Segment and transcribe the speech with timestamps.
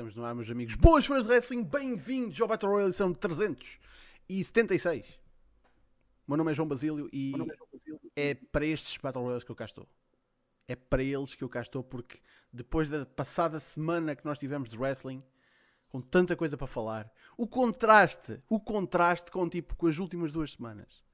[0.00, 0.74] estamos no ar, meus amigos.
[0.76, 5.06] Boas fãs de wrestling, bem-vindos ao Battle Royale, são 376.
[6.26, 7.34] O meu nome é João Basílio e
[8.16, 9.86] é para estes Battle Royales que eu cá estou.
[10.66, 12.18] É para eles que eu cá estou, porque
[12.50, 15.22] depois da passada semana que nós tivemos de wrestling,
[15.90, 20.52] com tanta coisa para falar, o contraste, o contraste com tipo com as últimas duas
[20.52, 21.04] semanas,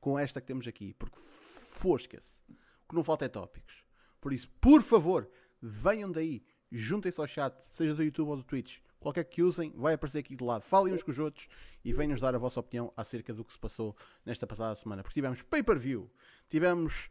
[0.00, 2.38] com esta que temos aqui, porque fosca-se.
[2.48, 3.84] O que não falta é tópicos.
[4.22, 5.28] Por isso, por favor,
[5.60, 6.42] venham daí,
[6.72, 10.34] juntem-se ao chat, seja do YouTube ou do Twitch, qualquer que usem, vai aparecer aqui
[10.34, 10.62] de lado.
[10.62, 11.48] Falem uns com os outros
[11.84, 15.02] e venham-nos dar a vossa opinião acerca do que se passou nesta passada semana.
[15.02, 16.10] Porque tivemos pay-per-view,
[16.48, 17.10] tivemos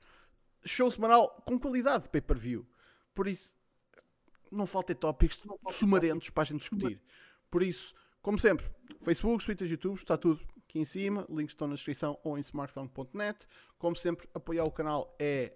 [0.66, 2.66] show semanal com qualidade de pay-per-view.
[3.14, 3.54] Por isso,
[4.52, 7.00] não faltem tópicos sumarentos para a gente discutir.
[7.50, 8.66] Por isso, como sempre,
[9.04, 11.26] Facebook, Twitter, YouTube, está tudo aqui em cima.
[11.30, 13.48] Links estão na descrição ou em smartphone.net.
[13.78, 15.54] Como sempre, apoiar o canal é,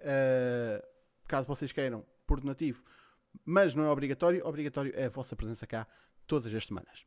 [0.83, 2.83] uh, caso vocês queiram, por donativo
[3.43, 4.45] mas não é obrigatório.
[4.45, 5.87] Obrigatório é a vossa presença cá
[6.27, 7.05] todas as semanas.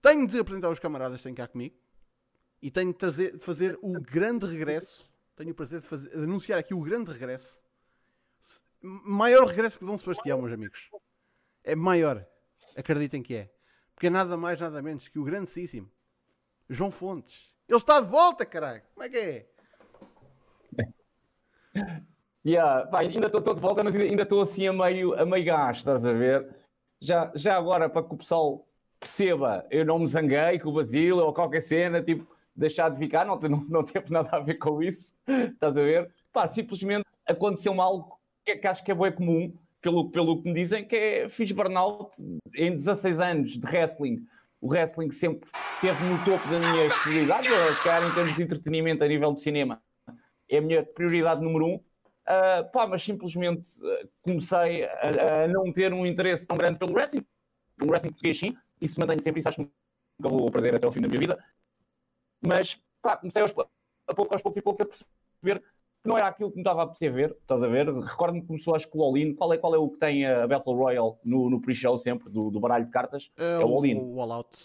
[0.00, 1.74] Tenho de apresentar os camaradas que têm cá comigo
[2.60, 5.10] e tenho de, trazer, de fazer o grande regresso.
[5.36, 7.60] Tenho o prazer de, fazer, de, anunciar aqui o grande regresso.
[8.80, 10.90] Maior regresso que Dom Sebastião, meus amigos.
[11.62, 12.26] É maior.
[12.76, 13.50] Acreditem que é.
[13.94, 15.90] Porque é nada mais, nada menos que o grandíssimo
[16.68, 17.54] João Fontes.
[17.68, 18.82] Ele está de volta, caralho.
[18.94, 19.48] Como é que é?
[22.46, 25.78] Yeah, pá, ainda estou de volta, mas ainda estou assim a meio, a meio gás,
[25.78, 26.46] estás a ver?
[27.00, 28.66] Já, já agora, para que o pessoal
[29.00, 33.24] perceba, eu não me zanguei com o Basílio ou qualquer cena, tipo, deixar de ficar,
[33.24, 36.12] não, não, não teve nada a ver com isso, estás a ver?
[36.32, 40.54] Pá, simplesmente aconteceu-me algo que, que, acho que é bem comum, pelo, pelo que me
[40.54, 42.14] dizem, que é fiz burnout
[42.54, 44.22] em 16 anos de wrestling.
[44.60, 49.02] O wrestling sempre esteve no topo da minha prioridade, se calhar em termos de entretenimento
[49.02, 49.82] a nível do cinema,
[50.48, 51.80] é a minha prioridade número um
[52.24, 56.94] Uh, pá, mas simplesmente uh, comecei a, a, não ter um interesse tão grande pelo
[56.94, 57.24] wrestling,
[57.76, 59.70] pelo wrestling português sim, e se mantém sempre, isso acho que
[60.18, 61.44] nunca vou perder até ao fim da minha vida.
[62.40, 66.28] Mas pá, comecei aos, a pouco, aos poucos e poucos a perceber que não era
[66.28, 67.92] aquilo que me estava a perceber, estás a ver?
[67.92, 70.46] Recordo-me que começou acho que o All-In, qual é, qual é o que tem a
[70.46, 73.30] Battle Royale no, no pre-show sempre, do, do, baralho de cartas?
[73.38, 73.96] É, é o All-In.
[73.96, 74.58] O All-Out.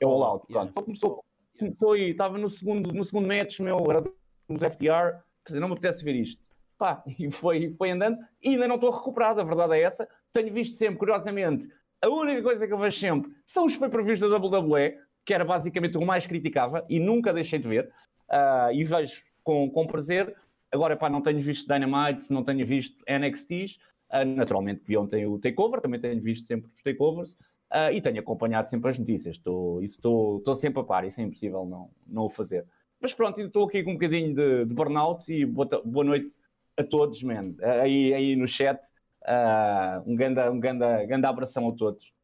[0.00, 0.50] É o All-Out, pronto.
[0.50, 0.70] Yeah.
[0.70, 1.24] Então começou,
[1.58, 4.02] começou aí, estava no segundo, no segundo match, meu, era
[4.48, 6.42] nos FTR, quer dizer, não me apetece ver isto.
[6.78, 10.08] Pá, e foi, foi andando, e ainda não estou recuperado, a verdade é essa.
[10.32, 11.68] Tenho visto sempre, curiosamente,
[12.00, 15.96] a única coisa que eu vejo sempre são os pay-per-views da WWE, que era basicamente
[15.96, 17.92] o mais criticava, e nunca deixei de ver,
[18.28, 20.34] uh, e vejo com, com prazer.
[20.72, 23.78] Agora, pá, não tenho visto Dynamite, não tenho visto NXTs,
[24.10, 27.32] uh, naturalmente vi ontem o Takeover, também tenho visto sempre os Takeovers,
[27.72, 31.24] uh, e tenho acompanhado sempre as notícias, estou, estou, estou sempre a par, isso é
[31.24, 32.66] impossível não, não o fazer.
[33.02, 36.32] Mas pronto, estou aqui com um bocadinho de, de burnout e boa, boa noite
[36.76, 37.52] a todos, man.
[37.82, 38.80] Aí, aí no chat,
[39.22, 42.14] uh, um grande um ganda, ganda abração a todos.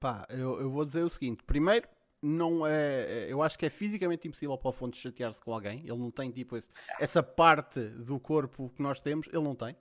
[0.00, 1.86] Pá, eu, eu vou dizer o seguinte: primeiro,
[2.20, 3.26] não é.
[3.28, 5.78] Eu acho que é fisicamente impossível para o Fontes chatear-se com alguém.
[5.80, 9.76] Ele não tem tipo esse, essa parte do corpo que nós temos, ele não tem.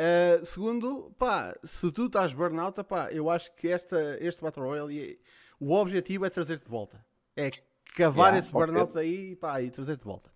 [0.00, 5.18] Uh, segundo, pá, se tu estás burnout, pá, eu acho que esta, este Battle Royale,
[5.58, 7.04] o objetivo é trazer-te de volta.
[7.34, 7.50] É
[7.94, 10.30] cavar yeah, esse burnout daí pá, e trazer de volta.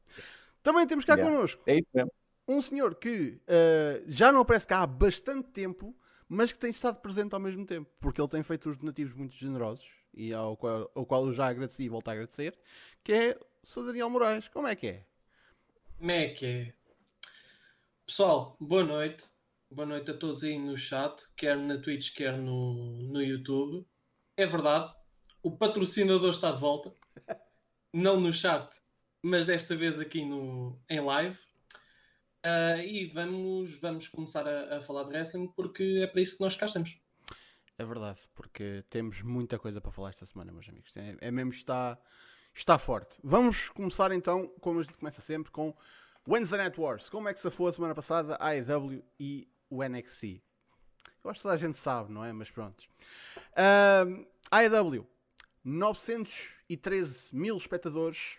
[0.62, 1.30] Também temos cá yeah.
[1.30, 1.82] connosco é
[2.48, 5.96] um senhor que uh, já não aparece cá há bastante tempo,
[6.28, 9.34] mas que tem estado presente ao mesmo tempo, porque ele tem feito os donativos muito
[9.34, 12.58] generosos e ao qual, ao qual eu já agradeci e volto a agradecer,
[13.02, 13.86] que é o Sr.
[13.86, 14.48] Daniel Moraes.
[14.48, 15.06] Como é que é?
[15.98, 16.74] Como é que é?
[18.06, 19.24] Pessoal, boa noite.
[19.70, 22.74] Boa noite a todos aí no chat, quer na Twitch, quer no,
[23.04, 23.86] no YouTube.
[24.36, 24.92] É verdade,
[25.42, 26.92] o patrocinador está de volta
[27.92, 28.69] não no chat,
[29.22, 31.38] mas desta vez aqui no, em live.
[32.44, 36.42] Uh, e vamos, vamos começar a, a, falar de wrestling porque é para isso que
[36.42, 36.98] nós cá estamos.
[37.78, 40.92] É verdade, porque temos muita coisa para falar esta semana, meus amigos.
[40.97, 41.97] É, é mesmo está,
[42.53, 43.16] está forte.
[43.22, 45.72] Vamos começar então, como a gente começa sempre, com
[46.28, 47.09] Wednesday Night Wars.
[47.09, 50.42] Como é que se foi a semana passada a AEW e o NXT?
[51.22, 52.33] Eu acho que toda a gente sabe, não é?
[52.33, 52.84] Mas pronto.
[53.53, 55.06] Uh, AEW
[55.64, 58.38] 913 mil espectadores,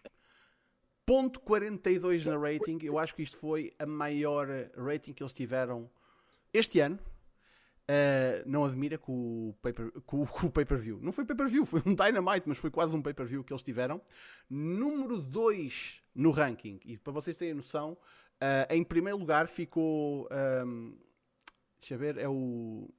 [1.05, 2.79] ponto 42 na rating.
[2.81, 5.89] Eu acho que isto foi a maior rating que eles tiveram
[6.53, 6.99] este ano.
[7.83, 10.97] Uh, não admira com o pay-per-view.
[10.97, 14.01] Pay não foi pay-per-view, foi um Dynamite, mas foi quase um pay-per-view que eles tiveram.
[14.49, 16.79] Número 2 no ranking.
[16.85, 17.97] E para vocês terem noção,
[18.41, 20.29] uh, em primeiro lugar ficou.
[20.65, 20.97] Um,
[21.79, 22.89] deixa eu ver, é o.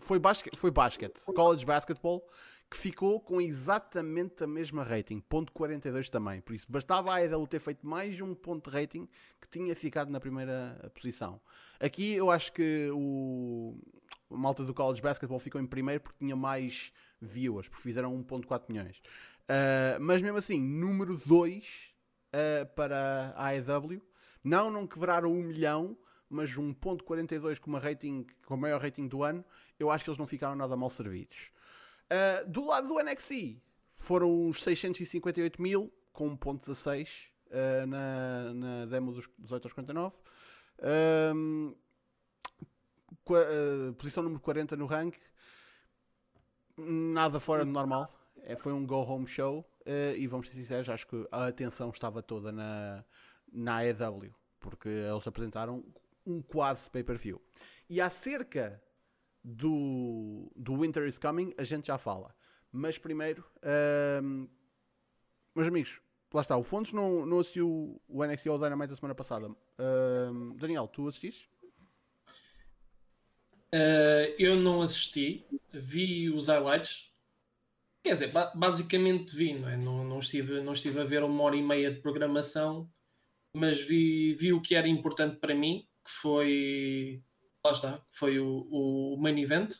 [0.00, 2.26] Foi basquete, foi basket, college basketball
[2.70, 6.40] que ficou com exatamente a mesma rating, ponto 42 também.
[6.40, 9.08] Por isso, bastava a EW ter feito mais um ponto de rating
[9.40, 11.40] que tinha ficado na primeira posição.
[11.78, 13.78] Aqui eu acho que o,
[14.28, 18.98] malta do College Basketball ficou em primeiro porque tinha mais viewers, porque fizeram 1.4 milhões.
[18.98, 21.94] Uh, mas mesmo assim, número 2
[22.32, 24.02] uh, para a AEW.
[24.42, 25.96] Não, não quebraram um milhão,
[26.28, 29.44] mas 1.42 com, uma rating, com o maior rating do ano,
[29.78, 31.50] eu acho que eles não ficaram nada mal servidos.
[32.10, 33.60] Uh, do lado do NXT,
[33.96, 40.14] foram os 658 mil, com 1.16 uh, na, na demo dos 18 aos 49.
[41.34, 41.74] Um,
[43.28, 45.16] uh, posição número 40 no rank.
[46.76, 48.14] Nada fora do normal.
[48.42, 49.60] É, foi um go-home show.
[49.80, 53.04] Uh, e vamos ser sinceros, acho que a atenção estava toda na,
[53.52, 54.34] na AEW.
[54.60, 55.84] Porque eles apresentaram
[56.26, 57.40] um quase pay-per-view.
[57.88, 58.82] E acerca
[59.46, 62.34] do, do Winter is Coming, a gente já fala.
[62.72, 64.48] Mas primeiro, uh,
[65.54, 66.00] meus amigos,
[66.34, 69.48] lá está, o Fontes não, não assistiu o NXT ou Dynamite da semana passada.
[69.48, 71.48] Uh, Daniel, tu assististe?
[73.72, 77.12] Uh, eu não assisti, vi os highlights.
[78.02, 79.76] Quer dizer, ba basicamente vi, não, é?
[79.76, 82.90] não, não, estive, não estive a ver uma hora e meia de programação,
[83.52, 87.22] mas vi, vi o que era importante para mim, que foi.
[87.66, 89.72] Lá está, foi o, o main event.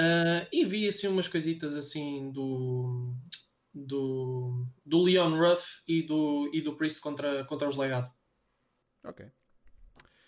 [0.00, 3.14] Uh, e vi assim umas coisitas assim do,
[3.72, 8.10] do, do Leon Ruff e do, e do Priest contra, contra os legados.
[9.04, 9.30] Ok.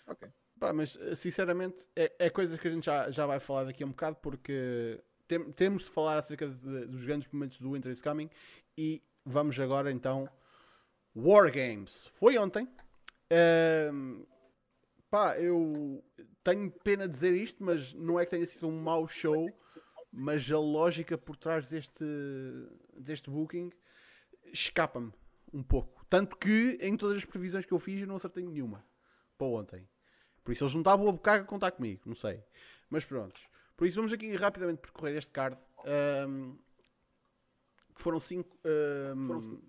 [0.07, 0.29] Ok.
[0.57, 3.85] Pá, mas sinceramente é, é coisas que a gente já, já vai falar daqui a
[3.85, 8.01] um bocado porque tem, temos de falar acerca de, dos grandes momentos do Winter is
[8.01, 8.29] Coming
[8.77, 10.29] e vamos agora então
[11.13, 12.09] War Games.
[12.13, 12.69] Foi ontem.
[13.29, 14.25] Uh,
[15.13, 16.03] pá, eu
[16.43, 19.47] tenho pena de dizer isto, mas não é que tenha sido um mau show,
[20.11, 22.03] mas a lógica por trás deste,
[22.97, 23.71] deste booking
[24.51, 25.13] escapa-me
[25.53, 26.03] um pouco.
[26.09, 28.83] Tanto que em todas as previsões que eu fiz eu não acertei nenhuma
[29.37, 29.87] para ontem.
[30.43, 32.43] Por isso eles não estavam a bocar a contar comigo, não sei.
[32.89, 33.39] Mas pronto.
[33.77, 35.61] Por isso vamos aqui rapidamente percorrer este card.
[36.27, 36.57] Um,
[37.93, 38.57] que foram cinco.
[39.15, 39.61] Um, foram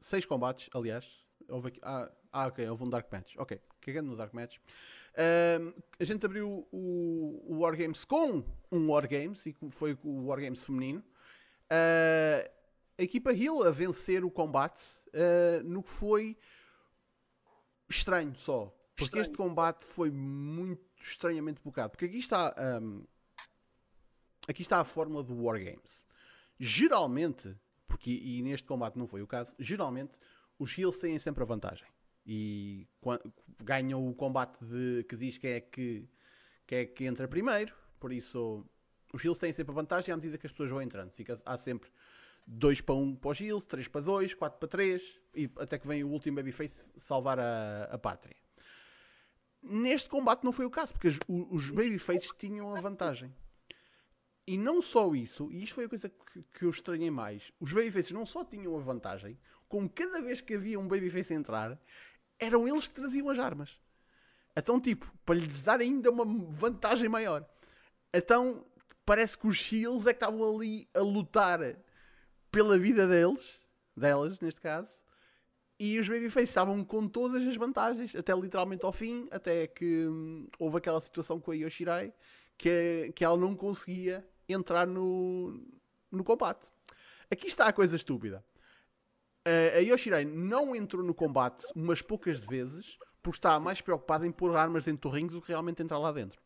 [0.00, 1.26] seis combates, aliás.
[1.48, 3.36] Houve aqui, ah, ah, ok, houve um Dark Match.
[3.38, 4.58] Ok, cagando no Dark Match.
[5.16, 8.42] Um, a gente abriu o, o Wargames com
[8.72, 10.98] um Wargames e foi o Wargames feminino.
[11.70, 12.50] Uh,
[12.98, 16.36] a equipa Hill a vencer o combate uh, no que foi
[17.88, 18.66] estranho só.
[18.96, 19.22] Porque estranho.
[19.22, 21.90] este combate foi muito estranhamente bocado.
[21.90, 22.52] Porque aqui está,
[22.82, 23.04] um,
[24.48, 26.04] aqui está a fórmula do Wargames.
[26.58, 27.56] Geralmente,
[27.86, 30.18] porque e neste combate não foi o caso, geralmente
[30.58, 31.93] os Heels têm sempre a vantagem
[32.26, 32.86] e
[33.62, 36.08] ganham o combate de, que diz quem é que,
[36.70, 37.74] é que entra primeiro.
[38.00, 38.64] Por isso,
[39.12, 41.10] os Heels têm sempre a vantagem à medida que as pessoas vão entrando.
[41.12, 41.90] Fica, há sempre
[42.46, 45.78] 2 para 1 um para os Heels, 3 para 2, 4 para 3 e até
[45.78, 48.36] que vem o último Babyface salvar a, a pátria.
[49.62, 53.34] Neste combate não foi o caso, porque os, os Babyfaces tinham a vantagem.
[54.46, 57.72] E não só isso, e isto foi a coisa que, que eu estranhei mais: os
[57.72, 61.80] Babyfaces não só tinham a vantagem, como cada vez que havia um Babyface entrar,
[62.38, 63.78] eram eles que traziam as armas.
[64.56, 67.44] Então, tipo, para lhes dar ainda uma vantagem maior.
[68.12, 68.64] Então,
[69.04, 71.60] parece que os Shields é que estavam ali a lutar
[72.50, 73.60] pela vida deles,
[73.96, 75.02] delas neste caso,
[75.78, 80.48] e os Babyface estavam com todas as vantagens, até literalmente ao fim, até que hum,
[80.56, 82.14] houve aquela situação com a Yoshirai
[82.56, 85.60] que, que ela não conseguia entrar no,
[86.12, 86.70] no combate.
[87.28, 88.44] Aqui está a coisa estúpida
[89.44, 94.54] a Yoshirai não entrou no combate umas poucas vezes porque estava mais preocupada em pôr
[94.56, 96.40] armas dentro do ringue do que realmente entrar lá dentro.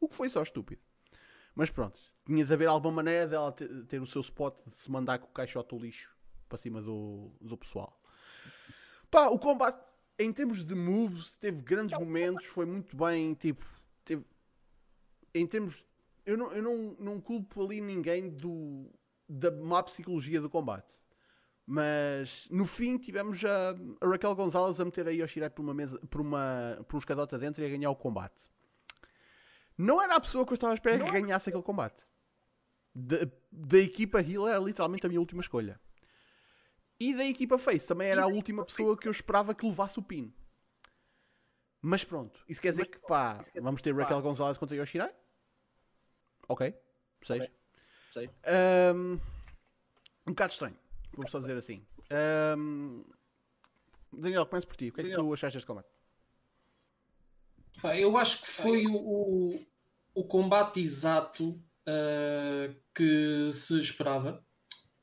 [0.00, 0.82] O que foi só estúpido.
[1.54, 4.90] Mas pronto, tinha de haver alguma maneira dela ter, ter o seu spot de se
[4.90, 6.14] mandar com o caixote do lixo
[6.48, 8.00] para cima do, do pessoal.
[9.10, 9.80] Pá, o combate
[10.18, 13.64] em termos de moves teve grandes momentos, foi muito bem, tipo,
[14.04, 14.24] teve,
[15.32, 15.84] em termos
[16.26, 18.90] eu não, eu não, não culpo ali ninguém do,
[19.28, 21.03] da má psicologia do combate.
[21.66, 25.98] Mas no fim tivemos a, a Raquel Gonzalez a meter a Yoshirai por uma mesa,
[26.10, 28.42] por, uma, por um escadote adentro e a ganhar o combate.
[29.76, 32.06] Não era a pessoa que eu estava a esperar que ganhasse aquele combate.
[32.94, 33.16] Da,
[33.50, 35.80] da equipa Hill era literalmente a minha última escolha.
[37.00, 40.02] E da equipa Face também era a última pessoa que eu esperava que levasse o
[40.02, 40.32] pin.
[41.80, 45.12] Mas pronto, isso quer dizer que pá, vamos ter Raquel Gonzalez contra Yoshirai?
[46.48, 46.74] Ok,
[47.22, 47.50] seja.
[48.12, 48.30] Sei.
[48.94, 49.18] Um,
[50.26, 50.78] um bocado estranho.
[51.16, 51.84] Vamos só dizer assim.
[52.56, 53.04] Um...
[54.12, 54.88] Daniel, começa por ti.
[54.88, 55.88] O que é que tu achaste deste combate?
[57.98, 59.60] Eu acho que foi o,
[60.14, 64.44] o combate exato uh, que se esperava.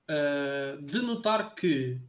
[0.10, 2.01] Uh, de notar que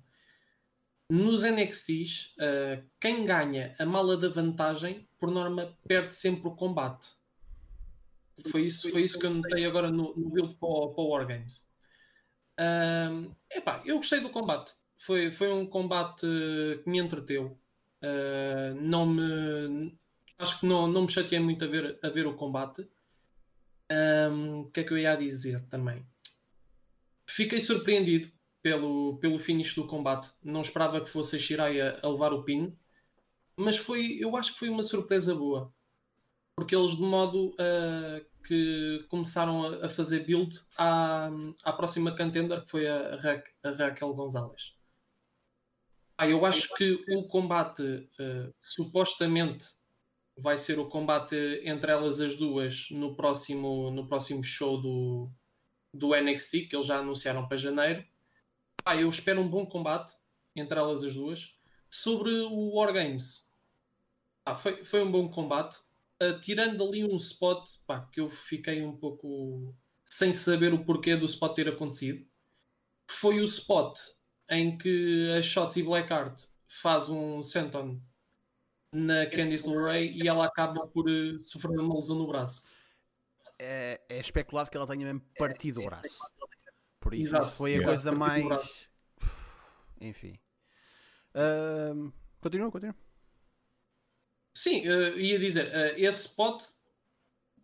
[1.08, 7.06] nos NXTs, uh, quem ganha a mala da vantagem, por norma, perde sempre o combate.
[8.50, 11.08] Foi isso, foi isso que eu notei agora no, no build para o, para o
[11.10, 11.64] Wargames.
[12.58, 14.72] Um, epá, eu gostei do combate.
[14.98, 16.26] Foi, foi um combate
[16.84, 17.58] que me entreteu.
[18.02, 19.96] Uh, não me.
[20.38, 22.88] Acho que não, não me chateei muito a ver, a ver o combate.
[23.90, 26.04] Um, o que é que eu ia dizer também?
[27.28, 28.30] Fiquei surpreendido
[28.62, 30.30] pelo, pelo finish do combate.
[30.42, 32.76] Não esperava que fosse a Shirai a, a levar o pin,
[33.56, 35.72] mas foi, eu acho que foi uma surpresa boa.
[36.56, 41.30] Porque eles, de modo uh, que começaram a, a, fazer build à,
[41.64, 44.74] à próxima contender, que foi a, a, a Raquel Gonzalez.
[46.16, 49.66] Ah, eu acho que o combate uh, supostamente
[50.36, 55.30] vai ser o combate entre elas as duas no próximo, no próximo show do,
[55.92, 58.04] do NXT, que eles já anunciaram para janeiro.
[58.84, 60.14] Ah, eu espero um bom combate
[60.54, 61.54] entre elas as duas.
[61.90, 63.48] Sobre o Wargames,
[64.44, 65.78] ah, foi, foi um bom combate.
[66.22, 69.74] Uh, tirando ali um spot pá, que eu fiquei um pouco
[70.08, 72.24] sem saber o porquê do spot ter acontecido.
[73.10, 73.98] Foi o spot
[74.48, 76.44] em que a Shotzi Blackheart
[76.80, 78.00] faz um senton
[78.92, 82.64] na Candice LeRae e ela acaba por uh, sofrer uma lesão no braço.
[83.58, 86.18] É, é, especulado que ela tenha mesmo partido o braço.
[87.00, 87.92] Por isso, isso foi a yeah.
[87.92, 88.90] coisa mais.
[90.00, 90.38] Enfim.
[91.34, 92.94] Uh, continua, continua.
[94.54, 96.64] Sim, uh, ia dizer, uh, esse spot,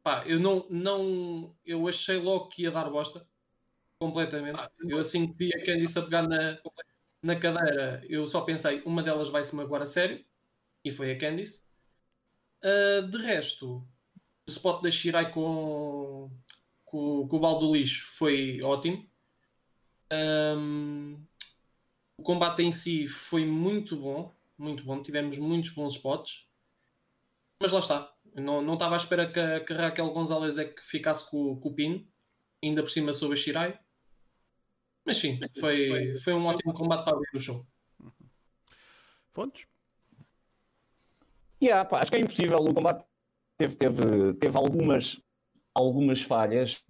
[0.02, 3.26] pá, eu não, não, eu achei logo que ia dar bosta,
[3.99, 4.59] completamente.
[4.88, 6.59] Eu assim que vi a Candice a pegar na,
[7.23, 10.25] na cadeira, eu só pensei, uma delas vai se magoar a sério,
[10.85, 11.62] e foi a Candice.
[12.64, 13.87] Uh, de resto,
[14.47, 16.30] o spot da Shirai com,
[16.85, 19.09] com, com o balde do lixo foi ótimo.
[20.11, 21.23] Um,
[22.16, 25.02] o combate em si foi muito bom, muito bom.
[25.02, 26.48] Tivemos muitos bons spots.
[27.61, 28.12] Mas lá está.
[28.35, 31.69] Não, não estava à espera que a, que Raquel Gonzalez é que ficasse com, com
[31.69, 32.09] o pin,
[32.62, 33.79] ainda por cima sobre a Shirai.
[35.05, 37.67] Mas sim, foi, foi um ótimo combate para abrir o show.
[39.33, 39.67] Fontes?
[41.62, 42.59] Yeah, pá, acho que é impossível.
[42.59, 43.05] O combate
[43.57, 45.21] teve, teve, teve algumas,
[45.75, 46.85] algumas falhas.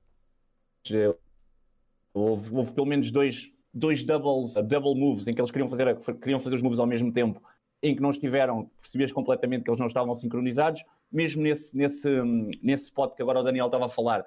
[2.13, 6.41] Houve, houve pelo menos dois, dois doubles, double moves em que eles queriam fazer, queriam
[6.41, 7.41] fazer os moves ao mesmo tempo,
[7.83, 12.09] em que não estiveram, percebias completamente que eles não estavam sincronizados, mesmo nesse, nesse,
[12.63, 14.25] nesse spot que agora o Daniel estava a falar.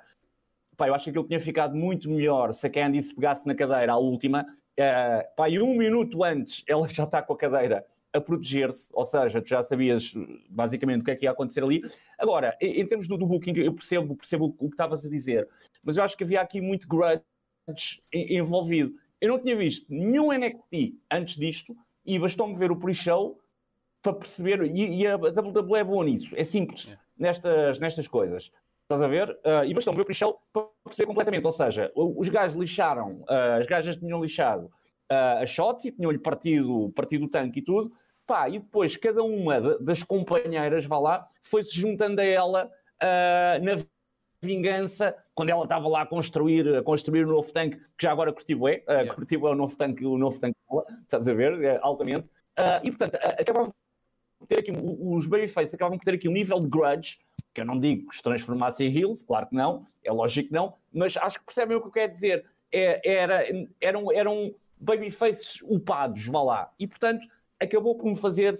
[0.77, 3.93] Pá, eu acho que aquilo tinha ficado muito melhor se a Candice pegasse na cadeira
[3.93, 4.45] à última.
[4.79, 9.05] Uh, pá, e um minuto antes ela já está com a cadeira a proteger-se, ou
[9.05, 10.13] seja, tu já sabias
[10.49, 11.81] basicamente o que é que ia acontecer ali.
[12.17, 15.47] Agora, em, em termos do, do, booking, eu percebo, percebo o que estavas a dizer,
[15.83, 17.23] mas eu acho que havia aqui muito grudge
[18.11, 18.93] envolvido.
[19.19, 23.39] Eu não tinha visto nenhum NXT antes disto e bastou-me ver o pre-show
[24.01, 24.63] para perceber.
[24.63, 28.51] E, e, a WWE é boa nisso, é simples nestas, nestas coisas.
[28.83, 29.29] Estás a ver?
[29.45, 31.45] Uh, e bastou-me ver o pre-show para perceber completamente.
[31.45, 34.65] Ou seja, os gajos lixaram, uh, as gajas tinham lixado
[35.11, 37.91] uh, a Shotzi, tinham-lhe partido, partido o tanque e tudo.
[38.25, 43.83] Pá, e depois cada uma das companheiras, vá lá, foi-se juntando a ela uh, na
[44.41, 48.33] vingança, quando ela estava lá a construir, a construir o novo tanque, que já agora
[48.33, 49.13] curtiu é, uh, yeah.
[49.13, 52.27] curtiu é o novo tanque, o novo tanque dela, estás a ver, é, altamente.
[52.57, 53.75] Uh, e portanto, acabavam por
[54.47, 57.19] ter aqui, os Babyface acabavam por ter aqui um nível de grudge,
[57.53, 60.53] que eu não digo que se transformassem em heels, claro que não, é lógico que
[60.53, 62.45] não, mas acho que percebem o que eu quero dizer.
[62.71, 63.43] É, era,
[63.81, 66.71] eram, eram babyfaces upados, vá lá.
[66.79, 67.25] E portanto,
[67.59, 68.55] acabou por me fazer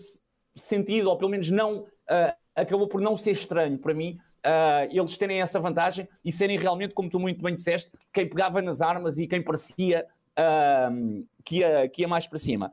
[0.56, 5.18] sentido, ou pelo menos não, uh, acabou por não ser estranho para mim uh, eles
[5.18, 9.18] terem essa vantagem e serem realmente, como tu muito bem disseste, quem pegava nas armas
[9.18, 10.06] e quem parecia
[10.38, 12.72] uh, que, ia, que ia mais para cima.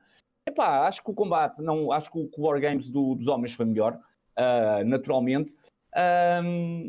[0.49, 3.52] Epá, acho que o combate, não, acho que o, que o Wargames do, dos homens
[3.52, 3.99] foi melhor,
[4.38, 5.55] uh, naturalmente.
[6.43, 6.87] Um,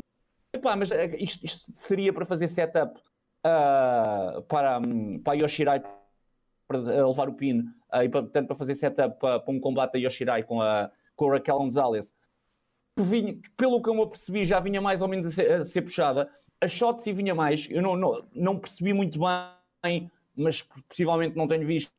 [0.52, 0.88] epá, mas
[1.18, 4.80] isto, isto, seria para fazer setup uh, para,
[5.22, 5.82] para a Yoshirai
[6.66, 7.60] para levar o pin
[7.92, 10.90] uh, e para, portanto, para fazer setup para, para um combate da Yoshirai com a,
[11.14, 12.14] com a Raquel Gonzalez
[12.98, 15.82] vinha, pelo que eu me apercebi, já vinha mais ou menos a ser, a ser
[15.82, 16.30] puxada.
[16.60, 19.18] A Shotzi vinha mais, eu não, não, não percebi muito
[19.82, 21.90] bem, mas possivelmente não tenho visto.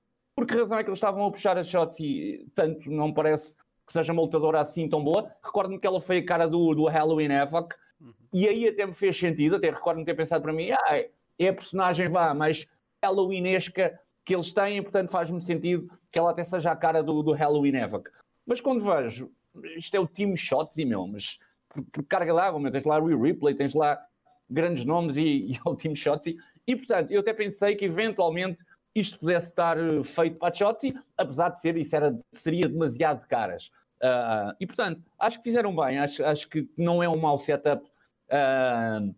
[0.41, 2.89] Por que razão é que eles estavam a puxar a Shotzi tanto?
[2.89, 3.55] Não parece
[3.85, 5.31] que seja uma lutadora assim tão boa.
[5.43, 8.11] Recordo-me que ela foi a cara do, do Halloween Havoc uhum.
[8.33, 9.57] e aí até me fez sentido.
[9.57, 10.99] Até recordo-me ter pensado para mim, ah,
[11.37, 12.67] é a personagem vá, mais
[13.03, 17.33] Halloweenesca que eles têm, portanto faz-me sentido que ela até seja a cara do, do
[17.33, 18.09] Halloween Havoc.
[18.43, 19.31] Mas quando vejo
[19.77, 21.37] isto é o time Shots e meu, mas
[21.69, 24.03] por, por carga d'água, meu, tens lá o Ripley, tens lá
[24.49, 25.21] grandes nomes e,
[25.53, 26.35] e é o time Shotzi.
[26.65, 28.63] E portanto, eu até pensei que eventualmente
[28.95, 33.21] isto pudesse estar eh, feito para a Shotzi, apesar de ser, isso era, seria demasiado
[33.21, 33.71] de caras.
[34.01, 37.85] Uh, e portanto, acho que fizeram bem, acho, acho que não é um mau setup
[37.85, 39.15] uh,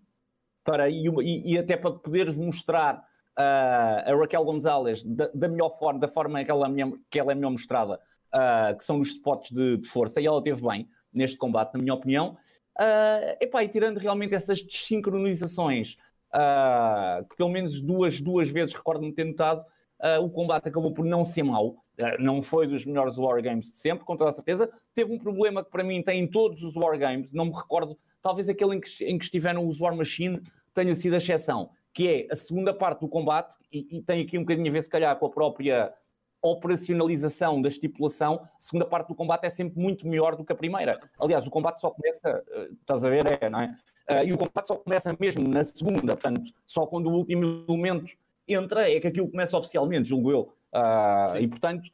[0.64, 1.06] para, e,
[1.46, 6.44] e, até para poderes mostrar uh, a Raquel Gonzalez da, da, melhor forma, da forma
[6.44, 8.00] que ela, é que ela é melhor mostrada,
[8.78, 11.94] que são nos spots de, de, força, e ela teve bem neste combate, na minha
[11.94, 12.36] opinião.
[13.40, 15.98] Epá, e tirando realmente essas desincronizações,
[17.30, 19.64] que pelo menos duas, duas vezes recordo-me ter notado,
[20.00, 21.70] uh, o combate acabou por não ser mau.
[22.00, 24.70] Uh, não foi dos melhores Wargames de sempre, com toda a certeza.
[24.96, 28.50] Teve um problema que para mim tem em todos os Wargames, não me recordo, talvez
[28.50, 30.42] aquele em que, em que estiveram os War Machine
[30.74, 34.38] tenha sido a exceção, que é a segunda parte do combate, e, e tem aqui
[34.38, 35.94] um bocadinho a ver se calhar com a própria
[36.44, 40.56] operacionalização da estipulação, a segunda parte do combate é sempre muito melhor do que a
[40.56, 41.00] primeira.
[41.18, 43.76] Aliás, o combate só começa, uh, estás a ver, é, não é?
[44.10, 48.12] Uh, e o combate só começa mesmo na segunda, portanto, só quando o último elemento
[48.46, 50.54] entra é que aquilo começa oficialmente, julgo eu.
[50.74, 51.90] Uh, e portanto,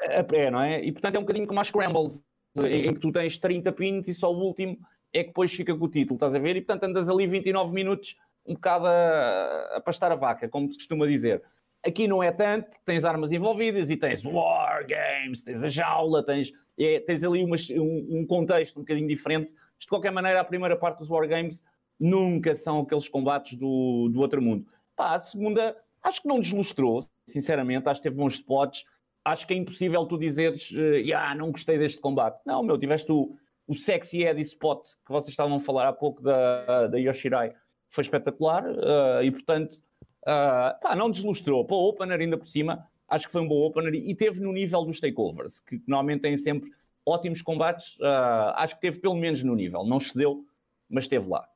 [0.00, 0.84] é, não é?
[0.84, 2.22] E portanto é um bocadinho como as Scrambles,
[2.58, 4.78] em que tu tens 30 pins e só o último
[5.12, 6.56] é que depois fica com o título, estás a ver?
[6.56, 10.74] E portanto andas ali 29 minutos um bocado a, a pastar a vaca, como se
[10.74, 11.42] costuma dizer.
[11.84, 16.52] Aqui não é tanto, tens armas envolvidas e tens War Games, tens a jaula, tens,
[16.78, 19.52] é, tens ali uma, um, um, contexto um bocadinho diferente.
[19.78, 21.64] De qualquer maneira, a primeira parte dos War Games
[21.98, 24.64] nunca são aqueles combates do, do outro mundo.
[24.94, 28.84] Pá, a segunda, acho que não deslustrou, sinceramente, acho que teve bons spots.
[29.24, 32.40] Acho que é impossível tu dizeres, yeah, não gostei deste combate.
[32.46, 33.36] Não, meu, tiveste o,
[33.66, 37.54] o sexy Eddie spot que vocês estavam a falar há pouco da, da Yoshirai,
[37.88, 39.76] foi espetacular uh, e, portanto,
[40.22, 41.64] Uh, pá, não deslustrou.
[41.64, 44.52] Para o opener, ainda por cima, acho que foi um bom opener e teve no
[44.52, 46.70] nível dos takeovers, que normalmente têm sempre
[47.04, 47.96] ótimos combates.
[47.96, 49.84] Uh, acho que teve pelo menos no nível.
[49.84, 50.46] Não cedeu,
[50.88, 51.46] mas esteve lá.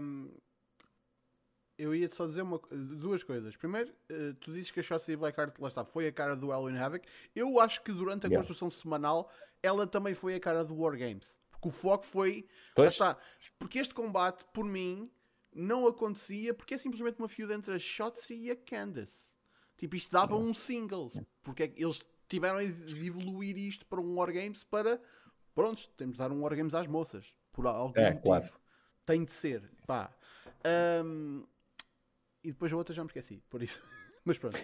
[0.00, 0.30] Um,
[1.78, 3.56] eu ia só dizer uma, duas coisas.
[3.56, 6.76] Primeiro, uh, tu dizes que a Shotzi Blackheart lá está, foi a cara do Halloween
[6.76, 7.06] Havoc.
[7.34, 8.36] Eu acho que durante a yeah.
[8.36, 9.30] construção semanal
[9.62, 11.38] ela também foi a cara do War Games.
[11.50, 12.46] Porque o foco foi.
[12.74, 12.98] Pois.
[12.98, 13.22] Lá está.
[13.58, 15.10] Porque este combate, por mim,
[15.58, 19.32] não acontecia porque é simplesmente uma feud entre a Shotzi e a Candace.
[19.76, 21.20] Tipo, isto dava um singles.
[21.42, 25.00] Porque é eles tiveram de evoluir isto para um Wargames para.
[25.54, 27.32] Pronto, temos de dar um Wargames às moças.
[27.52, 28.22] Por algum é, motivo.
[28.22, 28.52] Claro.
[29.04, 29.62] Tem de ser.
[29.86, 30.10] Pá.
[31.04, 31.44] Um,
[32.42, 33.42] e depois a outra já me esqueci.
[33.50, 33.80] Por isso.
[34.24, 34.58] Mas pronto.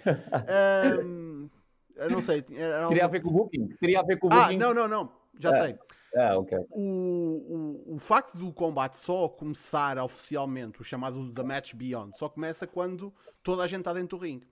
[1.04, 1.50] Um,
[1.96, 2.42] eu não sei.
[2.42, 3.68] Teria a ver com o Booking?
[3.80, 4.56] Teria a ver com o ah, Booking?
[4.56, 5.12] Ah, não, não, não.
[5.38, 5.62] Já é.
[5.62, 5.78] sei.
[6.16, 6.58] Ah, ok.
[6.70, 12.28] O, o, o facto do combate só começar oficialmente, o chamado The Match Beyond, só
[12.28, 14.46] começa quando toda a gente está dentro do ringue.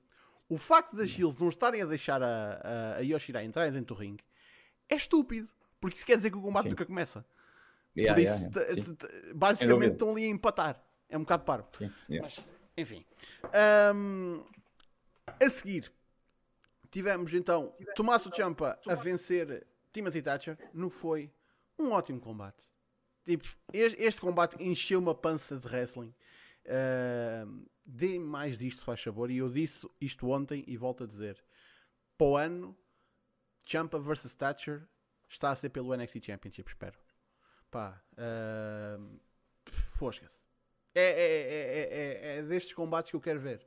[0.48, 4.00] O facto das Shields não estarem a deixar a, a, a Yoshira entrar dentro do
[4.00, 4.24] ringue
[4.88, 5.48] é estúpido.
[5.80, 6.70] Porque isso quer dizer que o combate Sim.
[6.70, 7.24] nunca começa.
[7.96, 9.34] Yeah, Por isso, yeah, yeah.
[9.34, 10.82] basicamente estão ali a empatar.
[11.08, 11.68] É um bocado parvo.
[12.08, 13.04] Mas, enfim.
[13.94, 14.44] Um,
[15.26, 15.92] a seguir,
[16.90, 21.32] tivemos então Tommaso Ciampa a vencer Timothy Thatcher no foi
[21.78, 22.64] um ótimo combate.
[23.24, 26.14] Tipo, este, este combate encheu uma pança de wrestling.
[26.64, 29.30] Uh, dê mais disto, se faz favor.
[29.30, 31.42] E eu disse isto ontem e volto a dizer:
[32.18, 32.76] para o ano,
[33.64, 34.86] Champa vs Thatcher
[35.28, 36.68] está a ser pelo NXT Championship.
[36.68, 36.98] Espero.
[37.70, 39.20] Pá, uh,
[39.96, 40.38] fosca-se.
[40.94, 43.66] É, é, é, é, destes combates que eu quero ver.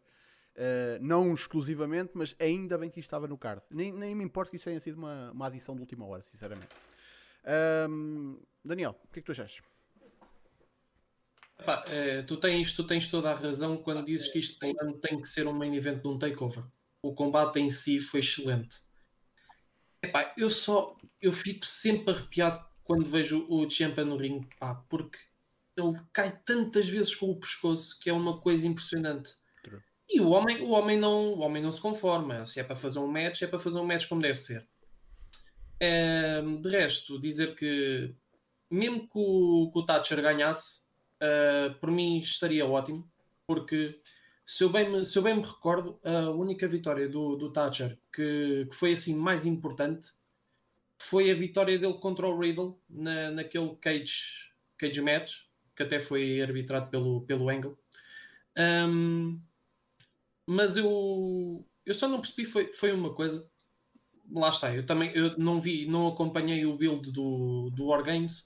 [0.56, 3.62] Uh, não exclusivamente, mas ainda bem que isto estava no card.
[3.70, 6.70] Nem, nem me importa que isto tenha sido uma, uma adição de última hora, sinceramente.
[7.46, 9.62] Um, Daniel, o que é que tu achas?
[11.60, 15.22] Epá, é, tu, tens, tu tens toda a razão quando dizes que isto tem, tem
[15.22, 16.64] que ser um main event de um takeover.
[17.02, 18.82] O combate em si foi excelente.
[20.02, 25.18] Epá, eu só eu fico sempre arrepiado quando vejo o Champa no ringue, pá, porque
[25.78, 29.34] ele cai tantas vezes com o pescoço que é uma coisa impressionante.
[29.64, 29.82] True.
[30.10, 32.46] E o homem, o homem não, o homem não se conforma.
[32.46, 34.68] Se é para fazer um match, é para fazer um match como deve ser
[35.80, 38.14] de resto, dizer que
[38.70, 40.82] mesmo que o, que o Thatcher ganhasse,
[41.22, 43.10] uh, por mim estaria ótimo,
[43.46, 44.00] porque
[44.46, 47.98] se eu bem me, se eu bem me recordo, a única vitória do, do Thatcher
[48.14, 50.12] que, que foi assim mais importante
[50.98, 55.42] foi a vitória dele contra o Riddle na, naquele cage, cage match,
[55.76, 57.78] que até foi arbitrado pelo, pelo Angle.
[58.58, 59.42] Um,
[60.46, 63.46] mas eu, eu só não percebi foi, foi uma coisa
[64.32, 68.40] lá está, eu também eu não vi, não acompanhei o build do, do Wargames,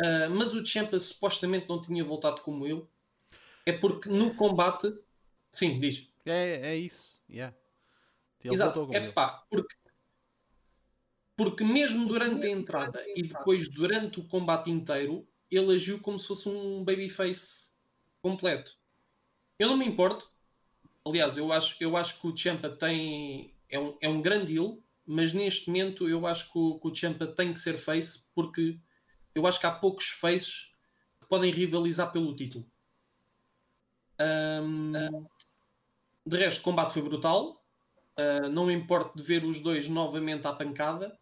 [0.00, 2.88] uh, mas o Champa supostamente não tinha voltado como eu.
[3.66, 4.94] É porque no combate,
[5.50, 6.06] sim, diz.
[6.24, 7.54] É, é isso, yeah.
[8.42, 9.74] Ele Exato, é pá, porque,
[11.36, 16.28] porque mesmo durante a entrada e depois durante o combate inteiro, ele agiu como se
[16.28, 17.68] fosse um babyface
[18.22, 18.76] completo.
[19.58, 20.30] Eu não me importo.
[21.04, 24.82] Aliás, eu acho, eu acho que o Champa tem é um, é um grande deal,
[25.06, 28.78] mas neste momento eu acho que o, que o Champa tem que ser face porque
[29.34, 30.72] eu acho que há poucos faces
[31.20, 32.66] que podem rivalizar pelo título.
[34.20, 34.92] Um,
[36.26, 37.64] de resto, o combate foi brutal.
[38.18, 41.16] Uh, não me importo de ver os dois novamente à pancada.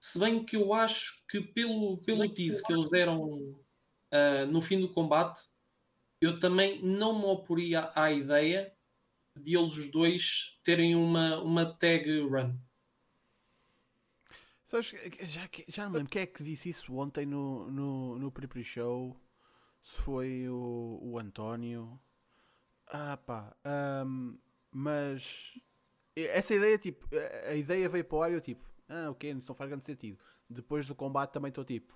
[0.00, 4.80] Se bem que eu acho que pelo, pelo tease que eles deram uh, no fim
[4.80, 5.40] do combate,
[6.20, 8.72] eu também não me oporia à ideia
[9.36, 12.56] de eles os dois terem uma, uma tag run.
[14.66, 18.32] Sabes, já, já não me lembro quem é que disse isso ontem no, no, no
[18.32, 19.20] pre show
[19.82, 22.00] Se foi o, o António.
[22.86, 23.54] Ah pá.
[24.06, 24.38] Um,
[24.70, 25.52] mas
[26.16, 27.06] essa ideia, tipo,
[27.48, 30.18] a ideia veio para o ar e eu tipo, ah ok, não faz grande sentido.
[30.48, 31.94] Depois do combate também estou tipo,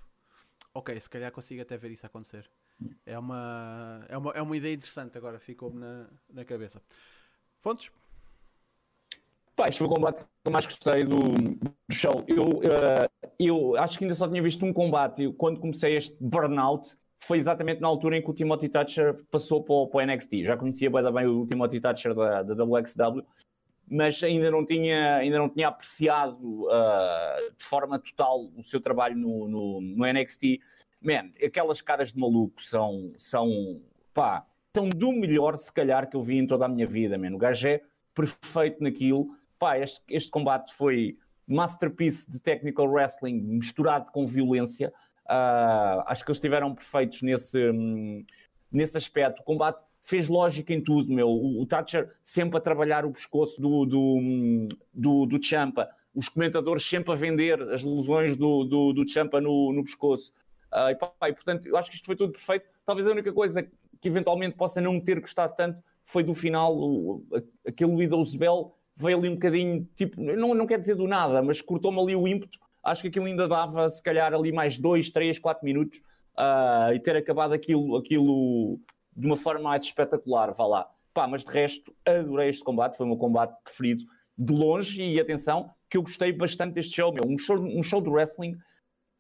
[0.75, 2.51] ok, se calhar consigo até ver isso acontecer.
[3.07, 6.83] É uma, é uma, é uma ideia interessante agora, ficou-me na, na cabeça.
[7.62, 7.90] Fontes?
[9.55, 12.25] Pá, este foi o combate que mais gostei do, do show.
[12.29, 15.33] Eu, uh, eu acho que ainda só tinha visto um combate.
[15.33, 19.75] Quando comecei este burnout, foi exatamente na altura em que o Timothy Thatcher passou para
[19.75, 20.45] o, para o NXT.
[20.45, 23.25] Já conhecia bem, bem o Timothy Thatcher da, da WXW,
[23.88, 29.16] mas ainda não tinha, ainda não tinha apreciado uh, de forma total o seu trabalho
[29.16, 30.61] no, no, no, NXT.
[31.01, 33.81] Man, aquelas caras de maluco são, são
[34.12, 34.45] pá,
[34.76, 37.34] são do melhor, se calhar, que eu vi em toda a minha vida, man.
[37.34, 37.80] O gajo é
[38.14, 44.92] perfeito naquilo pá, este, este combate foi masterpiece de technical wrestling misturado com violência.
[45.26, 48.24] Uh, acho que eles estiveram perfeitos nesse, um,
[48.70, 49.40] nesse aspecto.
[49.40, 51.28] O combate fez lógica em tudo, meu.
[51.28, 55.88] O, o Thatcher sempre a trabalhar o pescoço do, do, hum, do, do Champa.
[56.14, 60.32] Os comentadores sempre a vender as lesões do, do, do Champa no, no pescoço.
[60.72, 62.66] Uh, e, pá, e, portanto, eu acho que isto foi tudo perfeito.
[62.84, 63.66] Talvez a única coisa
[64.07, 67.27] que eventualmente possa não ter gostado tanto foi do final, o,
[67.66, 71.61] aquele Widows Bell veio ali um bocadinho, tipo, não, não quer dizer do nada, mas
[71.61, 72.61] cortou-me ali o ímpeto.
[72.85, 75.99] Acho que aquilo ainda dava, se calhar, ali mais 2, 3, 4 minutos
[76.38, 78.79] uh, e ter acabado aquilo, aquilo
[79.16, 80.90] de uma forma mais espetacular, vá lá.
[81.12, 84.05] Pá, mas de resto, adorei este combate, foi o meu combate preferido
[84.38, 87.25] de longe e atenção, que eu gostei bastante deste show, meu.
[87.27, 88.57] Um show, um show de wrestling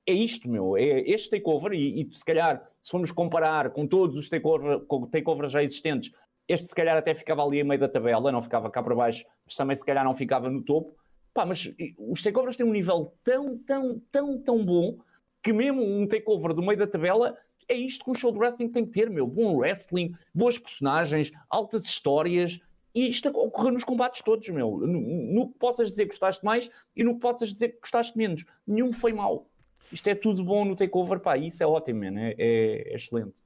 [0.06, 0.76] é isto, meu.
[0.76, 5.50] É este takeover e, e se calhar, se formos comparar com todos os takeover, takeovers
[5.50, 6.12] já existentes,
[6.48, 9.24] este se calhar até ficava ali a meio da tabela, não ficava cá para baixo,
[9.44, 10.96] mas também se calhar não ficava no topo.
[11.34, 14.96] Pá, mas os takeovers têm um nível tão, tão, tão, tão bom
[15.42, 17.36] que mesmo um takeover do meio da tabela
[17.68, 19.26] é isto que um show de wrestling tem que ter, meu.
[19.26, 22.60] Bom wrestling, boas personagens, altas histórias.
[22.94, 24.78] E isto ocorreu nos combates todos, meu.
[24.78, 28.16] No, no, que possas dizer que gostaste mais e no que possas dizer que gostaste
[28.16, 28.44] menos.
[28.66, 29.46] Nenhum foi mau.
[29.92, 31.36] Isto é tudo bom no takeover, pá.
[31.36, 32.20] Isso é ótimo, man.
[32.20, 33.40] É, é, é excelente.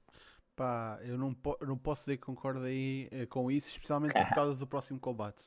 [0.56, 4.28] Pá, eu não, po não posso dizer que concordo aí eh, com isso, especialmente por
[4.34, 5.42] causa do próximo combate.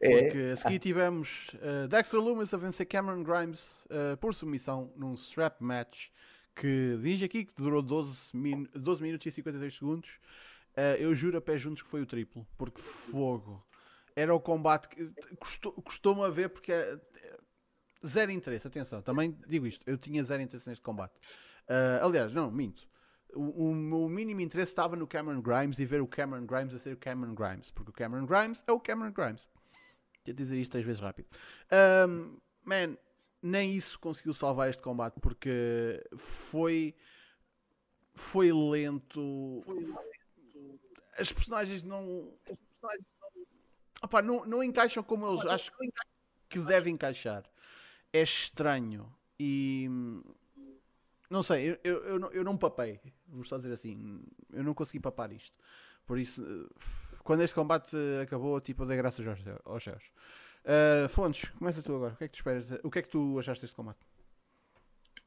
[0.00, 0.22] É.
[0.22, 5.14] Porque a seguir tivemos uh, Dexter Loomis a vencer Cameron Grimes uh, por submissão num
[5.14, 6.08] strap match
[6.54, 10.18] que diz aqui que durou 12, min 12 minutos e 53 segundos.
[10.76, 13.64] Uh, eu juro a pé juntos que foi o triplo, porque fogo.
[14.14, 15.10] Era o combate que
[15.84, 16.98] custou-me a ver porque é,
[18.04, 18.66] zero interesse.
[18.66, 21.14] Atenção, também digo isto, eu tinha zero interesse neste combate.
[22.02, 22.88] aliás, não, minto
[23.36, 26.94] o, o, mínimo interesse estava no Cameron Grimes e ver o Cameron Grimes a ser
[26.94, 29.48] o Cameron Grimes, porque o Cameron Grimes é o Cameron Grimes.
[30.24, 31.28] Quer dizer isto três vezes rápido.
[32.08, 32.96] Um, man,
[33.42, 36.94] nem isso conseguiu salvar este combate porque foi
[38.14, 39.60] foi lento.
[39.62, 40.80] Foi lento.
[41.18, 42.34] As personagens não.
[42.48, 43.28] As personagens não,
[44.02, 45.74] opa, não, não encaixam como eles acham
[46.48, 47.44] que devem encaixar.
[48.16, 49.12] É estranho.
[49.38, 49.88] E
[51.28, 53.00] não sei, eu, eu, eu, não, eu não papei.
[53.28, 55.58] Vou só dizer assim, eu não consegui papar isto.
[56.06, 56.42] Por isso,
[57.24, 59.26] quando este combate acabou, tipo, eu dei graças
[59.64, 60.04] aos, céus.
[60.64, 62.14] Uh, Fontes, começa tu agora.
[62.14, 62.70] O que é que tu esperas?
[62.82, 63.98] O que é que tu achaste deste combate?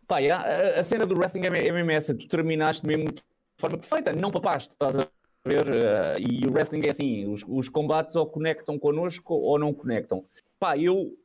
[0.07, 2.15] Pá, a, a, cena do wrestling é, é mesmo essa.
[2.15, 3.21] Tu terminaste mesmo de
[3.57, 5.07] forma perfeita, não papaste, estás a
[5.45, 5.65] ver?
[5.69, 10.25] Uh, e o wrestling é assim: os, os combates ou conectam connosco ou não conectam.
[10.59, 11.17] Pá, eu,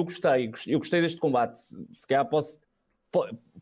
[0.00, 1.58] eu gostei, eu gostei deste combate.
[1.94, 2.58] Se calhar posso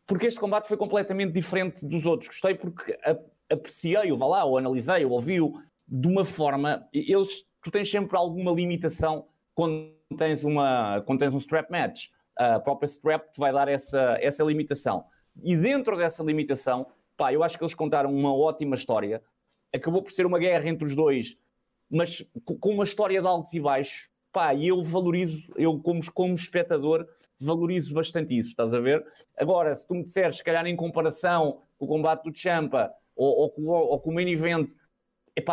[0.06, 2.28] porque este combate foi completamente diferente dos outros.
[2.28, 2.98] Gostei porque
[3.50, 6.86] apreciei-o, vá lá, ou analisei-o, ouvi-o de uma forma.
[6.92, 12.06] Eles, tu tens sempre alguma limitação quando tens, uma, quando tens um strap match.
[12.36, 15.04] A própria strap te vai dar essa, essa limitação.
[15.42, 19.22] E dentro dessa limitação, pá, eu acho que eles contaram uma ótima história.
[19.74, 21.36] Acabou por ser uma guerra entre os dois,
[21.90, 24.08] mas com uma história de altos e baixos.
[24.38, 27.08] Pá, e eu valorizo, eu como, como espectador,
[27.40, 29.04] valorizo bastante isso, estás a ver?
[29.36, 33.26] Agora, se tu me disseres, se calhar em comparação com o combate do Champa ou,
[33.36, 34.70] ou, com, ou com o main event,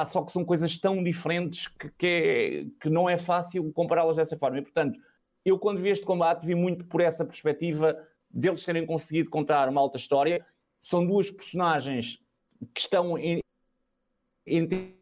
[0.05, 4.37] só que são coisas tão diferentes que, que, é, que não é fácil compará-las dessa
[4.37, 4.59] forma.
[4.59, 4.99] E, portanto,
[5.43, 7.97] eu quando vi este combate vi muito por essa perspectiva
[8.29, 10.45] deles terem conseguido contar uma alta história.
[10.79, 12.19] São duas personagens
[12.71, 13.39] que estão em,
[14.45, 14.95] em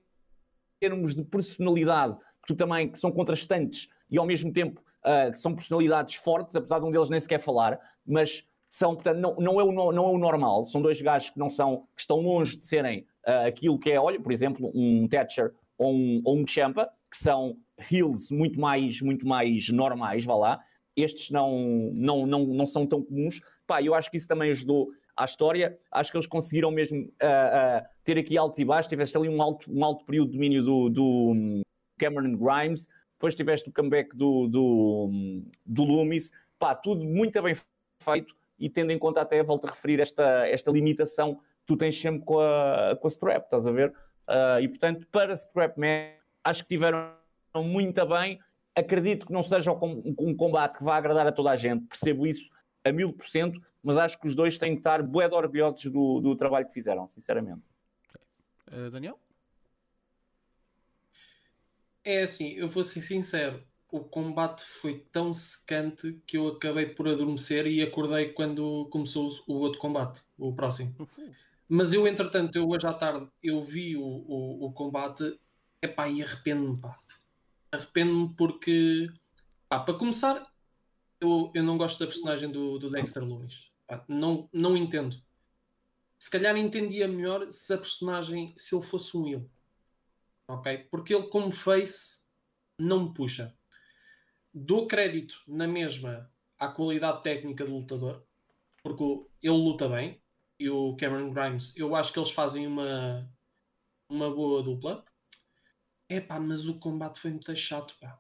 [0.79, 6.15] termos de personalidade, que também que são contrastantes e ao mesmo tempo uh, são personalidades
[6.15, 9.71] fortes, apesar de um deles nem sequer falar, mas são, portanto, não, não, é o,
[9.71, 10.65] não é o normal.
[10.65, 13.99] São dois gajos que não são, que estão longe de serem uh, aquilo que é,
[13.99, 17.55] olha, por exemplo, um Thatcher ou um, ou um Champa, que são
[17.91, 20.59] heels muito mais, muito mais normais, vá lá.
[20.95, 23.41] Estes não, não, não, não são tão comuns.
[23.67, 25.77] Pá, eu acho que isso também ajudou à história.
[25.91, 28.89] Acho que eles conseguiram mesmo uh, uh, ter aqui altos e baixos.
[28.89, 31.62] Tiveste ali um alto, um alto período de domínio do, do
[32.03, 36.31] Cameron Grimes, depois tiveste o comeback do, do, do Loomis.
[36.59, 37.55] Pá, tudo muito bem
[38.01, 41.99] feito e tendo em conta até, volto a referir, esta, esta limitação que tu tens
[41.99, 43.89] sempre com a, com a strap, estás a ver?
[44.27, 46.11] Uh, e portanto, para strap man,
[46.43, 47.13] acho que tiveram
[47.55, 48.39] muito bem.
[48.75, 52.25] Acredito que não seja um, um combate que vá agradar a toda a gente, percebo
[52.25, 52.49] isso
[52.83, 56.19] a mil por cento, mas acho que os dois têm que estar bué orgulhosos do,
[56.19, 57.61] do trabalho que fizeram, sinceramente.
[58.71, 59.19] Uh, Daniel?
[62.03, 63.63] É assim, eu vou ser sincero,
[63.93, 69.53] o combate foi tão secante que eu acabei por adormecer e acordei quando começou o
[69.53, 70.95] outro combate, o próximo.
[71.69, 75.39] Mas eu, entretanto, eu hoje à tarde eu vi o, o, o combate
[75.81, 76.99] epá, e arrependo-me, pá.
[77.71, 79.09] Arrependo-me porque,
[79.69, 80.43] pá, para começar,
[81.21, 83.69] eu, eu não gosto da personagem do, do Dexter Loomis.
[83.87, 85.15] Pá, não, não entendo.
[86.17, 89.45] Se calhar entendia melhor se a personagem, se ele fosse um ele.
[90.47, 90.87] Ok?
[90.91, 92.21] Porque ele, como face,
[92.77, 93.55] não me puxa
[94.53, 96.29] dou crédito na mesma
[96.59, 98.23] à qualidade técnica do lutador,
[98.83, 99.03] porque
[99.41, 100.21] ele luta bem,
[100.59, 103.27] e o Cameron Grimes, eu acho que eles fazem uma,
[104.07, 105.03] uma boa dupla.
[106.07, 108.19] É pá, mas o combate foi muito chato, pá.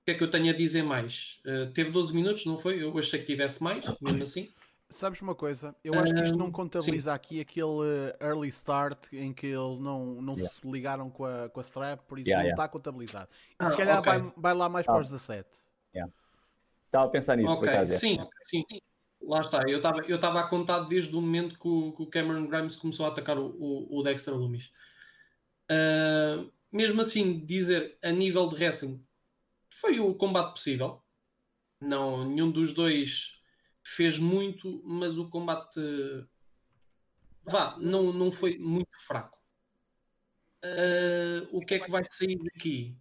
[0.00, 1.40] O que é que eu tenho a dizer mais?
[1.44, 2.82] Uh, teve 12 minutos, não foi?
[2.82, 4.52] Eu achei que tivesse mais, mesmo assim.
[4.92, 5.74] Sabes uma coisa?
[5.82, 10.34] Eu acho que isto não contabiliza aqui aquele early start em que eles não, não
[10.34, 10.52] yeah.
[10.52, 12.72] se ligaram com a, com a strap, por isso yeah, não está yeah.
[12.72, 13.28] contabilizado.
[13.50, 14.12] E ah, se calhar okay.
[14.12, 14.92] vai, vai, lá mais ah.
[14.92, 15.48] para os 17.
[16.92, 17.74] Estava a pensar nisso, okay.
[17.74, 18.64] por Sim, sim.
[19.22, 19.62] Lá está.
[19.66, 23.06] Eu estava eu a contar desde o momento que o, que o, Cameron Grimes começou
[23.06, 24.70] a atacar o, o, o Dexter Loomis.
[25.70, 29.02] Uh, mesmo assim, dizer a nível de wrestling
[29.70, 31.02] foi o combate possível.
[31.80, 33.41] Não, nenhum dos dois
[33.82, 35.80] fez muito, mas o combate
[37.44, 39.38] vá, não, não foi muito fraco.
[40.64, 42.96] Uh, o que é que vai sair daqui?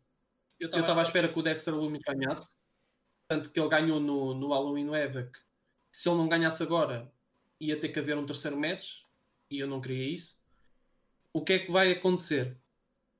[0.59, 2.49] Eu estava à espera que o Dexter Lumis ganhasse,
[3.27, 5.37] tanto que ele ganhou no, no Halloween Havoc.
[5.91, 7.11] Se ele não ganhasse agora,
[7.59, 9.01] ia ter que haver um terceiro match,
[9.49, 10.39] e eu não queria isso.
[11.33, 12.57] O que é que vai acontecer?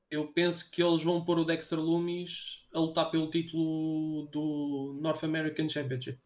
[0.10, 5.24] Eu penso que eles vão pôr o Dexter Loomis a lutar pelo título do North
[5.24, 6.20] American Championship.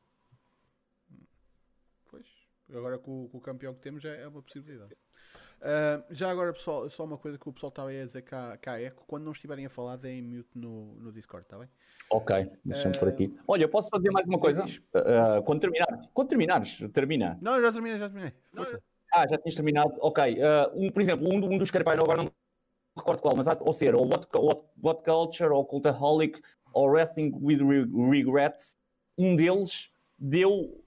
[2.74, 4.94] Agora com, com o campeão que temos é, é uma possibilidade.
[5.62, 8.80] Uh, já agora, pessoal, só uma coisa que o pessoal estava a dizer cá, cá
[8.80, 9.04] eco.
[9.08, 11.68] Quando não estiverem a falar, deem mute no, no Discord, está bem?
[12.12, 13.40] Ok, deixa-me uh, por aqui.
[13.48, 14.64] Olha, posso só dizer mais uma coisa?
[14.64, 17.38] Uh, quando terminares, quando terminares, termina.
[17.42, 18.34] Não, já terminei, já terminei.
[19.14, 19.94] ah, já tinhas terminado.
[20.00, 20.38] Ok.
[20.76, 22.32] um, por exemplo, um, um dos Carpaino, agora não me
[22.98, 26.40] recordo qual, mas há, ou ser, ou what, what, what Culture, ou Cultaholic,
[26.74, 27.60] ou Wrestling with
[28.12, 28.78] Regrets,
[29.18, 30.85] um deles deu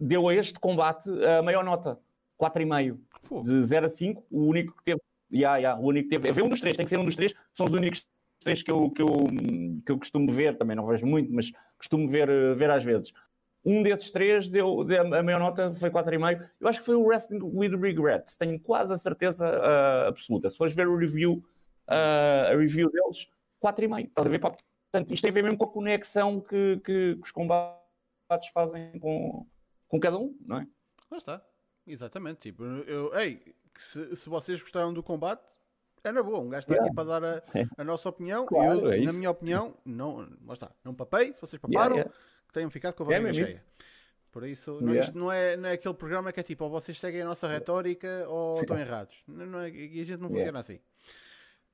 [0.00, 1.98] deu a este combate a maior nota,
[2.40, 2.98] 4,5.
[3.42, 5.00] De 0 a 5, o único que teve.
[5.32, 6.28] Yeah, yeah, o único que teve.
[6.28, 8.04] É ver um dos três, tem que ser um dos três, são os únicos
[8.40, 9.08] três que eu, que eu,
[9.84, 13.12] que eu costumo ver, também não vejo muito, mas costumo ver, ver às vezes.
[13.64, 16.48] Um desses três deu, deu a maior nota foi 4,5.
[16.58, 20.48] Eu acho que foi o Wrestling with Regrets, tenho quase a certeza uh, absoluta.
[20.48, 21.44] Se fores ver o review,
[21.86, 23.28] uh, a review deles,
[23.62, 24.08] 4,5.
[24.08, 24.40] Estás a ver?
[24.40, 28.98] Portanto, isto tem a ver mesmo com a conexão que, que, que os combates fazem
[28.98, 29.46] com,
[29.90, 30.66] com cada um, não é?
[31.10, 31.44] Lá está,
[31.86, 32.38] exatamente.
[32.40, 35.42] Tipo, eu, ei, se, se vocês gostaram do combate,
[36.04, 36.38] é na boa.
[36.38, 36.86] Um gajo está yeah.
[36.86, 37.42] aqui para dar a,
[37.76, 38.46] a nossa opinião.
[38.46, 41.34] Claro, eu, é na minha opinião, não, lá está, não papei.
[41.34, 42.14] Se vocês paparam, yeah, yeah.
[42.46, 43.50] que tenham ficado com a barriga cheia.
[43.50, 43.66] Isso.
[44.30, 47.00] Por isso, não, isto não é, não é aquele programa que é tipo, ou vocês
[47.00, 49.24] seguem a nossa retórica ou estão errados.
[49.26, 50.78] Não, não é, e a gente não funciona assim.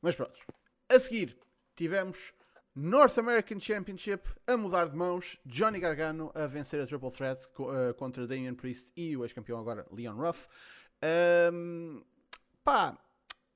[0.00, 0.40] Mas pronto.
[0.88, 1.36] A seguir,
[1.74, 2.32] tivemos
[2.78, 7.94] North American Championship a mudar de mãos, Johnny Gargano a vencer a Triple Threat uh,
[7.94, 10.46] contra Damian Priest e o ex-campeão agora Leon Ruff.
[11.54, 12.04] Um,
[12.62, 12.98] pá,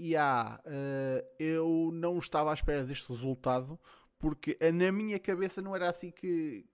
[0.00, 3.78] yeah, uh, eu não estava à espera deste resultado
[4.18, 6.64] porque na minha cabeça não era assim que.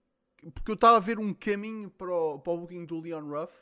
[0.53, 3.53] Porque eu estava a ver um caminho para o, para o booking do Leon Ruff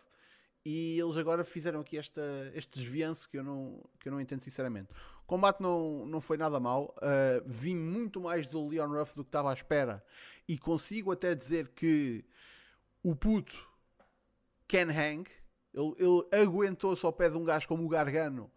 [0.65, 2.21] e eles agora fizeram aqui esta,
[2.55, 4.89] este desvianço que eu, não, que eu não entendo sinceramente.
[5.25, 6.95] O combate não, não foi nada mal.
[6.97, 10.05] Uh, vim muito mais do Leon Ruff do que estava à espera.
[10.47, 12.23] E consigo até dizer que
[13.01, 13.57] o puto
[14.67, 15.27] Ken Hang,
[15.73, 18.51] ele, ele aguentou-se ao pé de um gajo como o Gargano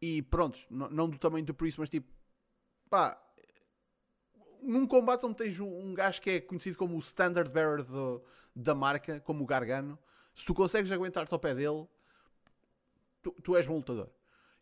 [0.00, 2.10] e pronto, não, do tamanho do Priest, mas tipo,
[2.88, 3.18] pá,
[4.62, 8.22] num combate onde tens um, um gajo que é conhecido como o standard bearer do,
[8.56, 9.98] da marca, como o Gargano,
[10.34, 11.86] se tu consegues aguentar-te ao pé dele,
[13.22, 14.10] tu, tu és bom lutador.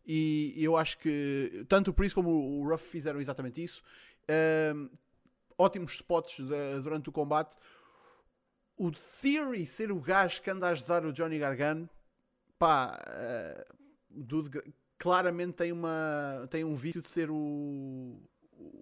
[0.05, 3.81] E eu acho que tanto o Priest como o Ruff fizeram exatamente isso.
[4.75, 4.89] Um,
[5.57, 7.55] ótimos spots de, durante o combate.
[8.75, 11.89] O Theory ser o gajo que anda a ajudar o Johnny Gargano,
[12.57, 13.75] pá, uh,
[14.09, 14.49] dude,
[14.97, 18.19] claramente tem, uma, tem um vício de ser o,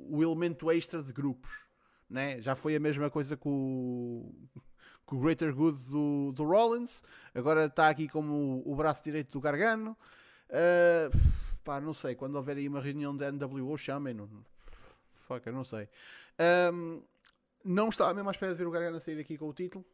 [0.10, 1.67] o elemento extra de grupos.
[2.10, 2.41] Né?
[2.41, 4.62] Já foi a mesma coisa com o,
[5.05, 7.03] com o Greater Good do, do Rollins,
[7.34, 9.95] agora está aqui como o, o braço direito do Gargano.
[10.52, 11.18] Uh,
[11.64, 14.30] pá, não sei, quando houver aí uma reunião da NWO, chamem-no.
[15.28, 15.88] Fuck, eu não sei.
[16.74, 17.02] Um,
[17.64, 19.86] não estava mesmo à espera de ver o Gargano sair aqui com o título,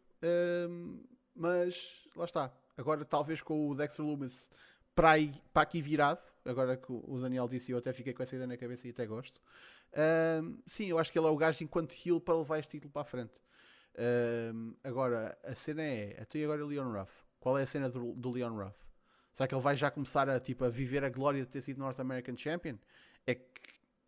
[0.69, 1.03] um,
[1.35, 2.51] mas lá está.
[2.75, 4.49] Agora, talvez com o Dexter Loomis
[4.95, 8.35] para, aí, para aqui virado, agora que o Daniel disse, eu até fiquei com essa
[8.35, 9.39] ideia na cabeça e até gosto.
[10.41, 12.91] Um, sim, eu acho que ele é o gajo enquanto heel para levar este título
[12.91, 13.39] para a frente.
[14.53, 17.11] Um, agora, a cena é, até agora o Leon Ruff.
[17.39, 18.86] Qual é a cena do, do Leon Ruff?
[19.37, 21.77] Será que ele vai já começar a, tipo, a viver a glória de ter sido
[21.77, 22.75] North American Champion?
[23.23, 23.45] É que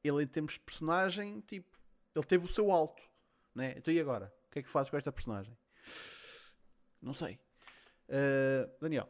[0.03, 1.69] ele, em termos de personagem, tipo,
[2.15, 2.99] ele teve o seu alto,
[3.53, 3.75] né?
[3.77, 4.33] Então e agora?
[4.47, 5.55] O que é que fazes com esta personagem?
[6.99, 7.39] Não sei.
[8.07, 9.07] Uh, Daniel.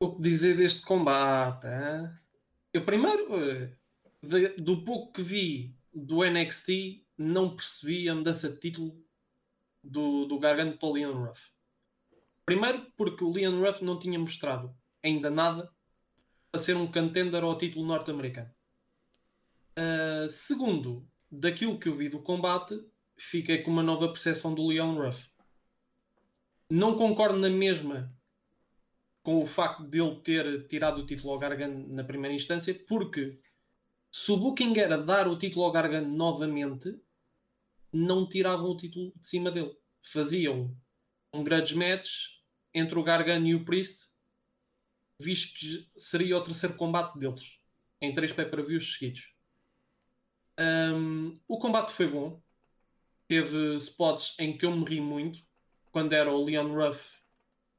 [0.00, 1.66] o que dizer deste combate?
[1.66, 2.08] Hein?
[2.72, 3.76] Eu primeiro, eh,
[4.58, 9.04] do pouco que vi do NXT, não percebi a mudança de título
[9.82, 11.57] do, do Gargano para Ruff.
[12.48, 15.70] Primeiro porque o Leon Ruff não tinha mostrado ainda nada
[16.50, 18.50] para ser um contender ao título norte-americano.
[19.78, 22.74] Uh, segundo, daquilo que eu vi do combate,
[23.18, 25.30] fiquei com uma nova percepção do Leon Ruff.
[26.70, 28.10] Não concordo na mesma
[29.22, 33.38] com o facto de ele ter tirado o título ao Gargano na primeira instância, porque
[34.10, 36.98] se o Booking era dar o título ao Gargano novamente,
[37.92, 39.76] não tiravam o título de cima dele.
[40.02, 40.74] Faziam
[41.30, 42.37] um grudge match
[42.72, 44.08] entre o Gargano e o Priest,
[45.18, 47.58] visto que seria o terceiro combate deles,
[48.00, 49.34] em três pay-per-views seguidos.
[50.58, 52.42] Um, o combate foi bom.
[53.26, 55.40] Teve spots em que eu me ri muito,
[55.92, 57.04] quando era o Leon Ruff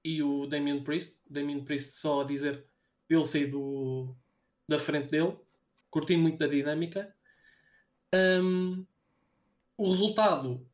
[0.04, 1.19] e o Damien Priest.
[1.30, 2.65] Damien Priest só a dizer
[3.10, 4.15] ele sair do,
[4.67, 5.36] da frente dele.
[5.89, 7.13] Curti muito da dinâmica.
[8.13, 8.86] Um,
[9.75, 10.65] o resultado,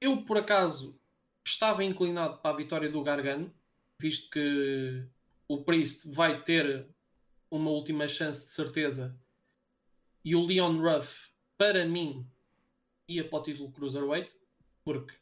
[0.00, 0.98] eu por acaso
[1.44, 3.52] estava inclinado para a vitória do Gargano,
[4.00, 5.06] visto que
[5.48, 6.88] o Priest vai ter
[7.50, 9.18] uma última chance de certeza.
[10.24, 12.26] E o Leon Ruff, para mim,
[13.08, 14.34] ia para o título Cruiserweight,
[14.84, 15.14] porque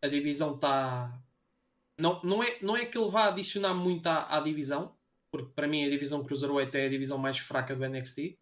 [0.00, 1.20] a divisão está
[1.98, 4.96] não, não, é, não é que ele vá adicionar muito à, à divisão,
[5.32, 8.38] porque para mim a divisão Cruiserweight é a divisão mais fraca do NXT.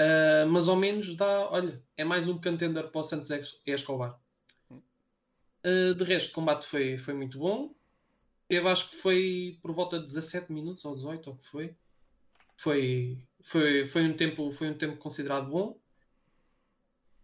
[0.00, 3.30] Uh, ah, mas ao menos dá, olha, é mais um contender para o Santos
[3.64, 4.20] Escobar.
[4.70, 7.74] Uh, de resto, o combate foi, foi muito bom.
[8.48, 11.76] Teve, acho que foi por volta de 17 minutos ou 18, ou que foi.
[12.56, 15.78] Foi, foi, foi, um, tempo, foi um tempo considerado bom.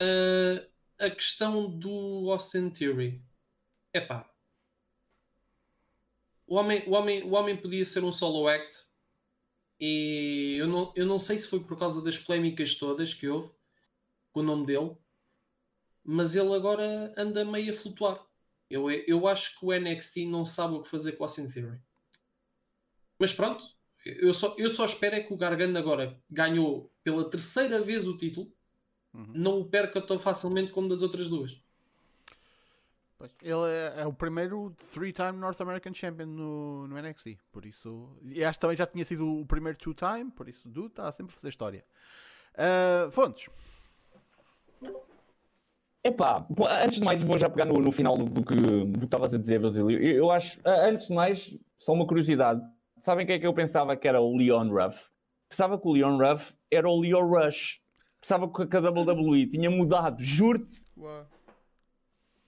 [0.01, 0.65] Uh,
[0.99, 3.23] a questão do Austin Theory.
[3.93, 4.29] Epá,
[6.47, 8.87] o homem, o, homem, o homem podia ser um solo act
[9.81, 13.51] e eu não, eu não sei se foi por causa das polémicas todas que houve
[14.33, 14.97] com o nome dele,
[16.05, 18.25] mas ele agora anda meio a flutuar.
[18.71, 21.79] Eu, eu acho que o NXT não sabe o que fazer com o Austin Theory.
[23.19, 23.65] Mas pronto,
[24.05, 28.17] eu só, eu só espero é que o Gargano agora ganhou pela terceira vez o
[28.17, 28.53] título,
[29.13, 29.27] uhum.
[29.33, 31.59] não o perca tão facilmente como das outras duas.
[33.43, 38.11] Ele é, é o primeiro three-time North American Champion no, no NXT, por isso.
[38.23, 41.33] E acho que também já tinha sido o primeiro two-time, por isso, Dude está sempre
[41.33, 41.85] a fazer história.
[42.55, 43.49] Uh, Fontes.
[46.07, 46.47] Epá,
[46.83, 49.33] antes de mais, vou já pegar no, no final do, do, que, do que estavas
[49.33, 49.99] a dizer, Basílio.
[49.99, 52.61] Eu, eu acho, antes de mais, só uma curiosidade.
[53.01, 55.09] Sabem quem é que eu pensava que era o Leon Ruff?
[55.49, 57.81] Pensava que o Leon Ruff era o Leo Rush.
[58.21, 60.87] Pensava que a WWE tinha mudado, juro-te.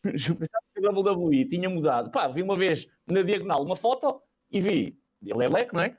[0.03, 2.11] pensava que a WWE tinha mudado.
[2.11, 5.97] Pá, vi uma vez na diagonal uma foto e vi, ele é black, não é?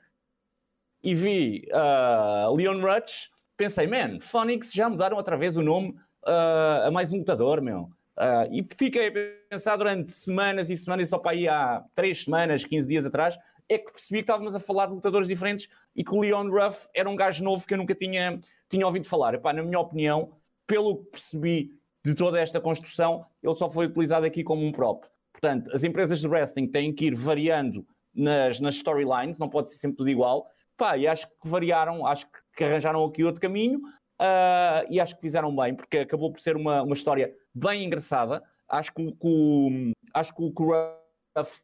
[1.02, 6.86] E vi uh, Leon Rutch, pensei, man, Phoenix já mudaram outra vez o nome uh,
[6.86, 7.90] a mais um lutador, meu.
[8.18, 9.12] Uh, e fiquei a
[9.48, 13.38] pensar durante semanas e semanas, só para aí há 3 semanas, 15 dias atrás,
[13.68, 16.88] é que percebi que estávamos a falar de lutadores diferentes e que o Leon Ruff
[16.94, 19.34] era um gajo novo que eu nunca tinha, tinha ouvido falar.
[19.34, 20.32] Epá, na minha opinião,
[20.66, 25.04] pelo que percebi de toda esta construção, ele só foi utilizado aqui como um prop.
[25.32, 29.76] Portanto, as empresas de wrestling têm que ir variando nas, nas storylines, não pode ser
[29.76, 30.46] sempre tudo igual.
[30.76, 33.80] Pá, e acho que variaram, acho que arranjaram aqui outro caminho
[34.20, 38.42] uh, e acho que fizeram bem, porque acabou por ser uma, uma história bem engraçada.
[38.68, 41.62] Acho que, que, acho que o Ruff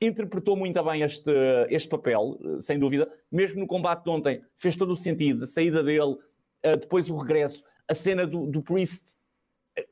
[0.00, 1.30] interpretou muito bem este,
[1.70, 3.10] este papel, sem dúvida.
[3.30, 5.44] Mesmo no combate de ontem, fez todo o sentido.
[5.44, 6.14] A saída dele,
[6.64, 9.16] uh, depois o regresso, a cena do, do Priest,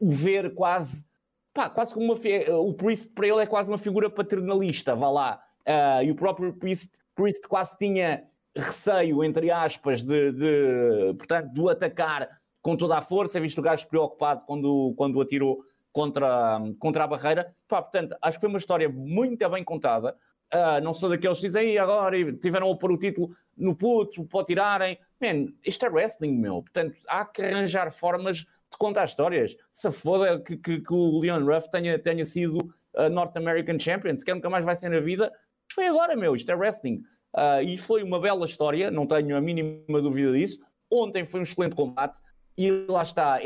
[0.01, 1.05] o ver quase,
[1.53, 2.21] pá, quase como uma.
[2.59, 5.43] O Priest para ele é quase uma figura paternalista, vá lá.
[5.67, 11.69] Uh, e o próprio Priest, Priest quase tinha receio, entre aspas, de, de, portanto, de
[11.69, 12.29] atacar
[12.63, 17.07] com toda a força, visto o gajo preocupado quando, quando o atirou contra, contra a
[17.07, 17.55] barreira.
[17.69, 20.17] Pá, portanto, acho que foi uma história muito bem contada.
[20.53, 24.49] Uh, não sou daqueles que dizem, agora tiveram a pôr o título no puto, pode
[24.49, 24.99] tirarem.
[25.21, 26.63] Man, isto é wrestling, meu.
[26.63, 29.57] Portanto, há que arranjar formas de contar histórias.
[29.73, 32.59] Se foda que, que, que o Leon Ruff tenha, tenha sido
[32.95, 35.33] uh, North American Champion, se quer nunca mais vai ser na vida,
[35.73, 36.35] foi agora, meu.
[36.37, 37.03] Isto é wrestling.
[37.35, 40.61] Uh, e foi uma bela história, não tenho a mínima dúvida disso.
[40.91, 42.21] Ontem foi um excelente combate
[42.57, 43.41] e lá está.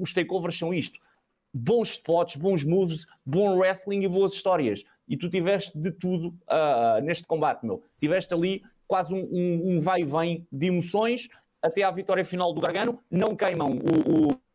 [0.00, 0.98] Os takeovers são isto:
[1.52, 4.82] bons spots, bons moves, bom wrestling e boas histórias.
[5.06, 7.82] E tu tiveste de tudo uh, neste combate, meu.
[8.00, 11.28] Tiveste ali quase um, um, um vai e vem de emoções
[11.60, 12.98] até à vitória final do Gargano.
[13.10, 14.46] Não queimam o, o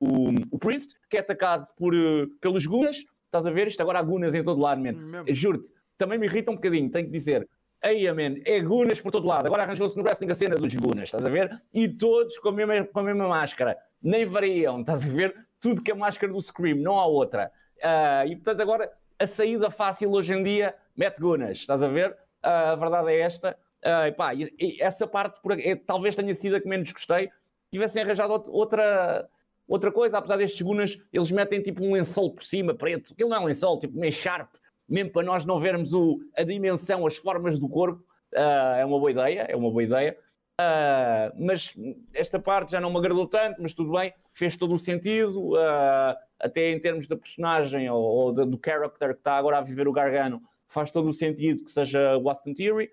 [0.00, 3.04] o, o, Priest, que é atacado por, uh, pelos Gunas.
[3.24, 3.66] Estás a ver?
[3.66, 5.24] Isto agora há Gunas em todo lado, man.
[5.28, 7.48] Juro-te, também me irrita um bocadinho, tenho que dizer.
[7.82, 9.46] Aí, man, é Gunas por todo lado.
[9.46, 11.50] Agora arranjou-se no wrestling a cena dos Gunas, estás a ver?
[11.72, 13.76] E todos com a mesma, com a mesma máscara.
[14.02, 15.34] Nem variam, estás a ver?
[15.60, 17.50] Tudo que a máscara do Scream, não há outra.
[17.78, 22.10] Uh, e portanto, agora a saída fácil hoje em dia mete Gunas, estás a ver?
[22.44, 23.56] Uh, a verdade é esta.
[23.82, 27.30] Uh, pá, e, e essa parte por, é, talvez tenha sido a que menos gostei.
[27.70, 29.28] Tivessem arranjado outra,
[29.68, 33.12] outra coisa, apesar destes Gunas, eles metem tipo um lençol por cima, preto.
[33.12, 34.48] Aquilo não é um lençol, tipo meio sharp
[34.88, 38.98] mesmo para nós não vermos o, a dimensão, as formas do corpo, uh, é uma
[38.98, 40.16] boa ideia, é uma boa ideia.
[40.58, 41.74] Uh, mas
[42.14, 46.16] esta parte já não me agradou tanto, mas tudo bem, fez todo o sentido, uh,
[46.40, 49.92] até em termos da personagem ou, ou do, character que está agora a viver o
[49.92, 52.90] Gargano, faz todo o sentido que seja o Austin Theory,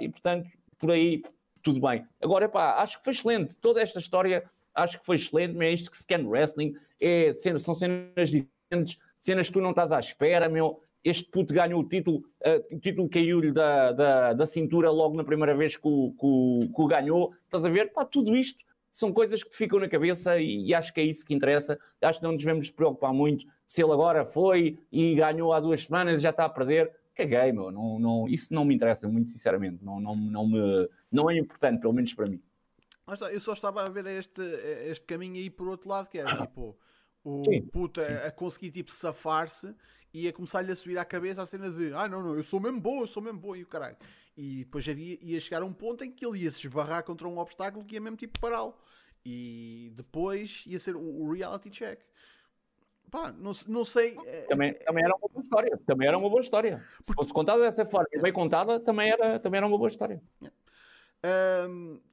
[0.00, 1.22] e portanto, por aí,
[1.62, 2.06] tudo bem.
[2.20, 4.44] Agora, epá, acho que foi excelente, toda esta história
[4.78, 8.98] acho que foi excelente, mas é isto que se no wrestling, é, são cenas diferentes,
[9.20, 12.78] cenas que tu não estás à espera, meu, este puto ganhou o título, uh, o
[12.78, 16.86] título caiu-lhe da, da, da, cintura logo na primeira vez que o, que, que o
[16.86, 17.32] ganhou.
[17.44, 17.92] Estás a ver?
[17.92, 21.24] Pá, tudo isto são coisas que ficam na cabeça e, e, acho que é isso
[21.24, 21.78] que interessa.
[22.02, 25.84] Acho que não nos devemos preocupar muito se ele agora foi e ganhou há duas
[25.84, 26.92] semanas e já está a perder.
[27.14, 27.70] Caguei, meu.
[27.70, 29.84] Não, não, isso não me interessa, muito sinceramente.
[29.84, 32.40] Não, não, não, me, não é importante, pelo menos para mim.
[33.32, 34.42] Eu só estava a ver este,
[34.86, 36.76] este caminho aí por outro lado, que é tipo
[37.28, 38.12] o sim, puto sim.
[38.12, 39.74] A, conseguir tipo safar-se
[40.12, 42.58] e a começar-lhe a subir à cabeça a cena de ah não, não, eu sou
[42.58, 43.96] mesmo bom, eu sou mesmo bom e o caralho.
[44.36, 47.26] E depois havia, ia chegar a um ponto em que ele ia se esbarrar contra
[47.26, 48.74] um obstáculo que ia mesmo tipo pará-lo.
[49.26, 52.00] E depois ia ser o, reality check.
[53.10, 54.16] Pá, não, não sei.
[54.24, 55.80] É, também, é, também era uma boa história.
[55.86, 56.84] Também era uma boa história.
[57.02, 60.22] Se fosse contada dessa forma e bem contada, também era, também era uma boa história.
[60.40, 60.56] Yeah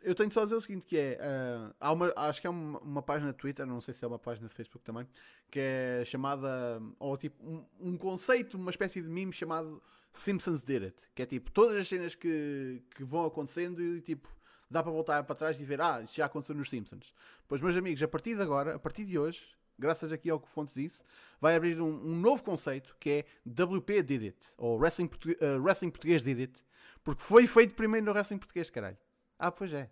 [0.04, 2.50] eu tenho só a dizer o seguinte: que é, uh, há uma, acho que é
[2.50, 5.08] uma, uma, página de Twitter, não sei se é uma página de Facebook também,
[5.52, 9.82] que é chamada, ou tipo, um, um, conceito, uma espécie de meme chamado
[10.12, 14.28] Simpsons Did It, que é tipo, todas as cenas que, que vão acontecendo e tipo,
[14.70, 17.14] dá para voltar para trás e ver, ah, isto já aconteceu nos Simpsons.
[17.48, 19.44] Pois, meus amigos, a partir de agora, a partir de hoje,
[19.78, 21.04] graças aqui ao que o Fonte disse,
[21.40, 25.92] vai abrir um, um, novo conceito que é WP Did It, ou Wrestling, uh, Wrestling
[25.92, 26.65] Português Did It,
[27.04, 28.98] porque foi feito primeiro no wrestling português, caralho.
[29.38, 29.90] Ah, pois é.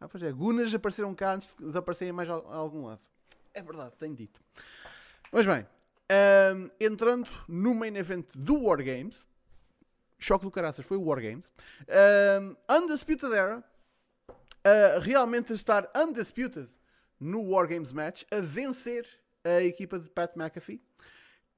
[0.00, 0.32] Ah, pois é.
[0.32, 3.00] Gunas apareceram cá antes de aparecerem mais a, algum lado.
[3.52, 4.40] É verdade, tenho dito.
[5.30, 5.66] Mas bem,
[6.10, 9.26] um, entrando no main event do War Games,
[10.18, 11.52] choque do caraças foi o War Games,
[12.40, 16.68] um, Undisputed Era, uh, realmente estar undisputed
[17.18, 19.06] no War Games match, a vencer
[19.44, 20.80] a equipa de Pat McAfee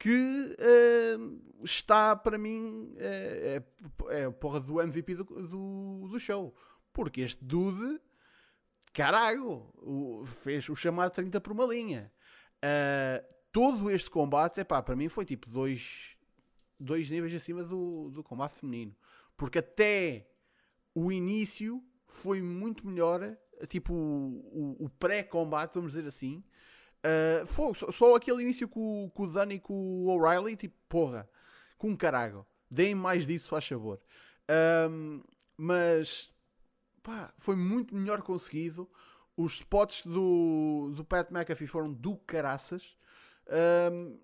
[0.03, 3.63] que uh, está para mim é,
[4.11, 6.53] é, é a porra do MVP do, do, do, show.
[6.93, 8.01] Porque este dude,
[8.93, 12.13] caralho, o, fez o chamado 30 por uma linha.
[12.57, 16.17] Uh, todo este combate, epá, para mim foi tipo dois,
[16.81, 18.97] dois níveis acima do, do combate feminino.
[19.37, 20.29] Porque até
[20.93, 23.37] o início foi muito melhor,
[23.69, 26.43] tipo o, o pré-combate, vamos dizer assim,
[27.05, 30.77] Uh, foi só, só, aquele início com, com o Dani e com o O'Reilly, tipo,
[30.89, 31.29] porra,
[31.77, 32.47] com carago.
[32.71, 34.01] Deem mais disso, faz favor.
[34.89, 35.23] Um,
[35.57, 36.33] mas,
[37.03, 38.91] pá, foi muito melhor conseguido.
[39.37, 42.97] Os spots do, do Pat McAfee foram do caraças.
[43.93, 44.19] Um,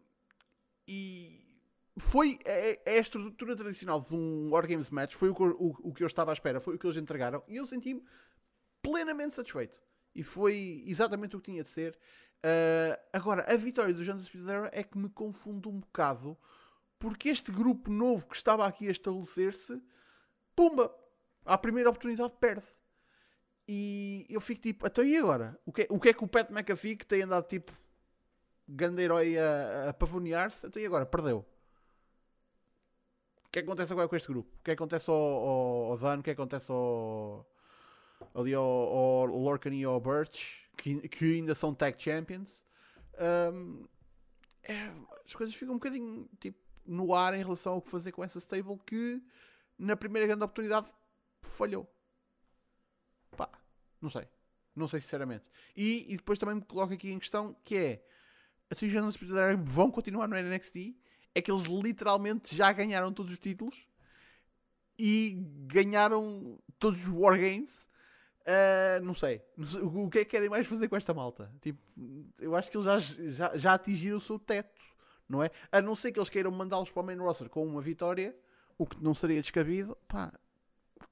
[0.86, 1.48] e,
[1.98, 6.02] foi é, é, a estrutura tradicional de um Wargames match, foi o, o, o, que
[6.02, 8.02] eu estava à espera, foi o que eles entregaram e eu senti-me
[8.82, 9.80] plenamente satisfeito.
[10.14, 11.98] E foi exatamente o que tinha de ser.
[12.44, 16.36] Uh, agora, a vitória do Jandas Era é que me confunde um bocado,
[16.98, 19.82] porque este grupo novo que estava aqui a estabelecer-se,
[20.54, 20.94] pumba,
[21.44, 22.66] à primeira oportunidade perde.
[23.66, 25.58] E eu fico tipo, até então e agora?
[25.66, 27.72] O que, é, o que é que o Pat McAfee, que tem andado tipo
[28.66, 31.04] grande herói a, a pavonear-se, até então e agora?
[31.04, 31.44] Perdeu.
[33.44, 34.54] O que é que acontece agora com este grupo?
[34.56, 36.20] O que é que acontece ao, ao, ao Dan?
[36.20, 37.46] O que é que acontece ao,
[38.34, 40.67] ali ao, ao Lorcan e ao Birch?
[40.78, 42.64] Que, que ainda são tag champions.
[43.52, 43.84] Um,
[44.62, 44.90] é,
[45.26, 48.38] as coisas ficam um bocadinho tipo, no ar em relação ao que fazer com essa
[48.38, 49.22] stable que
[49.76, 50.88] na primeira grande oportunidade
[51.42, 51.86] falhou.
[53.36, 53.50] Pá,
[54.00, 54.26] não sei.
[54.74, 55.44] Não sei sinceramente.
[55.76, 58.04] E, e depois também me coloco aqui em questão que é
[58.70, 59.16] a Suggestions
[59.64, 60.96] vão continuar no NXT.
[61.34, 63.88] É que eles literalmente já ganharam todos os títulos
[64.98, 67.86] e ganharam todos os Wargames.
[68.48, 69.42] Uh, não, sei.
[69.82, 71.52] O que é que querem mais fazer com esta malta?
[71.60, 71.78] Tipo,
[72.38, 74.80] eu acho que eles já, já, já atingiram o seu teto,
[75.28, 75.50] não é?
[75.70, 78.34] A não ser que eles queiram mandá-los para o main roster com uma vitória,
[78.78, 79.94] o que não seria descabido.
[80.08, 80.32] Pá,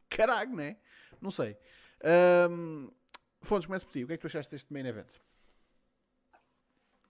[0.09, 0.78] caralho, não é?
[1.20, 1.59] Não sei.
[2.51, 2.91] Um,
[3.43, 4.05] Fontes, começa por ti.
[4.05, 5.12] O que é que tu achaste deste main event?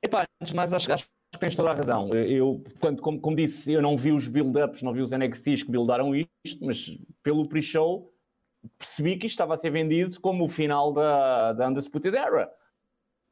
[0.03, 2.12] Epá, antes de mais, acho, acho que tens toda a razão.
[2.12, 5.70] Eu, portanto, como, como disse, eu não vi os build-ups, não vi os NXTs que
[5.70, 8.12] buildaram isto, mas pelo pre-show
[8.78, 12.50] percebi que isto estava a ser vendido como o final da, da Undisputed Era.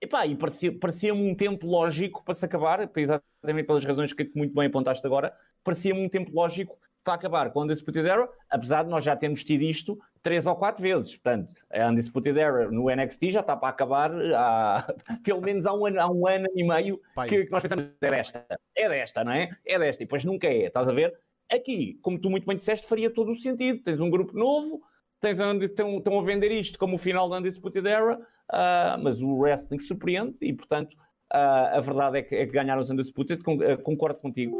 [0.00, 4.54] Epá, e parecia-me parecia um tempo lógico para se acabar, exatamente pelas razões que muito
[4.54, 8.90] bem apontaste agora, parecia-me um tempo lógico para acabar com a Undisputed Era, apesar de
[8.90, 11.14] nós já termos tido isto três ou quatro vezes.
[11.16, 14.86] Portanto, a Undisputed Era no NXT já está para acabar há
[15.22, 18.10] pelo menos há um ano, há um ano e meio que, que, nós pensamos é
[18.10, 19.50] desta, é desta, não é?
[19.64, 21.14] É desta, e depois nunca é, estás a ver?
[21.52, 23.82] Aqui, como tu muito bem disseste, faria todo o sentido.
[23.82, 24.82] Tens um grupo novo,
[25.24, 29.22] tens a, estão, estão a vender isto como o final da Undisputed Era, uh, mas
[29.22, 30.92] o wrestling surpreende e, portanto,
[31.32, 34.54] uh, a verdade é que, é que ganharam os Undisputed, con, uh, concordo contigo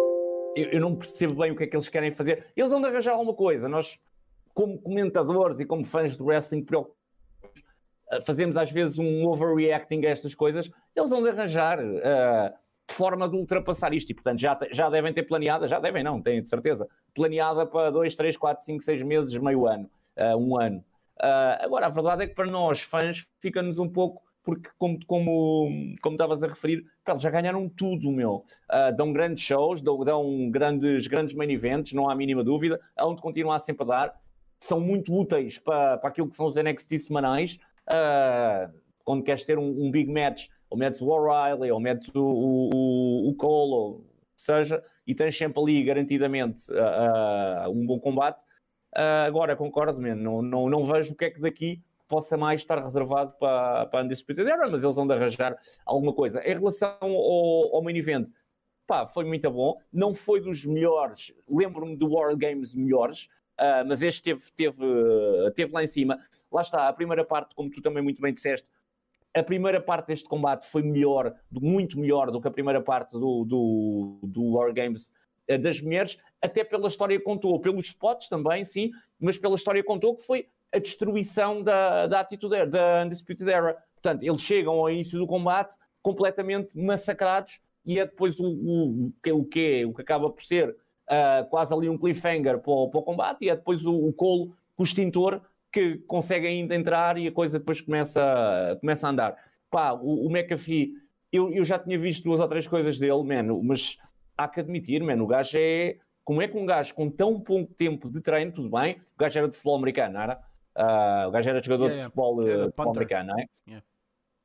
[0.57, 2.47] eu, eu, não percebo bem o que é que eles querem fazer.
[2.57, 3.69] Eles vão arranjar alguma coisa.
[3.69, 3.99] Nós,
[4.55, 6.65] como comentadores e como fãs do wrestling,
[8.13, 10.71] eh, fazemos às vezes um overreacting a estas coisas.
[10.95, 11.81] Eles vão arranjar
[12.89, 16.41] forma de ultrapassar isto e, portanto, já, já devem ter planeada, já devem, não, tenho
[16.41, 20.85] de certeza, planeada para 2, 3, 4, 5, 6 meses, meio ano, uh, um ano.
[21.19, 25.97] Uh, agora, a verdade é que para nós, fãs, fica-nos um pouco porque, como, como,
[26.03, 28.45] como estavas a referir, eles já ganharam tudo, meu.
[28.71, 33.23] Uh, dão grandes shows, dão, dão, grandes, grandes main events, não há mínima dúvida, onde
[33.23, 34.21] continuar sempre a dar.
[34.61, 37.59] São muito úteis para, para aquilo que são os NXT semanais.
[37.89, 38.71] Uh,
[39.03, 43.31] quando queres ter um, um, big match, ou metes o O'Reilly, ou metes o, o,
[43.31, 44.07] o Cole, ou
[44.37, 48.45] seja, e tens sempre ali garantidamente uh, um bom combate.
[48.95, 52.83] Agora, concordo, man, não, não, não vejo o que é que daqui possa mais estar
[52.83, 56.43] reservado para, para a Undisputed Era, mas eles vão de arranjar alguma coisa.
[56.47, 58.29] Em relação ao, ao main event,
[58.87, 59.79] pá, foi muito bom.
[59.93, 63.25] Não foi dos melhores, lembro-me do War Games melhores,
[63.59, 64.85] uh, mas este teve, teve,
[65.55, 66.19] teve lá em cima.
[66.53, 68.69] Lá está, a primeira parte, como tu também muito bem disseste,
[69.35, 73.45] a primeira parte deste combate foi melhor, muito melhor do que a primeira parte do,
[73.45, 75.13] do, do War Games uh,
[75.61, 78.91] das mulheres, até pela história que contou, pelos spots também, sim,
[79.21, 83.77] mas pela história que contou, que foi a destruição da, da atitude da Undisputed Era.
[83.95, 89.45] Portanto, eles chegam ao início do combate completamente massacrados e é depois o, o, o,
[89.45, 93.03] que, o que acaba por ser uh, quase ali um cliffhanger para o, para o
[93.03, 95.41] combate e é depois o, o Cole com o extintor
[95.73, 99.37] que consegue ainda entrar e a coisa depois começa, começa a andar.
[99.71, 100.93] Pá, o, o McAfee,
[101.33, 103.97] eu, eu já tinha visto duas ou três coisas dele, mano, mas
[104.37, 105.99] há que admitir, mano, o gajo é...
[106.25, 109.39] Como é que um gajo com tão pouco tempo de treino, tudo bem, o gajo
[109.39, 110.41] era de futebol americano, não era?
[110.75, 112.65] Uh, o gajo era jogador yeah, de futebol, yeah.
[112.65, 113.45] futebol americano, não é?
[113.69, 113.87] Yeah.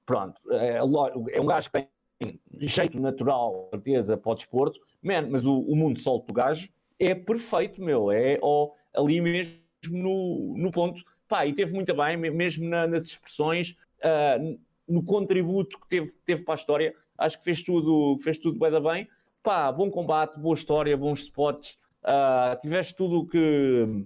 [0.05, 1.87] Pronto, é, é, um gajo que
[2.19, 6.69] tem jeito natural, certeza, para o desporto, man, mas o, o mundo solto do gajo
[6.99, 9.59] é perfeito, meu, é ó, ali mesmo
[9.89, 11.01] no, no ponto.
[11.27, 16.43] Pá, e teve muito bem, mesmo na, nas expressões, uh, no contributo que teve, teve
[16.43, 19.07] para a história, acho que fez tudo, fez tudo bem, bem.
[19.41, 24.05] Pá, bom combate, boa história, bons spots, uh, tiveste tudo o que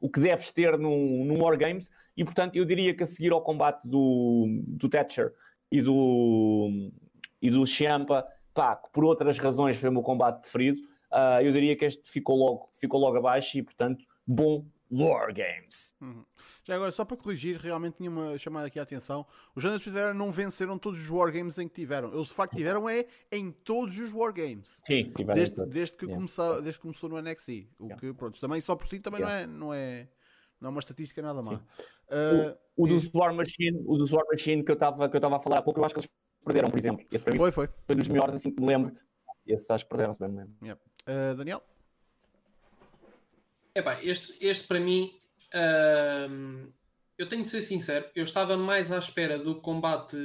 [0.00, 3.42] o que deves ter num, num Wargames, e portanto eu diria que a seguir ao
[3.42, 5.32] combate do, do Thatcher
[5.70, 6.90] e do,
[7.40, 10.80] e do Chiampa, pá, que por outras razões foi o meu combate preferido,
[11.12, 15.94] uh, eu diria que este ficou logo, ficou logo abaixo e portanto bom War Games.
[16.00, 16.24] Uhum.
[16.64, 19.24] Já agora, só para corrigir, realmente tinha uma chamada aqui a atenção.
[19.54, 22.12] Os Jonas Fizeram não venceram todos os Wargames em que tiveram.
[22.12, 24.80] Eles de facto tiveram é em todos os Wargames.
[24.86, 26.16] Sim, tiveram Desde, desde, que Yeah.
[26.16, 27.68] começou, desde que começou no NXT.
[27.78, 28.00] O Yeah.
[28.00, 29.46] que, pronto, também só por si também Yeah.
[29.46, 30.08] não, é, não, é,
[30.60, 31.54] não é uma estatística nada má.
[31.54, 35.18] Uh, O do diz- War Machine, o do War Machine que eu estava que eu
[35.18, 36.10] estava a falar há pouco, eu acho que eles
[36.44, 37.06] perderam, por exemplo.
[37.12, 37.68] Esse para mim foi, foi.
[37.86, 38.96] foi dos melhores, assim que me lembro.
[39.46, 40.54] Esse acho que perderam, se bem me lembro.
[41.06, 41.62] Uh, Daniel?
[43.74, 45.20] Epá, este, este para mim,
[47.16, 50.16] eu tenho de ser sincero, eu estava mais à espera do combate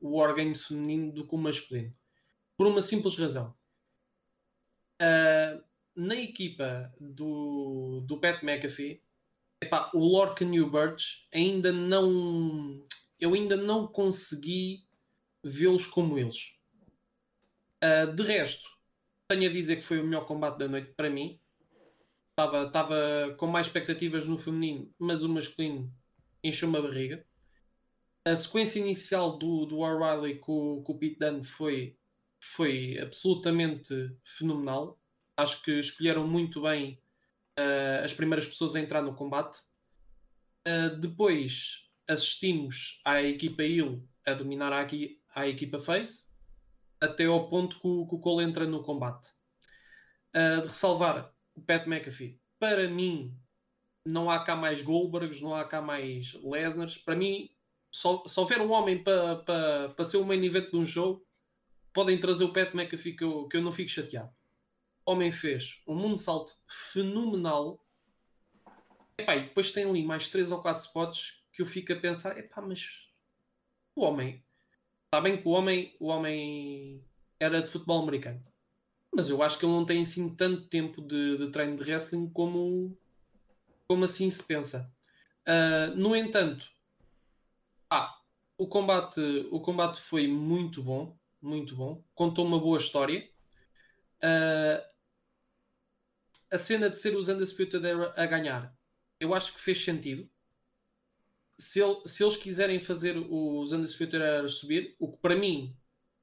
[0.00, 1.94] Wargames feminino do que o masculino.
[2.56, 3.54] Por uma simples razão.
[5.00, 5.60] Ah,
[5.94, 9.02] na equipa do, do Pat McAfee,
[9.62, 12.86] epá, o Lorcan o Birch ainda não.
[13.18, 14.86] Eu ainda não consegui
[15.42, 16.54] vê-los como eles.
[17.80, 18.68] Ah, de resto,
[19.28, 21.40] tenho a dizer que foi o melhor combate da noite para mim.
[22.38, 25.90] Estava, estava com mais expectativas no feminino, mas o masculino
[26.44, 27.26] encheu-me a barriga.
[28.26, 31.96] A sequência inicial do, do O'Reilly com, com o Pete Dunne foi,
[32.38, 35.00] foi absolutamente fenomenal.
[35.34, 37.00] Acho que escolheram muito bem
[37.58, 39.58] uh, as primeiras pessoas a entrar no combate.
[40.68, 44.86] Uh, depois assistimos à equipa Hill a dominar a,
[45.34, 46.26] a equipa Face,
[47.00, 49.30] até ao ponto que o, que o Cole entra no combate.
[50.34, 52.38] Uh, de ressalvar o Pat McAfee.
[52.58, 53.36] Para mim,
[54.04, 56.96] não há cá mais Goldbergs, não há cá mais Lesnars.
[56.98, 57.50] Para mim,
[57.90, 61.26] só, se houver um homem para pa, pa ser o main event de um show,
[61.92, 64.30] podem trazer o Pat McAfee que eu, que eu não fico chateado.
[65.04, 66.52] Homem fez um moonsault
[66.92, 67.82] fenomenal.
[69.18, 72.36] Epá, e depois tem ali mais 3 ou 4 spots que eu fico a pensar,
[72.36, 72.86] epá, mas
[73.94, 74.44] o homem,
[75.06, 77.02] está bem que o homem, o homem
[77.40, 78.44] era de futebol americano,
[79.14, 82.30] mas eu acho que ele não tem assim tanto tempo de, de treino de wrestling
[82.30, 82.96] como,
[83.88, 84.92] como assim se pensa.
[85.46, 86.66] Ah, no entanto,
[87.90, 88.16] ah,
[88.58, 92.02] o combate, o combate foi muito bom, muito bom.
[92.14, 93.28] Contou uma boa história.
[94.22, 94.82] Ah,
[96.50, 98.76] a cena de ser os Undisputed Era a ganhar,
[99.20, 100.28] eu acho que fez sentido.
[101.58, 105.76] Se, ele- se eles quiserem fazer os Undisputed Era subir, o que para mim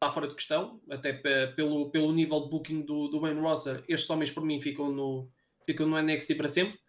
[0.03, 3.83] está fora de questão, até pe- pelo, pelo nível de booking do, do Wayne Roster,
[3.87, 5.29] estes homens por mim ficam no,
[5.65, 6.79] ficam no NXT para sempre.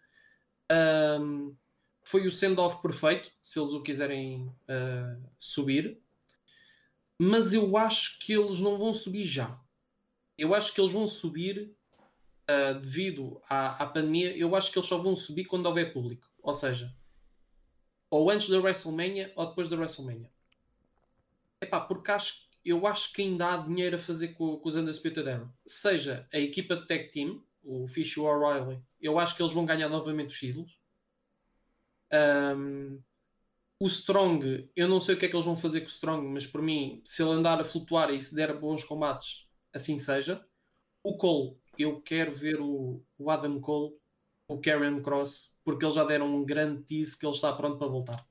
[0.69, 1.55] Ahm,
[2.03, 5.97] foi o send-off perfeito, se eles o quiserem ah, subir.
[7.19, 9.57] Mas eu acho que eles não vão subir já.
[10.37, 11.73] Eu acho que eles vão subir
[12.47, 14.35] ah, devido à, à pandemia.
[14.35, 16.29] Eu acho que eles só vão subir quando houver público.
[16.43, 16.93] Ou seja,
[18.09, 20.29] ou antes da WrestleMania ou depois da WrestleMania.
[21.61, 25.27] Epá, porque acho, eu acho que ainda há dinheiro a fazer com, com os Undisputed
[25.27, 25.49] Era.
[25.67, 29.53] Seja a equipa de tag team, o Fish e o O'Reilly, eu acho que eles
[29.53, 30.79] vão ganhar novamente os títulos.
[32.11, 33.01] Um,
[33.79, 36.27] o Strong, eu não sei o que é que eles vão fazer com o Strong,
[36.27, 40.43] mas por mim, se ele andar a flutuar e se der bons combates, assim seja.
[41.03, 43.95] O Cole, eu quero ver o, o Adam Cole,
[44.47, 47.87] o Karen Cross, porque eles já deram um grande tease que ele está pronto para
[47.87, 48.27] voltar.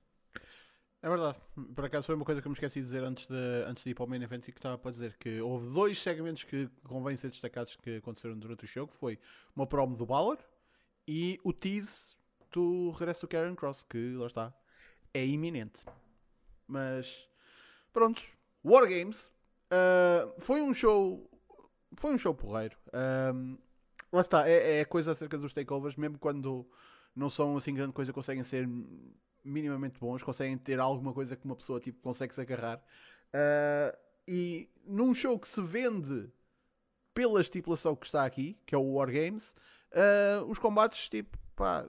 [1.05, 1.39] É verdade.
[1.75, 3.91] Por acaso foi uma coisa que eu me esqueci de dizer antes de, antes de
[3.91, 6.67] ir para o main event e que estava para dizer que houve dois segmentos que
[6.83, 9.19] convém ser destacados que aconteceram durante o show, que foi
[9.55, 10.39] uma promo do Balor
[11.07, 12.17] e o tease
[12.51, 14.55] do regresso do Karen Cross, que lá está,
[15.13, 15.85] é iminente.
[16.67, 17.29] Mas
[17.93, 18.23] pronto,
[18.65, 19.31] War Games
[19.71, 21.29] ah, foi um show
[21.99, 22.79] foi um show porreiro.
[22.95, 23.59] Ahm,
[24.11, 26.67] lá está, é, é coisa acerca dos takeovers, mesmo quando
[27.15, 28.67] não são assim grande coisa, conseguem ser
[29.45, 32.83] minimamente bons, conseguem ter alguma coisa que uma pessoa tipo, consegue se agarrar.
[33.33, 36.31] Ah, e num show que se vende
[37.13, 39.55] pela estipulação que está aqui, que é o War Games,
[39.93, 41.87] ah, os combates, tipo, pá,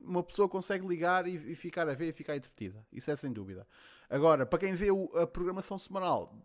[0.00, 2.86] uma pessoa consegue ligar e, e ficar a ver e ficar entretida.
[2.92, 3.66] Isso é sem dúvida.
[4.08, 6.36] Agora, para quem vê o- a programação semanal,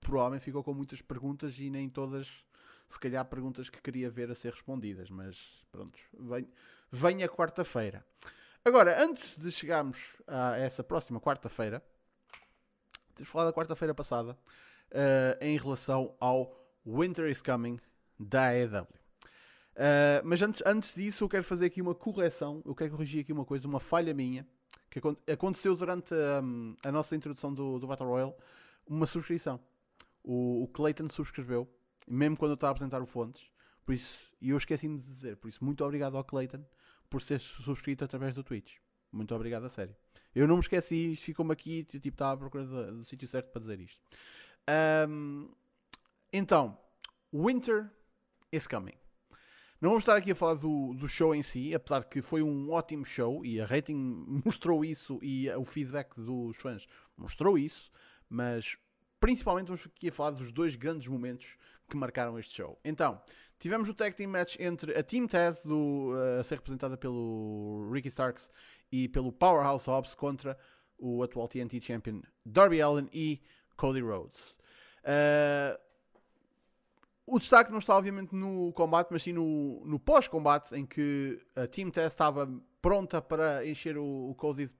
[0.00, 2.44] provavelmente ficou com muitas perguntas e nem todas,
[2.88, 5.08] se calhar, perguntas que queria ver a ser respondidas.
[5.10, 6.48] Mas pronto, vem,
[6.90, 8.04] vem a quarta-feira.
[8.66, 11.80] Agora, antes de chegarmos a essa próxima quarta-feira,
[13.14, 14.36] temos falado da quarta-feira passada
[14.90, 16.52] eh, em relação ao
[16.84, 17.78] Winter is Coming
[18.18, 18.82] da AEW.
[18.82, 22.60] Uh, mas antes, antes disso, eu quero fazer aqui uma correção.
[22.66, 24.44] Eu quero corrigir aqui uma coisa, uma falha minha
[24.90, 26.12] que acon- aconteceu durante
[26.42, 28.34] um, a nossa introdução do, do Battle Royale.
[28.84, 29.60] Uma subscrição.
[30.24, 31.72] O, o Clayton subscreveu,
[32.08, 33.48] mesmo quando eu estava a apresentar o Fontes.
[33.84, 35.36] Por isso, e eu esqueci-me de dizer.
[35.36, 36.64] Por isso, muito obrigado ao Clayton
[37.08, 38.76] por ser subscrito através do Twitch.
[39.12, 39.94] Muito obrigado a sério.
[40.34, 43.60] Eu não me esqueci, ficou-me aqui, tipo, estava à procura do, do sítio certo para
[43.60, 44.00] dizer isto.
[45.08, 45.48] Um,
[46.32, 46.78] então,
[47.32, 47.90] Winter
[48.52, 48.94] is coming.
[49.80, 52.42] Não vamos estar aqui a falar do, do show em si, apesar de que foi
[52.42, 53.94] um ótimo show e a rating
[54.44, 56.86] mostrou isso e o feedback dos fãs
[57.16, 57.90] mostrou isso,
[58.28, 58.76] mas
[59.20, 61.56] principalmente vamos aqui a falar dos dois grandes momentos
[61.88, 62.78] que marcaram este show.
[62.84, 63.20] Então,
[63.58, 67.88] tivemos o tag team match entre a Team Taz, do, uh, a ser representada pelo
[67.92, 68.50] Ricky Starks
[68.90, 70.56] e pelo Powerhouse Hobbs, contra
[70.98, 73.40] o atual TNT Champion Darby Allin e
[73.76, 74.58] Cody Rhodes.
[75.02, 75.78] Uh,
[77.26, 81.66] o destaque não está, obviamente, no combate, mas sim no, no pós-combate, em que a
[81.66, 82.48] Team Test estava
[82.80, 84.70] pronta para encher o, o Cody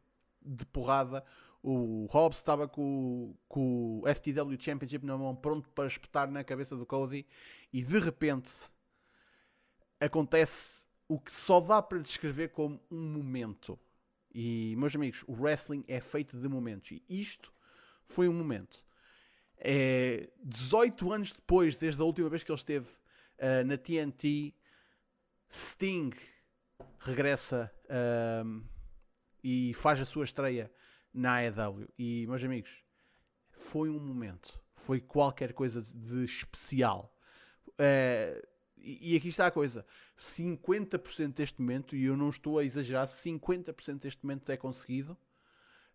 [0.41, 1.25] de porrada.
[1.63, 6.77] O Hobbs estava com, com, o FTW Championship na mão, pronto para espetar na cabeça
[6.77, 7.27] do Cody.
[7.73, 8.53] E de repente
[10.01, 13.79] acontece o que só dá para descrever como um momento.
[14.33, 16.91] E, meus amigos, o wrestling é feito de momentos.
[16.91, 17.53] E isto
[18.07, 18.85] foi um momento.
[19.59, 24.55] É, 18 anos depois, desde a última vez que ele esteve uh, na TNT,
[25.51, 26.13] Sting
[26.99, 28.63] regressa uh,
[29.43, 30.71] e faz a sua estreia
[31.17, 31.89] na AEW.
[31.99, 32.71] E, meus amigos,
[33.51, 37.13] foi um momento, foi qualquer coisa de especial.
[37.71, 38.47] Uh,
[38.79, 39.85] e aqui está a coisa:
[40.19, 45.17] 50% deste momento, e eu não estou a exagerar, 50% deste momento é conseguido.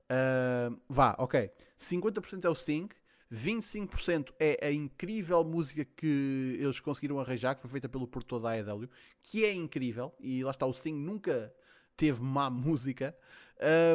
[0.10, 1.50] Uh, vá, ok.
[1.80, 2.90] 50% é o Sting,
[3.32, 8.50] 25% é a incrível música que eles conseguiram arranjar, que foi feita pelo produtor da
[8.50, 8.90] AEW,
[9.24, 11.54] que é incrível, e lá está, o Sting nunca
[11.96, 13.16] teve má música,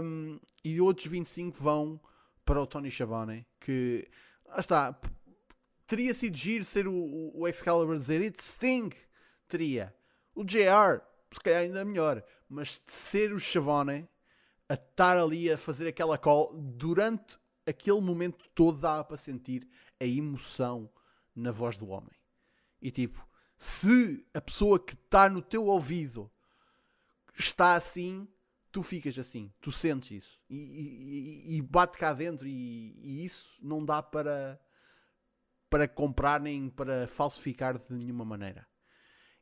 [0.03, 2.01] um, e outros 25 vão
[2.45, 4.09] para o Tony Schiavone, que,
[4.47, 5.01] lá está,
[5.87, 8.91] teria sido giro ser o, o Excalibur dizer Sting,
[9.49, 9.95] teria.
[10.35, 11.01] O JR,
[11.33, 14.09] se calhar ainda melhor, mas ser o Schiavone
[14.69, 19.69] a estar ali a fazer aquela call durante aquele momento todo dá para sentir
[20.01, 20.91] a emoção
[21.35, 22.15] na voz do homem.
[22.81, 26.31] E tipo, se a pessoa que está no teu ouvido
[27.39, 28.29] está assim,
[28.77, 33.57] tu ficas assim, tu sentes isso e, e, e bate cá dentro e, e, isso
[33.63, 34.61] não dá para
[35.71, 38.67] para comprar nem para falsificar de nenhuma maneira.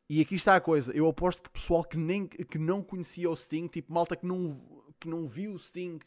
[0.09, 3.35] E aqui está a coisa, eu aposto que pessoal que nem que não conhecia o
[3.35, 5.99] Sting, tipo malta que não que não viu o Sting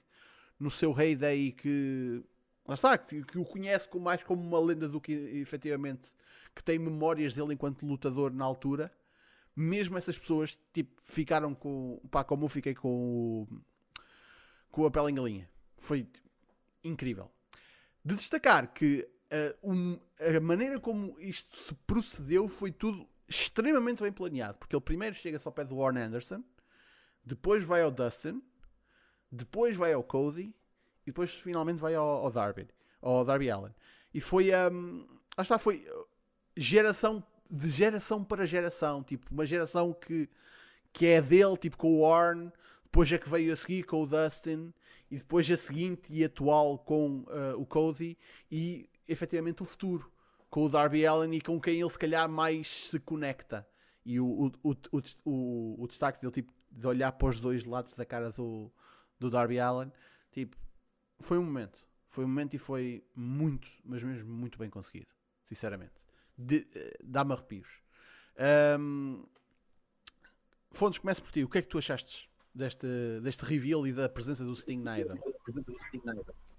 [0.58, 2.24] no seu heyday que
[2.66, 6.16] lá está, que, que, o conhece mais como uma lenda do que efetivamente
[6.56, 8.90] que tem memórias dele enquanto lutador na altura.
[9.60, 12.00] Mesmo essas pessoas tipo, ficaram com.
[12.12, 13.48] Pá, como eu fiquei com
[14.78, 15.50] com a pele em galinha.
[15.80, 16.30] Foi tipo,
[16.84, 17.32] incrível.
[18.06, 19.10] De destacar que
[19.64, 24.60] uh, um, a maneira como isto se procedeu foi tudo extremamente bem planeado.
[24.60, 26.44] Porque ele primeiro chega-se ao pé do Warren Anderson,
[27.24, 28.42] depois vai ao Dustin,
[29.32, 30.54] depois vai ao Cody
[31.02, 32.68] e depois finalmente vai ao, ao Darby,
[33.02, 33.74] ao Darby Allen.
[34.14, 35.86] E foi, um, lá está, foi
[36.56, 40.30] geração de geração para geração, tipo, uma geração que,
[40.92, 42.52] que é dele, tipo com o Warren,
[42.84, 44.74] depois é que veio a seguir com o Dustin,
[45.10, 48.18] e depois a seguinte e atual com uh, o Cody,
[48.52, 50.12] e efetivamente o futuro,
[50.50, 53.68] com o Darby Allen e com quem ele se calhar mais se conecta.
[54.06, 57.94] E o, o, o, o, o destaque dele, tipo, de olhar para os dois lados
[57.94, 58.72] da cara do,
[59.20, 59.92] do Darby Allen,
[60.32, 60.56] tipo,
[61.20, 61.86] foi um momento.
[62.10, 65.08] Foi um momento e foi muito, mas mesmo muito bem conseguido.
[65.44, 66.07] Sinceramente.
[66.40, 67.82] Uh, Dá-me arrepios.
[68.80, 69.26] Um,
[70.72, 71.44] Fontes, começa por ti.
[71.44, 72.88] O que é que tu achaste deste,
[73.22, 75.20] deste reveal e da presença do Sting na AEW?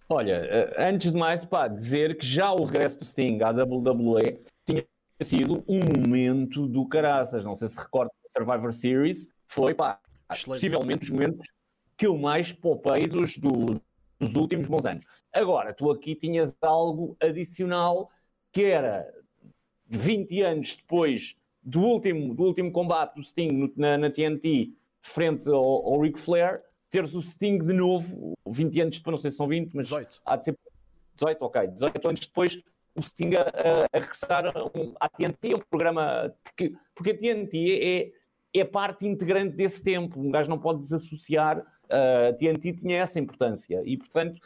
[0.08, 4.42] Olha, eh, antes de mais, pá, dizer que já o regresso do Sting à WWE
[4.64, 4.84] tinha
[5.22, 7.44] sido um momento do caraças.
[7.44, 9.28] Não sei se recorda Survivor Series.
[9.46, 10.00] Foi, pá,
[10.30, 10.60] Excelente.
[10.60, 11.48] possivelmente os momentos
[11.96, 13.80] que eu mais poupei dos, do,
[14.18, 15.04] dos últimos bons anos.
[15.32, 18.10] Agora, tu aqui tinhas algo adicional
[18.52, 19.06] que era
[19.88, 25.56] 20 anos depois do último, do último combate do Sting na, na TNT frente ao,
[25.56, 29.48] ao Ric Flair, teres o Sting de novo, 20 anos depois, não sei se são
[29.48, 30.20] 20, mas 18.
[30.24, 30.58] há de ser
[31.14, 32.62] 18, ok, 18 anos depois,
[32.94, 34.44] o Sting a, a regressar
[35.00, 38.12] à TNT, um programa que, porque a TNT
[38.54, 43.18] é, é parte integrante desse tempo, um gajo não pode desassociar a TNT tinha essa
[43.18, 44.40] importância e, portanto,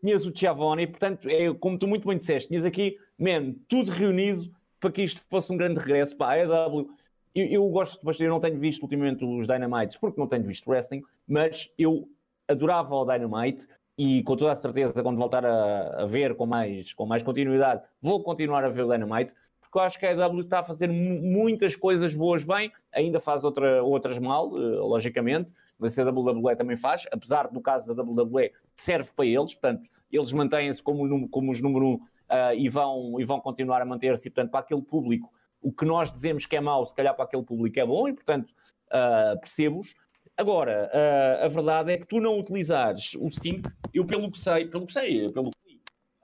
[0.00, 4.50] tinhas o Chiavone portanto, é, como tu muito bem disseste, tinhas aqui, man, tudo reunido
[4.80, 6.88] para que isto fosse um grande regresso para a AEW.
[7.34, 10.68] Eu, eu gosto bastante, eu não tenho visto ultimamente os Dynamites porque não tenho visto
[10.70, 12.08] wrestling, mas eu
[12.48, 13.66] adorava o Dynamite
[13.98, 17.82] e com toda a certeza, quando voltar a, a, ver com mais, com mais continuidade,
[18.00, 20.88] vou continuar a ver o Dynamite, porque eu acho que a AEW está a fazer
[20.88, 26.76] muitas coisas boas bem, ainda faz outra, outras mal, uh, logicamente, mas a WWE também
[26.76, 31.60] faz, apesar do caso da WWE serve para eles, portanto, eles mantêm-se como, como os
[31.60, 35.72] número um uh, e, vão, e vão continuar a manter-se, portanto, para aquele público, o
[35.72, 38.50] que nós dizemos que é mau, se calhar para aquele público é bom, e portanto
[38.86, 39.94] uh, percebo-os.
[40.36, 43.62] Agora, uh, a verdade é que tu não utilizares o Sting,
[43.92, 45.76] eu pelo que sei, pelo que sei, pelo que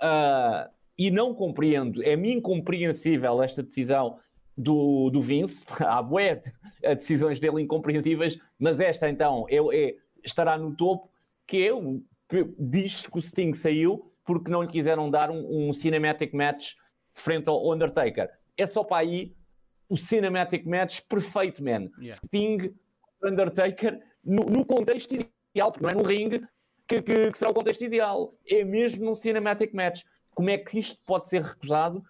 [0.03, 4.19] uh, e não compreendo, é-me incompreensível esta decisão
[4.57, 6.43] do, do Vince, há bué
[6.81, 11.11] decisões dele incompreensíveis, mas esta então é, é estará no topo,
[11.47, 12.03] que é o
[12.59, 16.75] diz que o Sting saiu porque não lhe quiseram dar um, um cinematic match
[17.13, 18.31] frente ao Undertaker.
[18.57, 19.35] É só para aí
[19.89, 21.91] o cinematic match perfeito, man.
[21.99, 22.17] Yeah.
[22.25, 22.75] Sting,
[23.23, 26.43] Undertaker, no, no, contexto ideal, porque não é no ringue
[26.89, 28.35] que, que, que, será o contexto ideal.
[28.49, 30.03] É mesmo num cinematic match.
[30.35, 32.03] Como é que isto pode ser recusado?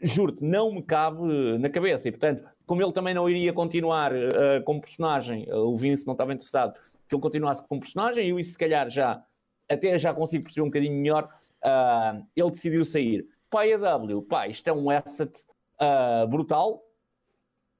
[0.00, 2.08] Juro-te, não me cabe na cabeça.
[2.08, 6.12] E, portanto, como ele também não iria continuar uh, como personagem, uh, o Vince não
[6.12, 6.74] estava interessado
[7.08, 9.22] que ele continuasse como personagem, e eu isso se calhar já
[9.68, 11.28] até já consigo perceber um bocadinho melhor,
[11.64, 13.26] uh, ele decidiu sair.
[13.52, 15.32] A AW, pá, isto é um asset
[15.80, 16.82] uh, brutal.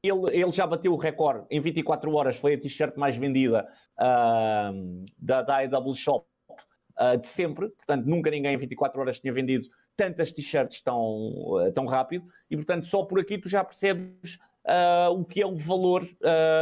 [0.03, 3.69] Ele, ele já bateu o recorde em 24 horas, foi a t-shirt mais vendida
[3.99, 6.27] uh, da, da AW Shop
[7.21, 7.69] de sempre.
[7.69, 11.31] Portanto, nunca ninguém em 24 horas tinha vendido tantas t-shirts tão,
[11.75, 12.27] tão rápido.
[12.51, 14.39] E, portanto, só por aqui tu já percebes
[15.13, 16.09] o que é o valor,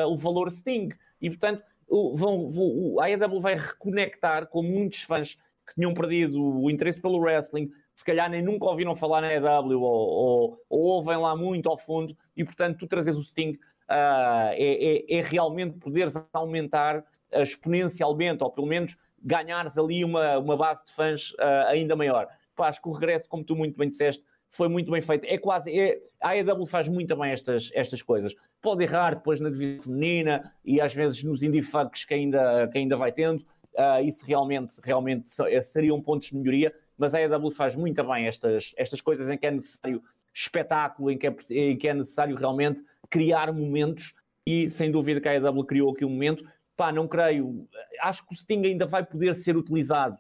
[0.09, 0.89] o valor Sting.
[1.20, 6.70] E, portanto, vão, vão, a AEW vai reconectar com muitos fãs que tinham perdido o
[6.70, 11.16] interesse pelo wrestling, se calhar nem nunca ouviram falar na AEW ou, ou, ou ouvem
[11.16, 15.78] lá muito ao fundo, e portanto tu trazes o Sting uh, é, é, é, realmente
[15.78, 21.97] poderes aumentar exponencialmente, ou pelo menos ganhares ali uma, uma base de fãs uh, ainda
[21.97, 22.28] maior.
[22.55, 25.24] Pá, acho que o regresso, como tu muito bem disseste, foi muito bem feito.
[25.24, 25.76] É quase.
[25.76, 28.35] É, a AEW faz muito bem estas, estas coisas.
[28.65, 31.61] Pode errar depois na divisão feminina e às vezes nos indie
[32.07, 33.45] que ainda, que ainda vai tendo.
[33.75, 38.27] Uh, isso realmente, realmente eh, seriam pontos de melhoria, mas a AEW faz muito bem
[38.27, 40.03] estas, estas coisas em que é necessário
[40.33, 44.15] espetáculo, em que é, em que é necessário realmente criar momentos
[44.47, 46.45] e sem dúvida que a AEW criou aqui um momento.
[46.77, 47.69] Pá, não creio.
[48.01, 50.17] Acho que o Sting ainda vai poder ser utilizado,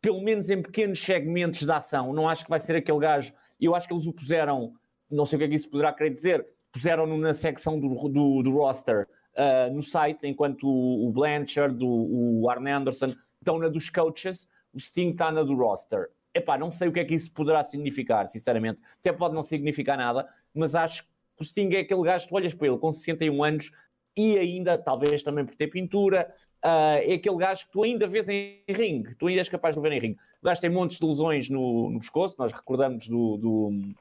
[0.00, 2.12] pelo menos em pequenos segmentos da ação.
[2.12, 4.74] Não acho que vai ser aquele gajo eu acho que eles o puseram,
[5.10, 6.46] não sei o que é que isso poderá querer dizer,
[6.76, 12.42] puseram-no na secção do, do, do roster uh, no site, enquanto o, o Blanchard, o,
[12.42, 16.10] o Arne Anderson estão na dos coaches, o Sting está na do roster.
[16.34, 18.78] Epá, não sei o que é que isso poderá significar, sinceramente.
[19.00, 21.08] Até pode não significar nada, mas acho que
[21.40, 23.72] o Sting é aquele gajo que olhas para ele com 61 anos
[24.14, 26.30] e ainda, talvez também por ter pintura,
[26.62, 29.80] uh, é aquele gajo que tu ainda vês em ringue, tu ainda és capaz de
[29.80, 30.18] ver em ringue.
[30.42, 33.94] O gajo tem montes de lesões no, no pescoço, nós recordamos do, do,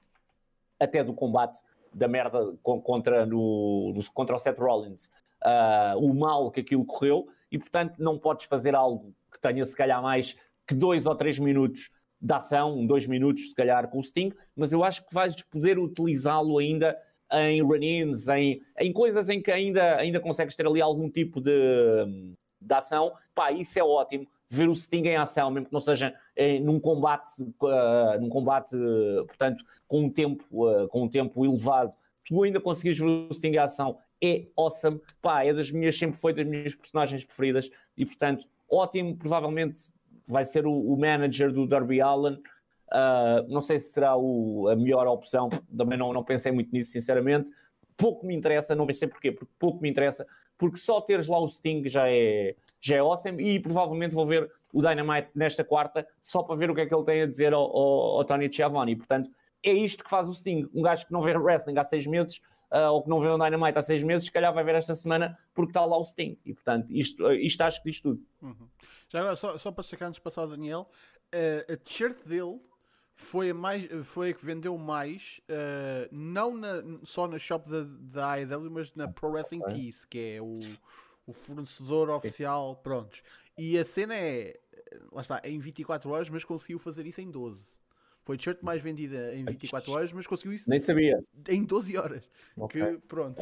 [0.77, 1.59] até do combate
[1.95, 5.09] da merda contra, no, no contra o Seth Rollins,
[5.45, 9.75] uh, o mal que aquilo correu, e portanto não podes fazer algo que tenha se
[9.75, 10.35] calhar mais
[10.67, 11.89] que dois ou três minutos
[12.19, 15.79] de ação, dois minutos se calhar com o Sting, mas eu acho que vais poder
[15.79, 16.97] utilizá-lo ainda
[17.31, 21.53] em run-ins, em, em coisas em que ainda, ainda consegues ter ali algum tipo de,
[22.59, 24.27] de ação, pá, isso é ótimo.
[24.49, 26.13] Ver o Sting em ação, mesmo que não seja
[26.61, 31.93] num combate, uh, num combate, uh, portanto, com um tempo, uh, com um tempo elevado,
[32.25, 35.01] tu ainda conseguires ver o Sting em ação, é awesome.
[35.21, 39.17] Pá, é das minhas, sempre foi das minhas personagens preferidas e, portanto, ótimo.
[39.17, 39.91] Provavelmente
[40.27, 42.39] vai ser o, o manager do Darby Allen.
[43.49, 47.51] Não sei se será o, a melhor opção, também não, não pensei muito nisso, sinceramente.
[47.97, 50.25] Pouco me interessa, não sei porquê, porque pouco me interessa
[50.57, 52.55] porque só teres lá o Sting já é,
[52.85, 56.75] já é awesome e provavelmente vou ver o Dynamite nesta quarta só para ver o
[56.75, 58.95] que é que ele tem a dizer ao, ao, ao Tony Schiavone.
[58.95, 59.31] Portanto,
[59.63, 60.69] é isto que faz o Sting.
[60.71, 62.39] Um gajo que não vê wrestling há seis meses
[62.71, 64.93] uh, ou que não vê o Dynamite há seis meses, se calhar vai ver esta
[64.93, 66.37] semana porque está lá o Sting.
[66.45, 68.21] E portanto, isto, isto acho que diz tudo.
[68.39, 68.67] Uhum.
[69.09, 70.87] Já agora, só, só para checar antes de passar ao Daniel,
[71.33, 72.59] uh, a t-shirt dele
[73.15, 77.83] foi a, mais, foi a que vendeu mais, uh, não na, só na shop da,
[77.87, 80.59] da AEW, mas na Pro Wrestling Tees, que é o,
[81.25, 82.75] o fornecedor oficial.
[82.77, 83.21] Prontos.
[83.57, 84.59] E a cena é,
[85.11, 87.79] lá está, em 24 horas, mas conseguiu fazer isso em 12.
[88.23, 91.23] Foi a shirt mais vendida em 24 horas, mas conseguiu isso Nem sabia.
[91.47, 92.27] em 12 horas.
[92.57, 92.81] Okay.
[92.81, 93.39] Que, pronto,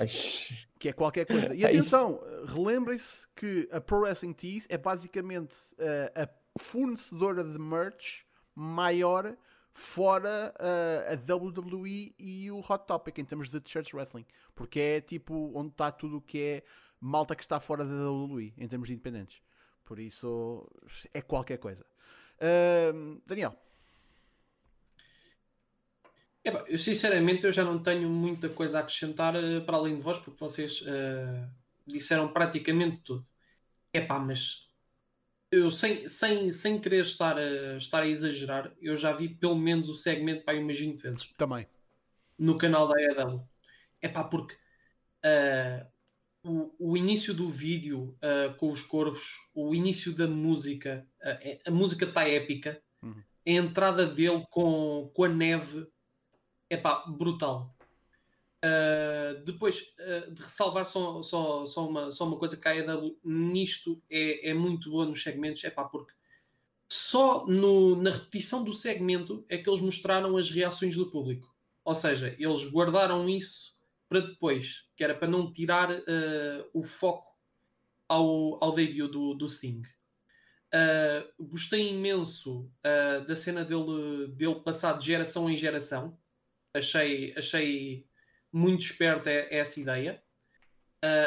[0.78, 1.56] que é qualquer coisa.
[1.56, 8.24] E atenção, relembrem-se que a Pro Wrestling Tees é basicamente uh, a fornecedora de merch
[8.54, 9.38] maior
[9.74, 15.02] fora uh, a WWE e o Hot Topic em termos de t-shirts wrestling, porque é
[15.02, 16.64] tipo onde está tudo o que é
[17.04, 19.42] malta que está fora da WWE em termos de independentes.
[19.84, 20.66] Por isso
[21.14, 21.86] é qualquer coisa.
[22.38, 23.56] Uh, Daniel.
[26.68, 30.18] eu sinceramente eu já não tenho muita coisa a acrescentar uh, para além de vós,
[30.18, 31.50] porque vocês uh,
[31.86, 33.26] disseram praticamente tudo.
[33.92, 34.68] É pá, mas
[35.52, 39.90] eu sem, sem, sem querer estar a, estar a exagerar, eu já vi pelo menos
[39.90, 41.32] o segmento para imagino vezes.
[41.38, 41.68] Também.
[42.40, 43.48] No canal da EW.
[44.02, 45.93] É pá, porque uh,
[46.44, 51.72] o, o, início do vídeo uh, com os corvos, o início da música, uh, a
[51.72, 53.24] música está épica, uhum.
[53.48, 55.88] a entrada dele com, com a neve
[56.70, 57.74] é pá, brutal.
[58.66, 59.94] Uh, depois
[60.32, 64.54] de ressalvar só, só, só, uma, só uma coisa que a AEW nisto é, é
[64.54, 66.14] muito boa nos segmentos, é pá, porque
[66.90, 71.54] só no, na repetição do segmento é que eles mostraram as reações do público.
[71.84, 73.73] Ou seja, eles guardaram isso
[74.14, 77.36] para depois, que era para não tirar uh, o foco
[78.08, 79.82] ao, ao debut do, do Sting.
[80.72, 86.16] Uh, gostei imenso uh, da cena dele, dele passar de geração em geração.
[86.76, 88.06] Achei, achei
[88.52, 90.24] muito esperta essa ideia.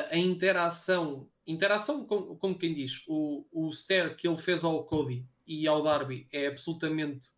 [0.08, 5.26] a interação, interação como, como quem diz, o, o stare que ele fez ao Cody
[5.44, 7.30] e ao Darby é absolutamente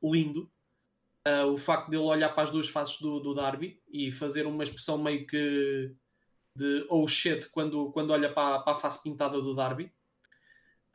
[0.00, 0.48] lindo.
[1.28, 4.62] Uh, o facto dele olhar para as duas faces do, do Darby e fazer uma
[4.62, 5.92] expressão meio que
[6.56, 9.92] de oh shit quando, quando olha para, para a face pintada do Darby.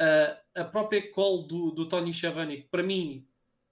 [0.01, 3.27] Uh, a própria call do, do Tony Schiavone, que para mim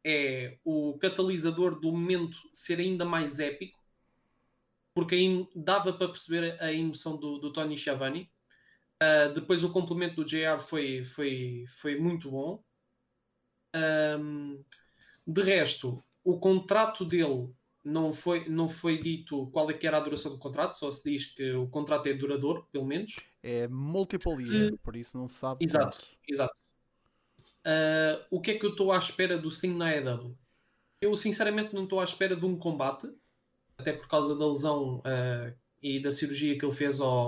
[0.05, 3.79] é o catalisador do momento ser ainda mais épico,
[4.93, 8.29] porque aí dava para perceber a emoção do, do Tony Schiavone.
[9.01, 12.63] Uh, depois o complemento do JR foi, foi, foi muito bom.
[13.75, 14.63] Um,
[15.25, 17.49] de resto, o contrato dele
[17.83, 21.09] não foi, não foi dito qual é que era a duração do contrato, só se
[21.09, 23.15] diz que o contrato é duradouro, pelo menos.
[23.41, 24.55] É multiple se...
[24.55, 25.65] year, por isso não se sabe.
[25.65, 26.17] Exato, quanto.
[26.27, 26.59] exato.
[27.65, 30.35] Uh, o que é que eu estou à espera do Sting na EW?
[30.99, 33.07] Eu sinceramente não estou à espera de um combate,
[33.77, 37.27] até por causa da lesão uh, e da cirurgia que ele fez ao,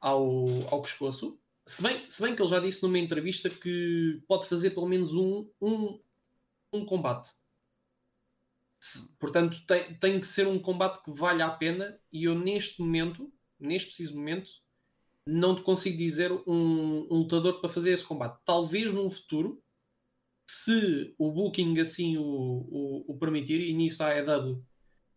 [0.00, 1.38] ao, ao pescoço.
[1.66, 5.12] Se bem, se bem que ele já disse numa entrevista que pode fazer pelo menos
[5.12, 6.00] um, um,
[6.72, 7.30] um combate.
[9.18, 13.32] Portanto, tem, tem que ser um combate que valha a pena e eu neste momento,
[13.58, 14.50] neste preciso momento,
[15.26, 18.40] não te consigo dizer um, um lutador para fazer esse combate.
[18.44, 19.62] Talvez num futuro,
[20.46, 24.64] se o booking assim o, o, o permitir, e nisso a AEW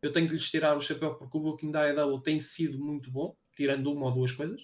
[0.01, 3.11] eu tenho que lhes tirar o chapéu porque o booking da AEW tem sido muito
[3.11, 4.61] bom, tirando uma ou duas coisas.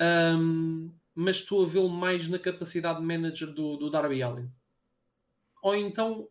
[0.00, 4.50] Um, mas estou a vê-lo mais na capacidade de manager do, do Darby Allin.
[5.62, 6.28] Ou então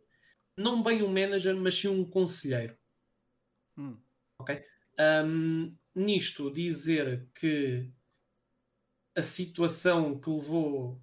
[0.57, 2.77] não bem um manager, mas sim um conselheiro.
[3.77, 3.97] Hum.
[4.39, 4.63] Ok?
[4.99, 7.89] Um, nisto, dizer que
[9.15, 11.01] a situação que levou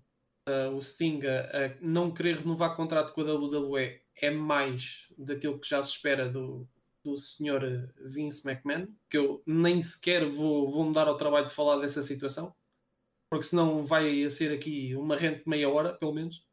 [0.49, 5.69] uh, o Sting a, não querer renovar contrato com a WWE é mais daquilo que
[5.69, 6.69] já se espera do,
[7.05, 11.55] do senhor Vince McMahon, que eu nem sequer vou, vou me dar ao trabalho de
[11.55, 12.55] falar dessa situação,
[13.31, 16.47] porque senão vai ser aqui uma rente de meia hora, pelo menos.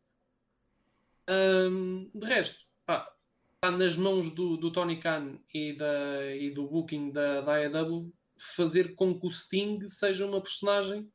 [1.30, 3.08] Um, de resto, pá,
[3.54, 8.12] está nas mãos do, do Tony Khan e, da, e do booking da, da AEW
[8.56, 11.08] fazer com que o Sting seja uma personagem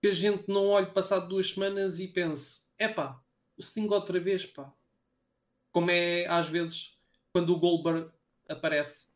[0.00, 3.20] que a gente não olhe passado duas semanas e pense: epá,
[3.54, 4.72] o Sting outra vez, pá.
[5.72, 6.96] Como é às vezes
[7.34, 8.10] quando o Goldberg
[8.48, 9.06] aparece.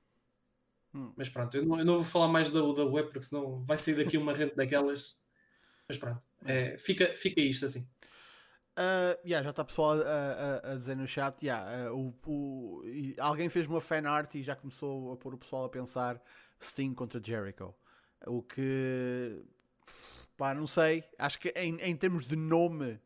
[0.95, 1.11] Hum.
[1.16, 3.95] Mas pronto, eu não, eu não, vou falar mais da WWE porque senão vai sair
[3.95, 5.16] daqui uma rente daquelas.
[5.89, 7.89] Mas pronto, é, fica, fica isto assim.
[8.73, 11.37] Uh, yeah, já está pessoal a, a, a, dizer no chat.
[11.45, 12.83] Yeah, uh, o, o,
[13.18, 16.20] alguém fez uma fan art e já começou a pôr o pessoal a pensar
[16.59, 17.75] Sting contra Jericho.
[18.27, 19.43] O que
[20.39, 21.05] pá, não sei.
[21.18, 22.99] Acho que em, em termos de nome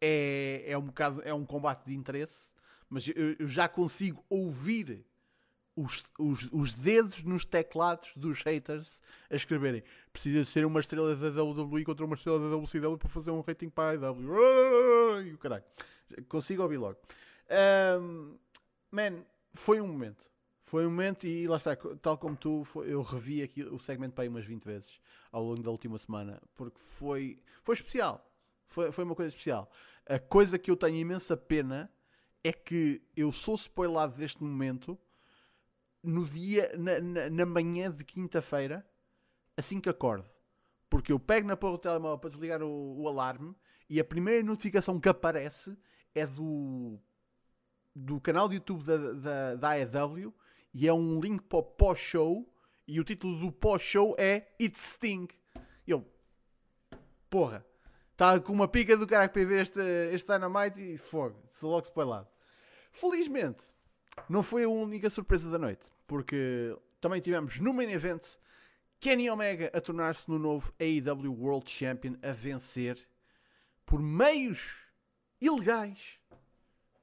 [0.00, 2.52] é, é um bocado é um combate de interesse,
[2.88, 5.06] mas eu, eu já consigo ouvir
[5.76, 9.82] os, os, os dedos nos teclados dos haters a escreverem.
[10.12, 13.68] Precisa ser uma estrela da WWE contra uma estrela da WCW para fazer um rating
[13.68, 15.64] para a IW e o caralho.
[16.28, 16.98] Consigo ouvir logo.
[18.00, 18.36] Um,
[18.90, 20.30] man, foi um momento.
[20.64, 24.24] Foi um momento e lá está, tal como tu eu revi aqui o segmento para
[24.24, 24.98] aí umas 20 vezes
[25.30, 28.24] ao longo da última semana porque foi, foi especial.
[28.68, 29.70] Foi, foi uma coisa especial.
[30.06, 31.90] A coisa que eu tenho imensa pena
[32.42, 34.98] é que eu sou spoilado deste momento
[36.04, 38.86] no dia, na, na, na manhã de quinta-feira,
[39.56, 40.28] assim que acordo.
[40.88, 43.54] Porque eu pego na porra do telemóvel para desligar o, o, alarme
[43.88, 45.76] e a primeira notificação que aparece
[46.14, 47.00] é do,
[47.94, 50.32] do canal de YouTube da, da, da AEW
[50.72, 52.48] e é um link para o pós-show
[52.86, 55.28] e o título do pós-show é It's Sting.
[55.86, 56.06] Eu,
[57.30, 57.64] porra,
[58.12, 59.80] está com uma pica do cara para ver este,
[60.12, 62.28] este Dynamite e fogo, sou logo spoilado.
[62.92, 63.72] Felizmente,
[64.28, 68.36] não foi a única surpresa da noite porque também tivemos no main event
[69.00, 73.06] Kenny Omega a tornar-se no novo AEW World Champion a vencer
[73.84, 74.78] por meios
[75.40, 76.18] ilegais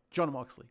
[0.09, 0.67] John Moxley.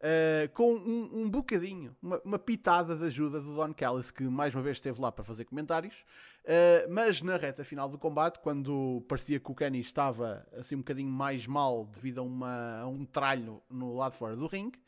[0.00, 4.54] Uh, com um, um bocadinho, uma, uma, pitada de ajuda do Don Callis, que mais
[4.54, 6.04] uma vez esteve lá para fazer comentários.
[6.44, 10.80] Uh, mas na reta final do combate, quando parecia que o Kenny estava assim um
[10.80, 14.78] bocadinho mais mal devido a, uma, a um tralho no lado fora do ringue,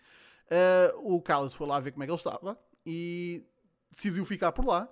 [0.51, 3.45] uh, o Callis foi lá ver como é que ele estava e
[3.91, 4.89] decidiu ficar por lá.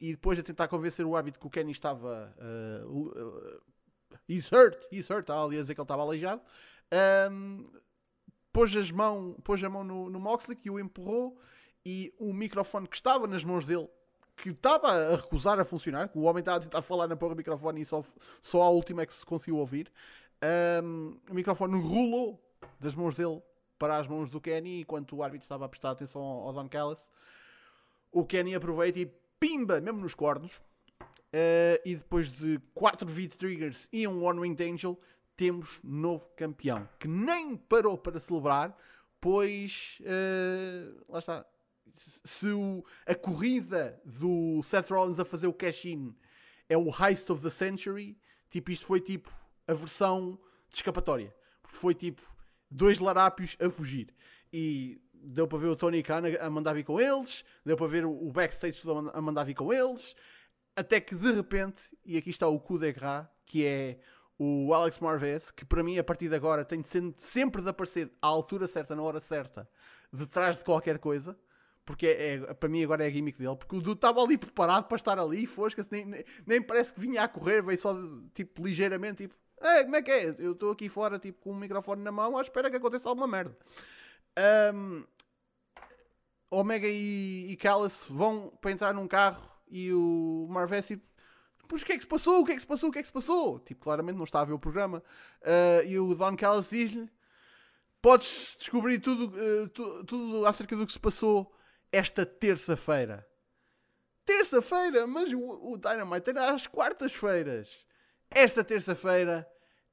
[0.00, 2.34] e depois de tentar convencer o árbitro que o Kenny estava.
[2.38, 3.60] Uh,
[4.28, 6.40] he's hurt, he's hurt, está ali a dizer que ele estava aleijado.
[7.30, 7.68] Um,
[8.52, 11.38] pôs, as mão, pôs a mão no, no Moxley que o empurrou
[11.84, 13.88] e o microfone que estava nas mãos dele,
[14.36, 17.34] que estava a recusar a funcionar, que o homem estava a tentar falar na porra
[17.34, 18.04] do microfone e só,
[18.42, 19.90] só a última é que se conseguiu ouvir,
[20.82, 22.42] um, o microfone rolou
[22.78, 23.42] das mãos dele
[23.80, 27.10] para as mãos do Kenny enquanto o árbitro estava a prestar atenção ao, Don Callis.
[28.12, 29.10] O Kenny aproveita e
[29.40, 30.58] pimba, mesmo nos cornos.
[31.32, 35.00] Uh, e depois de 4 V-Triggers e um One Winged Angel,
[35.34, 38.76] temos novo campeão que nem parou para celebrar,
[39.18, 41.46] pois uh, lá está.
[42.24, 46.14] Se o, a corrida do Seth Rollins a fazer o cash-in
[46.68, 48.18] é o heist of the century,
[48.50, 49.30] tipo, isto foi tipo
[49.66, 51.34] a versão de escapatória.
[51.64, 52.22] Foi tipo
[52.70, 54.14] dois larápios a fugir.
[54.52, 58.04] E deu para ver o Tony Khan a mandar vir com eles, deu para ver
[58.06, 58.80] o backstage
[59.12, 60.14] a mandar vir com eles,
[60.74, 63.98] até que de repente, e aqui está o coup de gras, que é
[64.38, 67.68] o Alex Marvez, que para mim a partir de agora tem de ser, sempre de
[67.68, 69.68] aparecer à altura certa, na hora certa,
[70.10, 71.38] detrás de qualquer coisa,
[71.84, 74.38] porque é, é para mim agora é a gimmick dele, porque o Dude estava ali
[74.38, 77.94] preparado para estar ali, fosca nem, nem, nem, parece que vinha a correr, veio só
[78.32, 80.34] tipo ligeiramente, tipo, Ei, como é que é?
[80.38, 83.26] Eu estou aqui fora tipo com o microfone na mão à espera que aconteça alguma
[83.26, 83.56] merda.
[84.74, 85.04] Um,
[86.50, 91.10] Omega e, e Callis vão para entrar num carro e o Marvez tipo,
[91.70, 92.40] Pois o que é que se passou?
[92.40, 92.88] O que é que se passou?
[92.88, 93.60] O que é que se passou?
[93.60, 95.00] Tipo, claramente não está a ver o programa.
[95.40, 97.08] Uh, e o Don Callis diz-lhe:
[98.02, 101.54] Podes descobrir tudo, uh, tu, tudo acerca do que se passou
[101.92, 103.24] esta terça-feira.
[104.24, 105.06] Terça-feira?
[105.06, 107.86] Mas o, o Dynamite era às quartas-feiras.
[108.30, 109.48] Esta terça-feira,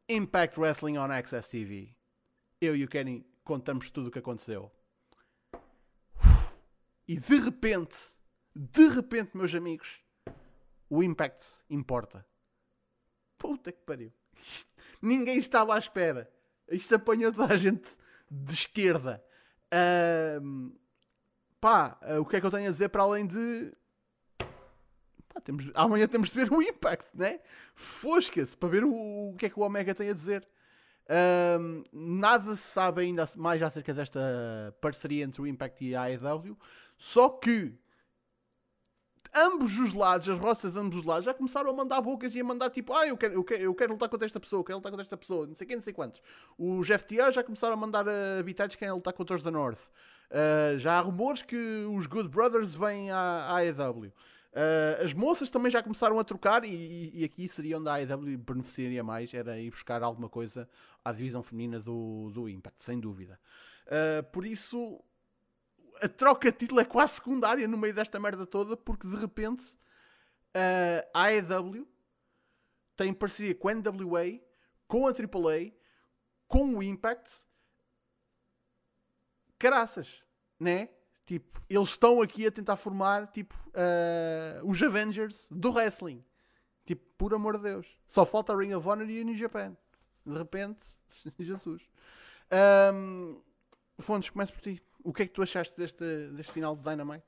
[0.08, 1.96] Impact Wrestling on Access TV.
[2.62, 4.72] Eu e o Kenny contamos tudo o que aconteceu.
[7.08, 7.98] E de repente,
[8.56, 10.04] de repente, meus amigos,
[10.90, 12.26] o impact importa.
[13.40, 14.14] Puta que pariu.
[15.02, 16.32] Ninguém estava à espera.
[16.70, 17.88] Isto apanhou toda a gente
[18.30, 19.24] de esquerda.
[19.74, 20.78] Uh,
[21.60, 23.74] pá, uh, o que é que eu tenho a dizer para além de.
[25.38, 27.40] Pá, temos, amanhã temos de ver o Impact, né?
[27.76, 30.48] Fosca-se para ver o, o, que é que o Omega tem a dizer.
[31.06, 34.20] Uh, nada se sabe ainda mais acerca desta
[34.82, 36.58] parceria entre o Impact e a AEW.
[36.98, 37.74] Só que
[39.34, 42.44] ambos os lados, as roças ambos os lados, já começaram a mandar bocas e a
[42.44, 44.78] mandar tipo, ah, eu quero, eu quero, eu quero lutar contra esta pessoa, eu quero
[44.80, 46.22] lutar contra esta pessoa, não sei quem, não sei quantos.
[46.58, 49.84] Os FTA já começaram a mandar a Vitages que querem lutar contra os da North.
[50.32, 54.12] Uh, já há rumores que os Good Brothers vêm à, à AEW.
[54.58, 58.40] Uh, as moças também já começaram a trocar e, e, aqui seria onde a AEW
[58.40, 60.68] beneficiaria mais, era ir buscar alguma coisa
[61.06, 63.40] à divisão feminina do, do Impact, sem dúvida.
[63.86, 65.00] Uh, por isso,
[66.02, 69.78] a troca de título é quase secundária no meio desta merda toda, porque de repente
[71.14, 71.88] a AEW
[72.96, 74.40] tem parceria com a NWA,
[74.88, 75.72] com a AAA,
[76.48, 77.46] com o Impact.
[79.60, 80.24] Caraças,
[80.60, 80.90] né?
[81.28, 86.24] Tipo, eles estão aqui a tentar formar tipo uh, os Avengers do wrestling.
[86.86, 87.86] Tipo, por amor de Deus.
[88.08, 89.76] Só falta a Ring of Honor e a New Japan.
[90.26, 90.88] De repente,
[91.38, 91.84] Jesus.
[92.94, 93.42] Um,
[94.00, 94.82] Fontes, começo por ti.
[95.04, 97.26] O que é que tu achaste deste, deste final de Dynamite?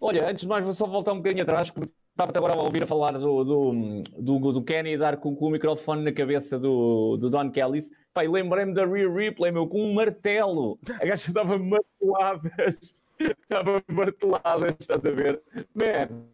[0.00, 2.86] Olha, antes de mais, vou só voltar um bocadinho atrás, porque estava agora a ouvir
[2.86, 7.28] falar do, do, do, do Kenny dar com, com, o microfone na cabeça do, do
[7.28, 7.80] Don Kelly.
[8.12, 10.78] Pai, lembrei-me da Rear Replay, meu, com um martelo.
[11.00, 12.94] A gaja estava marteladas.
[13.18, 15.42] Estava marteladas, estás a ver?
[15.74, 16.26] Man,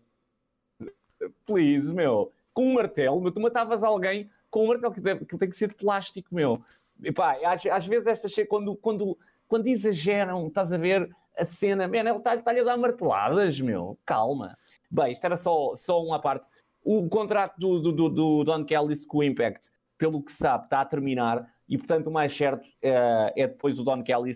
[1.46, 2.30] please, meu.
[2.52, 5.56] Com um martelo, meu, tu matavas alguém com um martelo que, deve, que tem que
[5.56, 6.62] ser de plástico, meu.
[7.02, 9.16] E pá, às, às vezes estas quando, quando
[9.48, 13.98] quando exageram, estás a ver a cena, man, ele está-lhe tá a dar marteladas, meu,
[14.06, 14.56] calma.
[14.90, 16.44] Bem, isto era só, só uma parte.
[16.82, 20.84] O contrato do, do, do Don Kelly com o Impact, pelo que sabe, está a
[20.84, 24.32] terminar e, portanto, o mais certo é, é depois o Don Kelly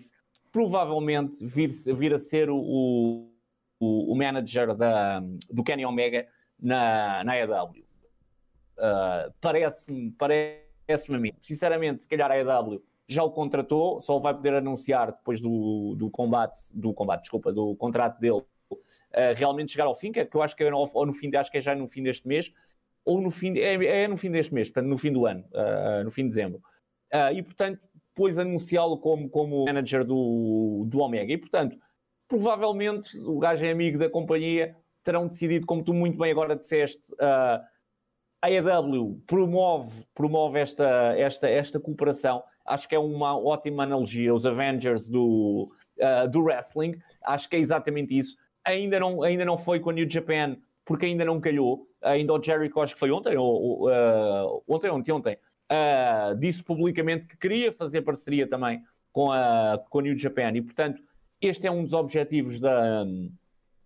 [0.51, 5.19] provavelmente vir, vir a ser o, o, o manager da,
[5.51, 6.25] do Kenny Omega
[6.57, 7.83] na, na AEW.
[8.77, 11.33] Uh, parece-me, parece-me a mim.
[11.41, 16.09] Sinceramente, se calhar a AEW já o contratou, só vai poder anunciar depois do, do
[16.09, 18.43] combate, do combate, desculpa, do contrato dele,
[19.35, 21.33] realmente chegar ao fim, que, é, que eu acho que é no, ou no fim,
[21.35, 22.51] acho que é já no fim deste mês,
[23.05, 26.03] ou no fim, é, é no fim deste mês, portanto, no fim do ano, uh,
[26.03, 26.61] no fim de dezembro.
[27.13, 27.79] Uh, e, portanto,
[28.15, 31.31] depois anunciá-lo como, como manager do, do Omega.
[31.31, 31.77] E, portanto,
[32.27, 37.13] provavelmente o gajo é amigo da companhia, terão decidido, como tu muito bem agora disseste,
[37.13, 37.63] uh,
[38.41, 42.43] a AEW promove, promove esta, esta, esta cooperação.
[42.65, 44.33] Acho que é uma ótima analogia.
[44.33, 48.35] Os Avengers do, uh, do wrestling, acho que é exatamente isso.
[48.65, 51.87] Ainda não, ainda não foi com a New Japan, porque ainda não calhou.
[52.01, 55.37] Ainda o Jericho, acho que foi ontem, ou, uh, ontem, ontem, ontem,
[55.71, 58.81] uh, disse publicamente que queria fazer parceria também
[59.11, 60.51] com a, com New Japan.
[60.55, 61.01] E, portanto,
[61.41, 63.05] este é um dos objetivos da,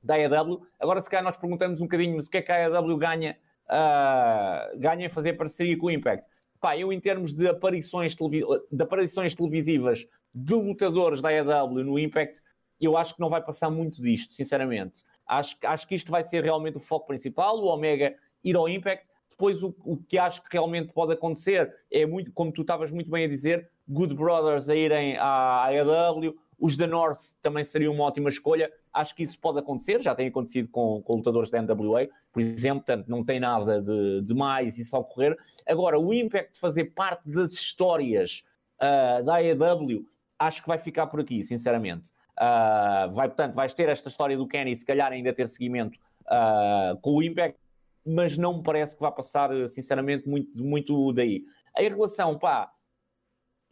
[0.02, 0.66] da AEW.
[0.80, 3.38] Agora, se calhar, nós perguntamos um bocadinho, mas o que é que a AEW ganha,
[3.68, 6.26] uh, ganha em fazer parceria com o Impact?
[6.60, 12.42] Pá, eu, em termos de aparições, de aparições televisivas de lutadores da AEW no Impact,
[12.86, 15.04] eu acho que não vai passar muito disto, sinceramente.
[15.28, 19.06] Acho, acho que isto vai ser realmente o foco principal, o Omega ir ao Impact.
[19.30, 23.10] Depois, o, o que acho que realmente pode acontecer é muito, como tu estavas muito
[23.10, 28.04] bem a dizer, Good Brothers a irem à AEW, os da North também seriam uma
[28.04, 28.72] ótima escolha.
[28.92, 32.84] Acho que isso pode acontecer, já tem acontecido com, com lutadores da NWA, por exemplo,
[32.86, 35.38] portanto, não tem nada de, de mais isso a ocorrer.
[35.66, 38.44] Agora, o Impact fazer parte das histórias
[38.82, 40.06] uh, da AEW,
[40.38, 42.12] acho que vai ficar por aqui, sinceramente.
[42.40, 46.98] Uh, vai, portanto, vais ter esta história do Kenny, se calhar ainda ter seguimento uh,
[47.02, 47.60] com o Impact,
[48.06, 51.44] mas não me parece que vá passar, sinceramente, muito, muito daí.
[51.78, 52.72] Em relação, pá,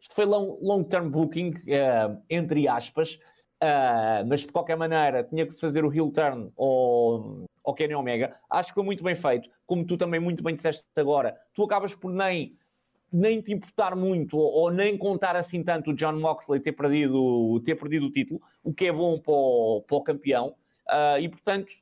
[0.01, 3.17] isto foi long, long term booking, uh, entre aspas,
[4.27, 8.35] mas de qualquer maneira tinha que se fazer o heel turn ao, ao Kenny Omega.
[8.47, 11.35] Acho que foi muito bem feito, como tu também muito bem disseste agora.
[11.55, 12.55] Tu acabas por nem,
[13.11, 17.61] nem te importar muito ou, ou nem contar assim tanto o John Moxley ter perdido,
[17.65, 20.55] ter perdido o título, o que é bom para o, para o campeão.
[20.87, 21.73] Uh, e portanto,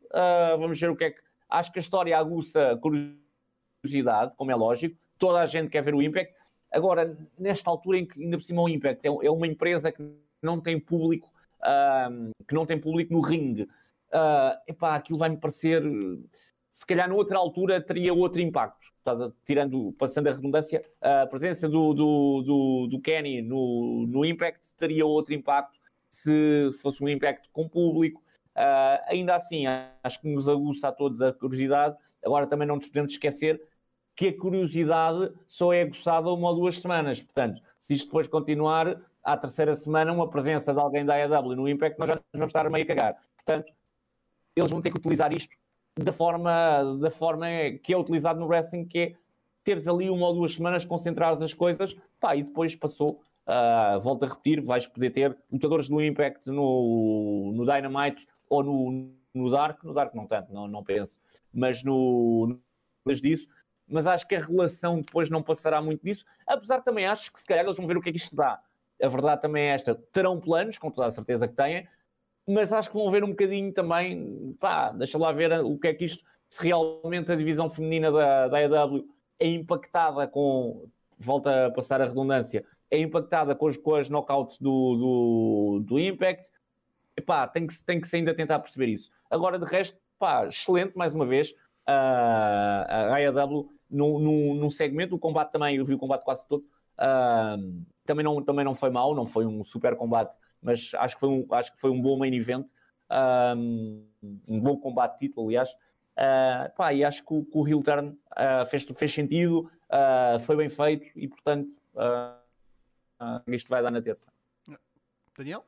[0.58, 1.20] vamos ver o que é que.
[1.48, 4.98] Acho que a história aguça curiosidade, como é lógico.
[5.20, 6.34] Toda a gente quer ver o Impact
[6.76, 10.04] Agora, nesta altura em que ainda por cima o Impact é, é uma empresa que
[10.42, 11.32] não tem público,
[11.62, 15.82] uh, que não tem público no ringue, uh, epá, aquilo vai-me parecer,
[16.76, 18.88] se calhar noutra altura teria outro impacto.
[18.98, 24.74] Estás tirando, passando a redundância, a presença do, do, do, do Kenny no, no Impact
[24.76, 25.80] teria outro impacto
[26.10, 28.22] se fosse um Impact com público.
[28.58, 29.64] Uh, ainda assim,
[30.04, 31.96] acho que nos aguça a todos a curiosidade.
[32.22, 33.62] Agora também não nos podemos esquecer
[34.14, 37.22] que a curiosidade só é aguçada uma ou duas semanas.
[37.22, 41.70] Portanto, se isto depois continuar, à terceira semana, uma presença de alguém da AEW no
[41.70, 43.16] Impact, nós já vamos estar meio a cagar.
[43.38, 43.72] Portanto,
[44.54, 45.56] eles vão ter que utilizar isto
[45.98, 47.48] da forma, da forma
[47.82, 49.16] que é utilizado no wrestling, que é
[49.64, 53.22] teres ali uma ou duas semanas, concentrares as coisas, pá, e depois passou.
[53.48, 59.12] Uh, volto a repetir, vais poder ter lutadores do Impact no, no Dynamite ou no,
[59.36, 61.20] no Dark, no Dark não tanto, não, não penso,
[61.54, 62.60] mas no,
[63.06, 63.48] no disso,
[63.88, 67.46] mas acho que a relação depois não passará muito disso, apesar também acho que se
[67.46, 68.60] calhar eles vão ver o que é que isto dá.
[69.00, 71.88] A verdade também é esta, terão planos, com toda a certeza que têm,
[72.48, 75.94] mas acho que vão ver um bocadinho também, pá, deixa lá ver o que é
[75.94, 79.08] que isto, se realmente a divisão feminina da, da AEW
[79.40, 84.60] é impactada com, volta a passar a redundância, é impactada com, as, com as knockouts
[84.60, 86.52] do, do, do Impact,
[87.26, 89.10] pá, tem que, tem que se ainda tentar perceber isso.
[89.30, 91.54] Agora, de resto, pá, excelente, mais uma vez,
[91.88, 95.16] a AEW num, num, num, segmento.
[95.16, 96.64] O combate também, eu vi o combate quase todo.
[96.98, 100.36] Uh, também, não, também não foi mau, não foi um super combate,
[100.66, 102.66] mas acho que foi um, acho que foi um bom main event.
[103.08, 104.04] Uh,
[104.50, 105.70] um bom combate de título, aliás.
[106.16, 110.40] Uh, pá, e acho que o, que o heel turn uh, fez, fez sentido, uh,
[110.40, 111.70] foi bem feito e, portanto,
[113.48, 114.32] isto vai dar na terça.
[115.38, 115.64] Daniel?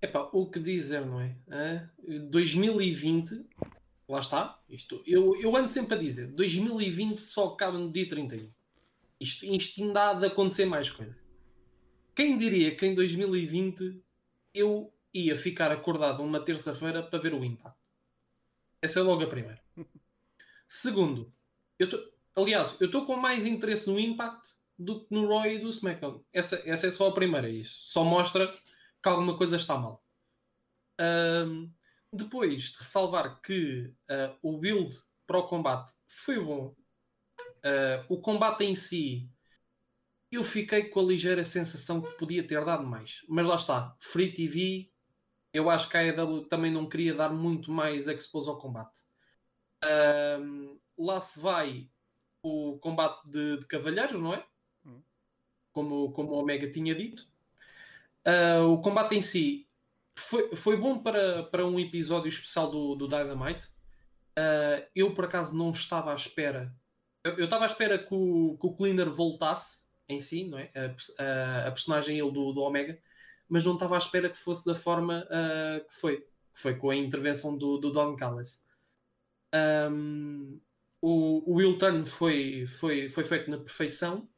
[0.00, 1.88] Epá, o que dizer, não é?
[2.30, 3.44] 2020
[4.08, 4.58] lá está.
[4.68, 8.50] Isto, eu, eu ando sempre a dizer: 2020 só acaba no dia 31.
[9.20, 11.21] Isto, isto ainda há de acontecer mais coisas.
[12.14, 14.02] Quem diria que em 2020
[14.54, 17.78] eu ia ficar acordado uma terça-feira para ver o Impact?
[18.80, 19.62] Essa é logo a primeira.
[20.68, 21.32] Segundo,
[21.78, 25.58] eu tô, aliás, eu estou com mais interesse no Impact do que no Roy e
[25.58, 26.24] do SmackDown.
[26.32, 27.48] Essa, essa é só a primeira.
[27.48, 28.48] Isso só mostra
[29.02, 30.04] que alguma coisa está mal.
[31.00, 31.72] Um,
[32.12, 34.94] depois de ressalvar que uh, o build
[35.26, 36.74] para o combate foi bom,
[37.64, 39.30] uh, o combate em si
[40.32, 43.22] eu fiquei com a ligeira sensação que podia ter dado mais.
[43.28, 44.90] Mas lá está, Free TV,
[45.52, 48.98] eu acho que a AEW também não queria dar muito mais expose ao combate.
[49.84, 51.90] Uh, lá se vai
[52.42, 54.42] o combate de, de cavalheiros, não é?
[54.86, 55.02] Hum.
[55.70, 57.28] Como, como o Omega tinha dito.
[58.26, 59.68] Uh, o combate em si
[60.16, 63.66] foi, foi bom para, para um episódio especial do, do Dynamite.
[64.38, 66.74] Uh, eu, por acaso, não estava à espera.
[67.22, 69.81] Eu, eu estava à espera que o, que o Cleaner voltasse
[70.12, 70.70] em si, não é?
[70.74, 72.98] A, a, a personagem ele do, do Omega,
[73.48, 76.26] mas não estava à espera que fosse da forma uh, que foi.
[76.54, 78.62] Que foi com a intervenção do, do Don Callis.
[79.54, 80.60] Um,
[81.00, 84.28] o, o Will Turn foi, foi, foi feito na perfeição.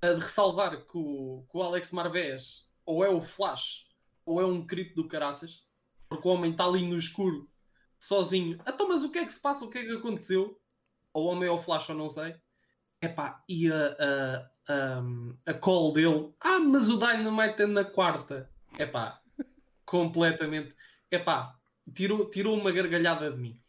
[0.00, 3.86] A de ressalvar que o, que o Alex Marvez ou é o Flash
[4.26, 5.64] ou é um cripto do caraças,
[6.08, 7.48] porque o homem está ali no escuro,
[7.98, 8.60] sozinho.
[8.66, 9.64] Então, mas o que é que se passa?
[9.64, 10.60] O que é que aconteceu?
[11.12, 12.34] Ou o homem é o Flash, ou não sei.
[13.00, 15.02] Epá, e a, a,
[15.46, 18.50] a, call dele, ah, mas o Dynamite é na quarta.
[18.78, 19.20] Epá,
[19.84, 20.74] completamente.
[21.10, 21.56] Epá,
[21.94, 23.60] tirou, tirou uma gargalhada de mim.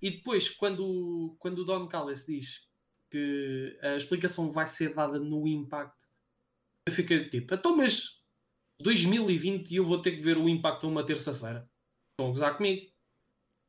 [0.00, 2.66] E depois, quando, quando o Don Callis diz
[3.10, 5.96] que a explicação vai ser dada no Impact,
[6.86, 8.20] eu fiquei tipo, então, mas
[8.80, 11.68] 2020 e eu vou ter que ver o Impact uma terça-feira.
[12.10, 12.92] Estão a gozar comigo.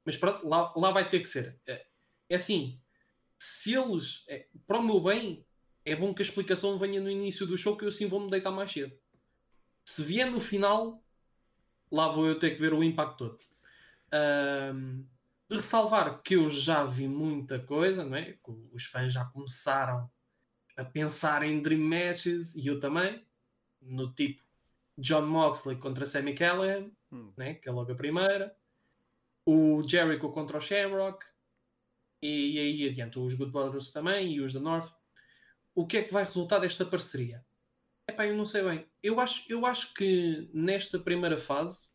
[0.06, 1.60] Mas pronto, lá, lá vai ter que ser.
[1.66, 1.86] É,
[2.30, 2.80] é assim,
[3.40, 5.45] se eles, é, para o meu bem,
[5.86, 8.30] é bom que a explicação venha no início do show, que eu assim vou me
[8.30, 8.98] deitar mais cedo.
[9.86, 11.03] Se vier no final,
[11.91, 13.40] lá vou eu ter que ver o impacto todo.
[14.74, 15.06] Um,
[15.48, 18.36] de ressalvar que eu já vi muita coisa, não é?
[18.74, 20.10] Os fãs já começaram
[20.76, 23.24] a pensar em Dream Matches e eu também,
[23.80, 24.44] no tipo
[24.98, 27.32] John Moxley contra Sammy Callahan, hum.
[27.38, 27.53] né?
[27.53, 28.56] que é logo a primeira,
[29.45, 31.24] o Jericho contra o Shamrock,
[32.22, 34.91] e, e aí adiante os Good Brothers também e os da North.
[35.76, 37.45] O que é que vai resultar desta parceria?
[38.07, 38.85] Epá, eu não sei bem.
[39.03, 41.89] Eu acho, eu acho que nesta primeira fase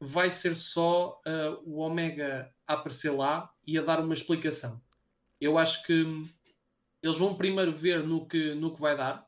[0.00, 4.82] vai ser só uh, o Omega a aparecer lá e a dar uma explicação.
[5.40, 6.04] Eu acho que
[7.02, 9.26] eles vão primeiro ver no que, no que vai dar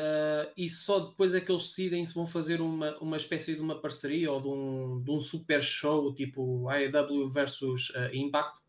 [0.00, 3.60] uh, e só depois é que eles decidem se vão fazer uma, uma espécie de
[3.60, 8.62] uma parceria ou de um, de um super show tipo AEW versus uh, Impact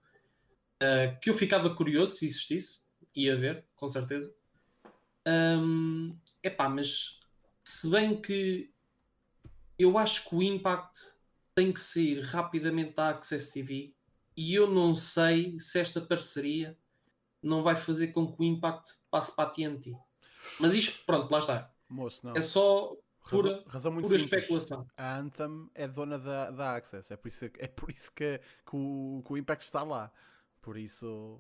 [1.22, 2.85] que eu ficava curioso se existisse,
[3.16, 4.34] ia ver, com certeza.
[5.28, 7.20] Um, epá, mas
[7.64, 8.72] se bem que
[9.78, 11.00] eu acho que o Impact
[11.54, 13.96] tem que sair rapidamente da Access TV
[14.36, 16.78] e eu não sei se esta parceria
[17.42, 19.96] não vai fazer com que o Impact passe para a TNT.
[20.60, 21.72] Mas isto, pronto, lá está.
[21.88, 22.36] Moço, não.
[22.36, 22.96] É só
[23.30, 24.42] pura, razão, razão muito pura simples.
[24.42, 24.88] especulação.
[24.98, 28.76] A Anthem é dona da, da Access, é por isso, é por isso que, que,
[28.76, 30.12] o, que o Impact está lá.
[30.62, 31.40] Por isso.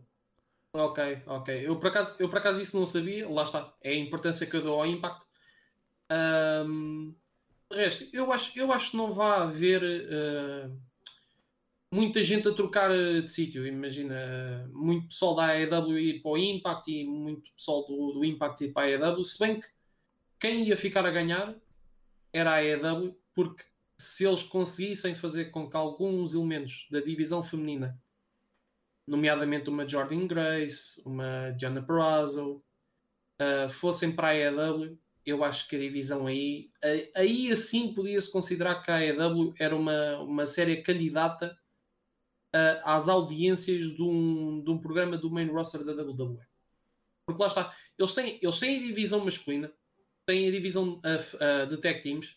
[0.77, 1.49] Ok, ok.
[1.65, 3.73] Eu por, acaso, eu por acaso isso não sabia, lá está.
[3.81, 5.25] É a importância que eu dou ao Impact.
[6.11, 7.15] Um,
[7.71, 10.77] resto, eu acho, eu acho que não vai haver uh,
[11.89, 13.65] muita gente a trocar eh, de sítio.
[13.65, 18.65] Imagina, muito pessoal da AEW ir para o Impact e muito pessoal do, do Impact
[18.65, 19.23] ir para a AEW.
[19.23, 19.67] Se bem que
[20.41, 21.55] quem ia ficar a ganhar
[22.33, 23.63] era a AEW, porque
[23.97, 27.97] se eles conseguissem fazer com que alguns elementos da divisão feminina,
[29.07, 32.63] nomeadamente uma Jordan Grace, uma Diana Perazzo,
[33.41, 36.69] uh, fossem para a AEW, eu acho que a divisão aí,
[37.15, 41.57] aí assim podia-se considerar que a AEW era uma, uma séria candidata
[42.55, 46.39] uh, às audiências de um, de um programa do main roster da WWE.
[47.25, 49.71] Porque lá está, eles têm, eles têm a divisão masculina,
[50.27, 52.35] têm a divisão uh, de tag teams,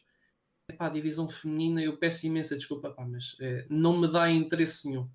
[0.70, 4.86] Epá, a divisão feminina, eu peço imensa desculpa, pá, mas é, não me dá interesse
[4.86, 5.08] nenhum.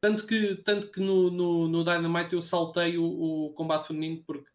[0.00, 4.48] Tanto que, tanto que no, no, no Dynamite eu saltei o, o combate feminino porque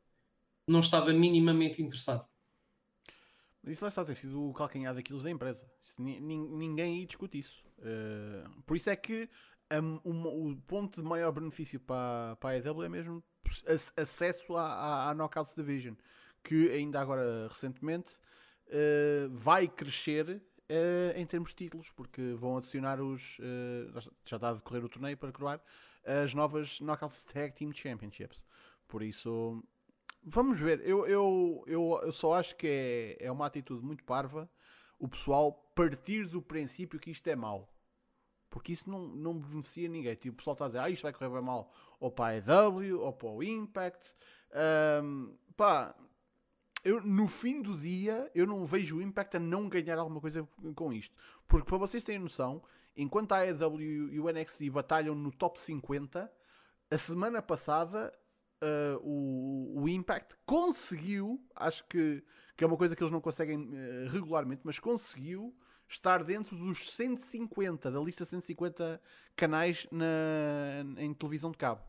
[0.68, 2.26] não estava minimamente interessado.
[3.66, 5.66] Isso lá está, tem sido o calcanhar daquilo da empresa.
[5.98, 7.64] ninguém aí discute isso.
[7.80, 9.30] Uh, por isso é que
[9.82, 13.24] um, o ponto de maior benefício para, para a EW é mesmo
[13.98, 15.96] acesso à, à, à Knockout Division,
[16.44, 18.16] que ainda agora recentemente
[18.68, 23.38] uh, vai crescer uh, em termos de títulos, porque vão adicionar os.
[24.26, 25.62] já está a decorrer o torneio para coroar
[26.06, 28.44] as novas Knockout Tag Team Championships.
[28.88, 29.64] Por isso,
[30.26, 32.66] Vamos ver, eu, eu, eu, eu só acho que
[33.20, 34.50] é, é uma atitude muito parva
[34.98, 37.70] o pessoal partir do princípio que isto é mau.
[38.50, 40.16] Porque isso não, não beneficia ninguém.
[40.16, 42.38] Tipo, o pessoal está a dizer, ah, isto vai correr bem mal ou para a
[42.38, 44.16] EW ou para o Impact.
[45.04, 45.94] Um, pá,
[46.84, 50.48] eu, no fim do dia, eu não vejo o Impact a não ganhar alguma coisa
[50.76, 51.16] com isto.
[51.48, 52.62] Porque para vocês terem noção,
[52.96, 53.80] enquanto a EW
[54.12, 56.32] e o NXT batalham no top 50,
[56.92, 58.14] a semana passada
[58.62, 62.24] uh, o, o Impact conseguiu, acho que,
[62.56, 65.56] que é uma coisa que eles não conseguem uh, regularmente, mas conseguiu
[65.88, 69.02] estar dentro dos 150, da lista 150
[69.36, 71.82] canais na, em televisão de cabo.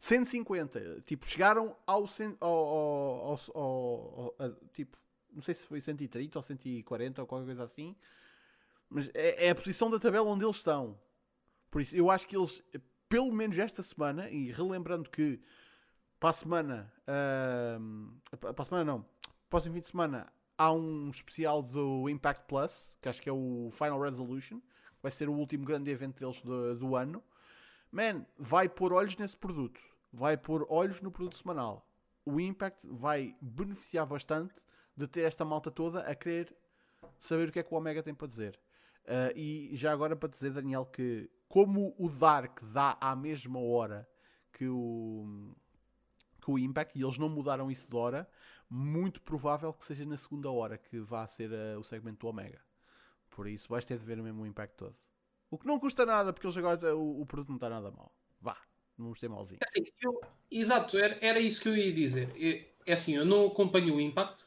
[0.00, 2.08] 150, tipo, chegaram ao,
[2.40, 4.96] ao, ao, ao, ao tipo,
[5.30, 7.94] não sei se foi 130 ou 140 ou qualquer coisa assim,
[8.88, 10.98] mas é, é, a posição da tabela onde eles estão.
[11.70, 12.62] Por isso, eu acho que eles,
[13.08, 15.38] pelo menos esta semana, e relembrando que
[16.18, 19.06] para a semana, uh, para a semana não,
[19.48, 23.70] próximo fim de semana, há um especial do Impact Plus, que acho que é o
[23.72, 24.60] Final Resolution,
[25.02, 27.22] vai ser o último grande evento deles do, do ano.
[27.92, 29.80] Man, vai pôr olhos nesse produto,
[30.12, 31.86] vai pôr olhos no produto semanal.
[32.24, 34.54] O Impact vai beneficiar bastante
[34.96, 36.54] de ter esta malta toda a querer
[37.18, 38.60] saber o que é que o Omega tem para dizer.
[39.04, 44.08] Uh, e já agora para dizer, Daniel, que como o Dark dá à mesma hora
[44.52, 45.54] que o,
[46.40, 48.28] que o Impact, e eles não mudaram isso de hora,
[48.68, 52.60] muito provável que seja na segunda hora que vá ser uh, o segmento do Omega.
[53.30, 54.96] Por isso vais ter de ver mesmo o Impact todo.
[55.50, 58.12] O que não custa nada, porque eles agora o, o produto não está nada mal.
[58.40, 58.56] Vá,
[59.28, 59.58] malzinho.
[59.62, 60.20] É assim, eu,
[60.50, 62.32] exato, era, era isso que eu ia dizer.
[62.86, 64.44] é assim, eu não acompanho o Impact.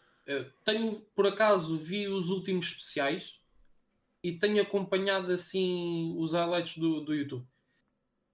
[0.64, 3.40] tenho, por acaso, vi os últimos especiais
[4.24, 7.46] e tenho acompanhado assim os highlights do, do YouTube.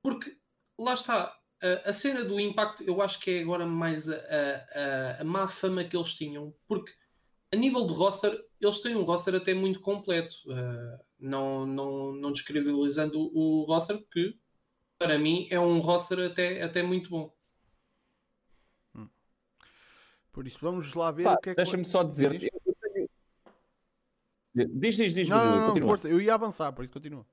[0.03, 0.37] Porque
[0.77, 5.21] lá está, a, a cena do Impact eu acho que é agora mais a, a,
[5.21, 6.91] a, má fama que eles tinham, porque
[7.51, 10.35] a nível de roster, eles têm um roster até muito completo.
[10.45, 14.37] Uh, não, não, não descredibilizando o roster, que
[14.99, 17.33] para mim é um roster até, até muito bom.
[18.93, 19.07] Hum.
[20.33, 21.55] Por isso, vamos lá ver Pá, o que é que.
[21.55, 22.31] Deixa-me só dizer.
[22.31, 22.49] Diz,
[24.53, 25.13] diz, diz.
[25.13, 27.25] diz não, não, não, força, eu ia avançar, por isso continua.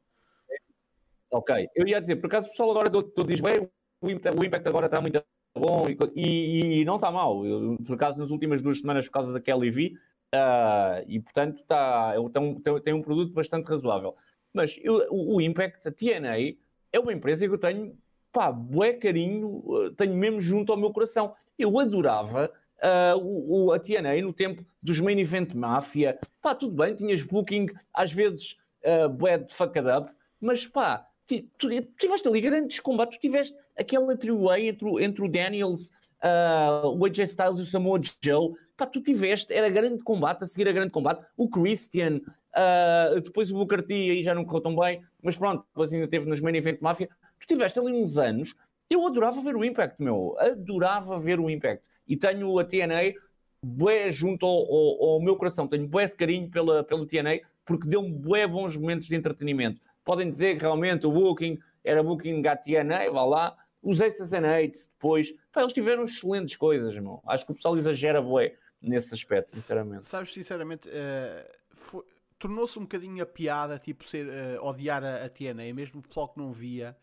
[1.29, 3.69] Ok, eu ia dizer, por acaso o pessoal agora todo diz, bem,
[4.01, 5.23] o Impact agora está muito
[5.55, 7.45] bom e, e, não está mal.
[7.45, 9.99] Eu, por acaso, nas últimas duas semanas, por causa da Kelly V,
[10.35, 12.15] uh, e portanto está,
[12.63, 14.15] tem, tem um produto bastante razoável.
[14.53, 16.57] Mas eu, o, o, Impact, a TNA,
[16.97, 17.97] é uma empresa que eu tenho,
[18.33, 19.63] pá, bué carinho,
[19.97, 21.35] tenho mesmo junto ao meu coração.
[21.59, 26.19] Eu adorava uh, o, o, a TNA no tempo dos main event Mafia.
[26.41, 30.11] Pá, tudo bem, tinhas booking, às vezes, uh, bué de fucked up,
[30.41, 31.69] mas pá, tu, tu
[31.99, 35.91] tiveste ali grandes combates, tu tiveste aquele trio-way entre, entre o Daniels,
[36.23, 40.47] uh, o AJ Styles e o Samoa Joe, pá, tu tiveste, era grande combate, a
[40.47, 42.21] seguir a grande combate, o Christian,
[42.57, 46.09] uh, depois o Booker T aí já não correu tão bem, mas pronto, depois ainda
[46.09, 47.09] teve nos main event Mafia,
[47.39, 48.55] tu tiveste ali uns anos,
[48.89, 53.15] eu adorava ver o Impact, meu, adorava ver o Impact, e tenho a TNA
[53.63, 57.87] bué junto ao, ao, ao meu coração, tenho bué de carinho pela, pela TNA, porque
[57.87, 59.81] deu-me bué bons momentos de entretenimento.
[60.05, 64.47] Podem dizer que realmente o Booking era Booking da TNA, vá lá, os Aces and
[64.47, 67.21] Eights depois, pá, eles tiveram excelentes coisas, irmão.
[67.27, 70.07] Acho que o pessoal exagera bué nesse aspecto, sinceramente.
[70.07, 72.05] Sabes, sinceramente, uh,
[72.47, 76.29] tornou-se um bocadinho a piada, tipo, ser, uh, odiar a, a TNA, mesmo o pessoal
[76.29, 76.97] que não via,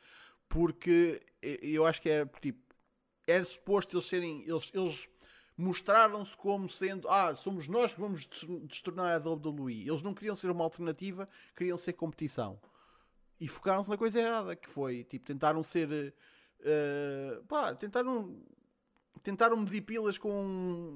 [0.48, 2.60] porque eu acho que é, tipo,
[3.28, 5.10] era suposto eles serem, eles, eles
[5.58, 8.28] mostraram-se como sendo, ah, somos nós que vamos
[8.68, 9.88] destornar a WWE.
[9.88, 12.60] Eles não queriam ser uma alternativa, queriam ser competição.
[13.40, 16.14] E focaram-se na coisa errada, que foi, tipo, tentaram ser
[16.64, 18.42] Uh, pá, tentaram
[19.24, 20.30] tentaram medir pilas com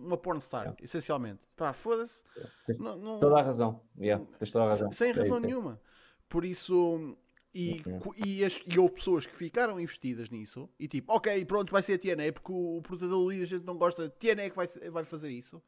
[0.05, 0.83] uma pornstar, yeah.
[0.83, 1.39] essencialmente.
[1.55, 2.23] Pá, foda-se.
[2.67, 2.95] Yeah.
[2.97, 3.81] Não, toda a razão.
[3.97, 4.91] Yeah, tens toda a razão.
[4.91, 5.81] Sem razão nenhuma.
[6.29, 7.17] Por isso.
[7.55, 7.81] E,
[8.23, 11.93] e, as, e, houve pessoas que ficaram investidas nisso e tipo, ok, pronto, vai ser
[11.93, 15.03] a TNA porque o, o da a gente não gosta, TNA é que vai, vai
[15.03, 15.59] fazer isso.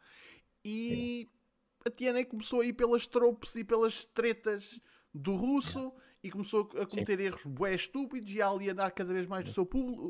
[0.63, 1.27] E
[1.87, 4.79] a TNA começou a ir pelas tropes e pelas tretas
[5.11, 5.91] do russo
[6.23, 7.23] e começou a cometer Sim.
[7.23, 9.67] erros bué estúpidos e a alienar cada vez mais o seu,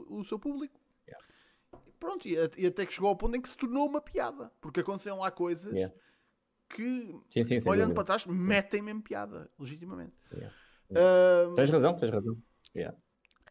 [0.09, 0.78] o seu público.
[1.99, 4.79] Pronto, e, e, até que chegou ao ponto em que se tornou uma piada, porque
[4.79, 5.93] aconteceram lá coisas yeah.
[6.69, 10.13] que, sim, sim, olhando para trás, metem mesmo piada, legitimamente.
[10.31, 10.55] Yeah.
[11.55, 12.37] Tens razão, tens razão.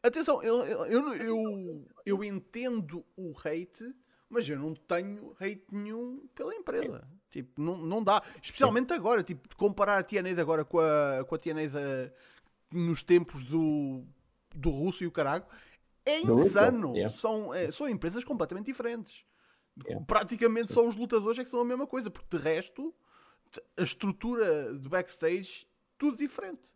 [0.03, 3.95] Atenção, eu, eu, eu, eu entendo o hate
[4.29, 7.09] mas eu não tenho hate nenhum pela empresa.
[7.31, 8.23] Tipo, não, não dá.
[8.43, 12.13] Especialmente agora, tipo, comparar a TNA agora com a, com a TNA
[12.71, 14.05] nos tempos do,
[14.55, 15.45] do russo e o caralho
[16.05, 16.95] é insano.
[16.95, 17.15] Yeah.
[17.17, 19.25] São, é, são empresas completamente diferentes.
[19.87, 20.05] Yeah.
[20.07, 22.95] Praticamente só os lutadores é que são a mesma coisa, porque de resto
[23.79, 25.67] a estrutura de backstage
[25.97, 26.73] tudo diferente.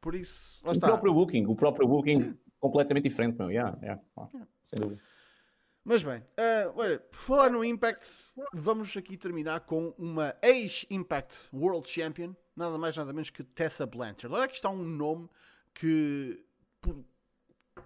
[0.00, 0.86] Por isso, lá o está.
[0.88, 2.38] próprio booking, o próprio booking Sim.
[2.60, 3.50] completamente diferente, meu.
[3.50, 4.02] Yeah, yeah.
[4.16, 4.46] yeah.
[4.64, 5.00] Sem dúvida.
[5.82, 8.08] Mas bem, uh, olha, por falar no Impact,
[8.54, 14.26] vamos aqui terminar com uma ex-Impact World Champion, nada mais nada menos que Tessa Blanchard.
[14.26, 15.28] Agora aqui está um nome
[15.74, 16.42] que,
[16.80, 17.04] por,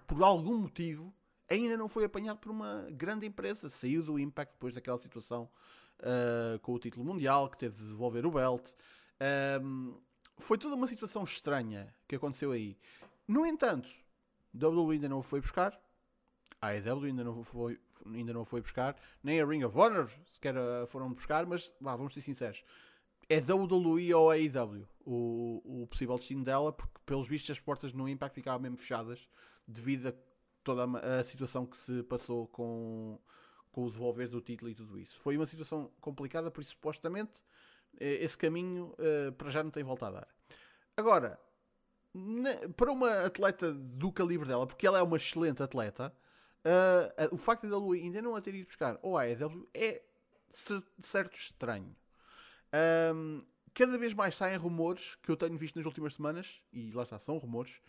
[0.07, 1.13] por algum motivo,
[1.49, 3.69] ainda não foi apanhado por uma grande empresa.
[3.69, 5.49] Saiu do Impact depois daquela situação
[5.99, 8.71] uh, com o título mundial, que teve de devolver o belt.
[9.61, 9.97] Um,
[10.37, 12.77] foi toda uma situação estranha que aconteceu aí.
[13.27, 13.89] No entanto,
[14.53, 15.79] WWE ainda não o foi buscar.
[16.61, 20.53] A AEW ainda não foi, ainda não foi buscar, nem a Ring of Honor sequer
[20.87, 22.63] foram buscar, mas vá, vamos ser sinceros.
[23.29, 28.09] É WWE ou AEW o, o possível destino dela, porque pelos vistos as portas no
[28.09, 29.29] Impact ficaram mesmo fechadas
[29.69, 30.13] devido a
[30.63, 33.19] toda a, situação que se passou com,
[33.71, 35.19] com o devolver do título e tudo isso.
[35.19, 37.41] Foi uma situação complicada, por isso supostamente
[37.99, 40.27] eh, esse caminho uh, para já não tem volta a dar.
[40.97, 41.39] Agora,
[42.75, 46.13] para uma atleta do calibre dela, porque ela é uma excelente atleta,
[46.65, 50.01] uh, o facto de a ainda não a ter ido buscar ou a AEW é
[51.01, 51.95] certo estranho.
[53.73, 57.17] Cada vez mais saem rumores que eu tenho visto nas últimas semanas, e lá está,
[57.19, 57.79] são rumores,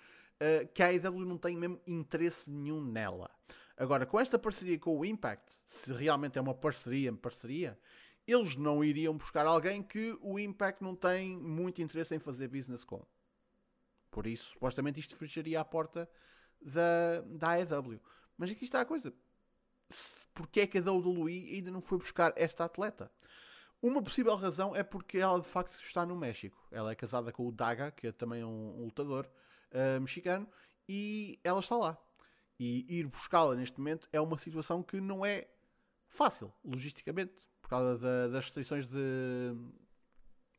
[0.40, 3.30] uh, que a AEW não tem mesmo interesse nenhum nela.
[3.76, 7.78] Agora, com esta parceria com o Impact, se realmente é uma parceria, parceria,
[8.26, 12.84] eles não iriam buscar alguém que o Impact não tem muito interesse em fazer business
[12.84, 13.04] com.
[14.10, 16.08] Por isso, supostamente isto fecharia a porta
[16.60, 18.00] da, da AEW.
[18.36, 19.14] Mas aqui está a coisa.
[20.34, 23.10] Porquê é que a WWE ainda não foi buscar esta atleta?
[23.82, 26.58] Uma possível razão é porque ela de facto está no México.
[26.70, 29.26] Ela é casada com o Daga, que é também um, lutador
[29.72, 30.48] uh, mexicano,
[30.88, 31.98] e ela está lá.
[32.58, 35.48] E ir buscá-la neste momento é uma situação que não é
[36.08, 39.54] fácil, logisticamente, por causa da, das restrições de,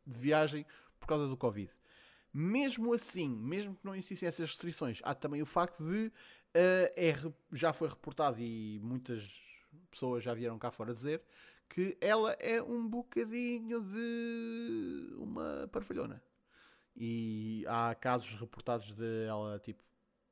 [0.06, 0.66] de, viagem,
[1.00, 1.72] por causa do Covid.
[2.34, 6.12] Mesmo assim, mesmo que não existissem essas restrições, há também o facto de uh,
[6.96, 7.14] é,
[7.52, 9.30] já foi reportado e muitas
[9.92, 11.22] pessoas já vieram cá fora dizer
[11.70, 16.22] que ela é um bocadinho de uma parvalhona.
[16.96, 19.84] E há casos reportados de ela tipo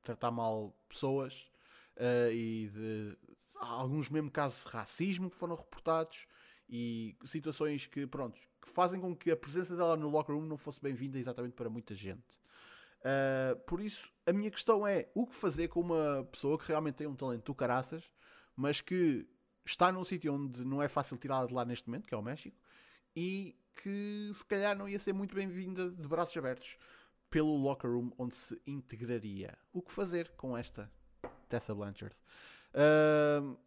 [0.04, 1.50] tratar mal pessoas
[1.98, 3.18] uh, e de
[3.56, 6.28] alguns mesmo casos de racismo que foram reportados
[6.70, 10.58] e situações que, pronto, que fazem com que a presença dela no locker room não
[10.58, 12.38] fosse bem-vinda exatamente para muita gente.
[13.00, 16.96] Uh, por isso, a minha questão é o que fazer com uma pessoa que realmente
[16.96, 18.04] tem um talento do caraças,
[18.56, 19.28] mas que
[19.66, 22.22] está num sítio onde não é fácil tirá-la de lá neste momento, que é o
[22.22, 22.58] México,
[23.16, 26.78] e que se calhar não ia ser muito bem-vinda de braços abertos
[27.30, 29.58] pelo locker room onde se integraria.
[29.72, 30.92] O que fazer com esta
[31.48, 32.16] Tessa Blanchard?
[32.74, 33.58] Uh,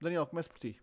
[0.00, 0.78] Daniel, comece por ti.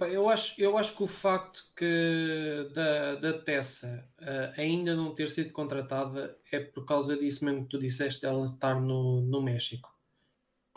[0.00, 5.28] Eu acho, eu acho que o facto que da, da Tessa uh, ainda não ter
[5.30, 9.90] sido contratada é por causa disso mesmo que tu disseste, ela estar no, no México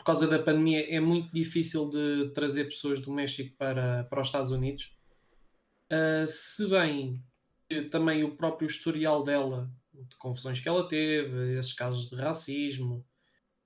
[0.03, 4.27] por causa da pandemia, é muito difícil de trazer pessoas do México para, para os
[4.27, 4.93] Estados Unidos.
[5.93, 7.23] Uh, se bem
[7.91, 13.05] também o próprio historial dela, de confusões que ela teve, esses casos de racismo,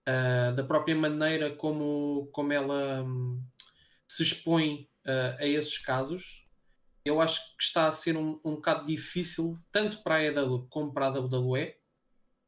[0.08, 3.42] uh, da própria maneira como, como ela um,
[4.08, 6.46] se expõe uh, a esses casos,
[7.06, 10.94] eu acho que está a ser um, um bocado difícil, tanto para a EW como
[10.94, 11.76] para a WWE,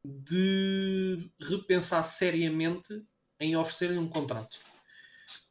[0.04, 3.02] de repensar seriamente
[3.38, 4.58] em oferecer-lhe um contrato.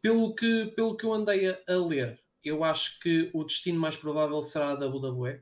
[0.01, 4.41] Pelo que, pelo que eu andei a, ler, eu acho que o destino mais provável
[4.41, 5.41] será a WWE,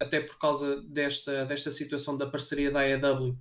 [0.00, 3.38] até por causa desta, desta situação da parceria da AEW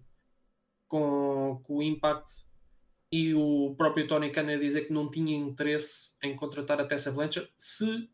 [0.87, 2.45] com, com o Impact
[3.11, 7.11] e o próprio Tony Khan a dizer que não tinha interesse em contratar a Tessa
[7.11, 8.09] Blanchard, se,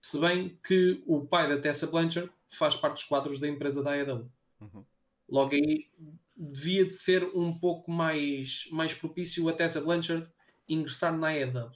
[0.00, 3.92] se bem que o pai da Tessa Blanchard faz parte dos quadros da empresa da
[3.92, 4.30] AEW.
[4.60, 4.84] Uhum.
[5.28, 5.90] Logo aí
[6.36, 10.28] devia de ser um pouco mais, mais propício a Tessa Blanchard
[10.68, 11.70] ingressar na AEW.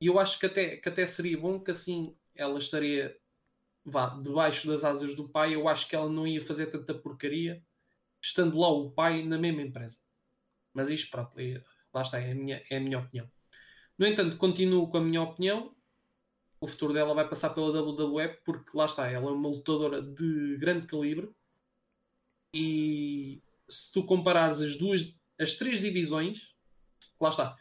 [0.00, 3.16] E eu acho que até, que até seria bom que assim ela estaria
[3.84, 5.54] vá, debaixo das asas do pai.
[5.54, 7.62] Eu acho que ela não ia fazer tanta porcaria
[8.22, 9.98] estando lá o pai na mesma empresa.
[10.72, 11.34] Mas isto, pronto,
[11.92, 13.30] lá está, é a minha, é a minha opinião.
[13.98, 15.74] No entanto, continuo com a minha opinião.
[16.60, 20.58] O futuro dela vai passar pela WWE porque lá está, ela é uma lutadora de
[20.58, 21.30] grande calibre
[22.54, 26.54] e se tu comparares as duas, as três divisões,
[27.20, 27.56] lá está,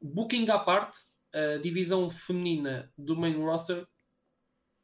[0.00, 0.98] Booking à parte,
[1.32, 3.86] a divisão feminina do main roster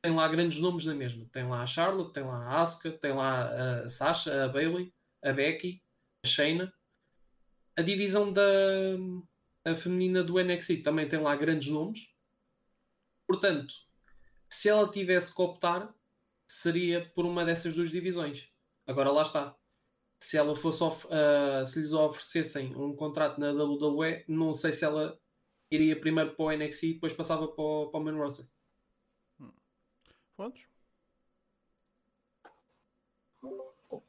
[0.03, 1.27] tem lá grandes nomes na mesma.
[1.33, 4.93] Tem lá a Charlotte, tem lá a Asuka, tem lá a Sasha, a Bailey,
[5.23, 5.83] a Becky,
[6.25, 6.73] a Shayna.
[7.77, 8.43] A divisão da
[9.65, 12.09] a feminina do NXT também tem lá grandes nomes.
[13.27, 13.75] Portanto,
[14.49, 15.95] se ela tivesse que optar,
[16.49, 18.49] seria por uma dessas duas divisões.
[18.87, 19.55] Agora lá está.
[20.21, 25.19] Se ela fosse uh, se lhes oferecessem um contrato na WWE, não sei se ela
[25.71, 28.47] iria primeiro para o NXT e depois passava para o, para o main roster.
[29.41, 29.51] Hum.
[30.37, 30.67] Quantos?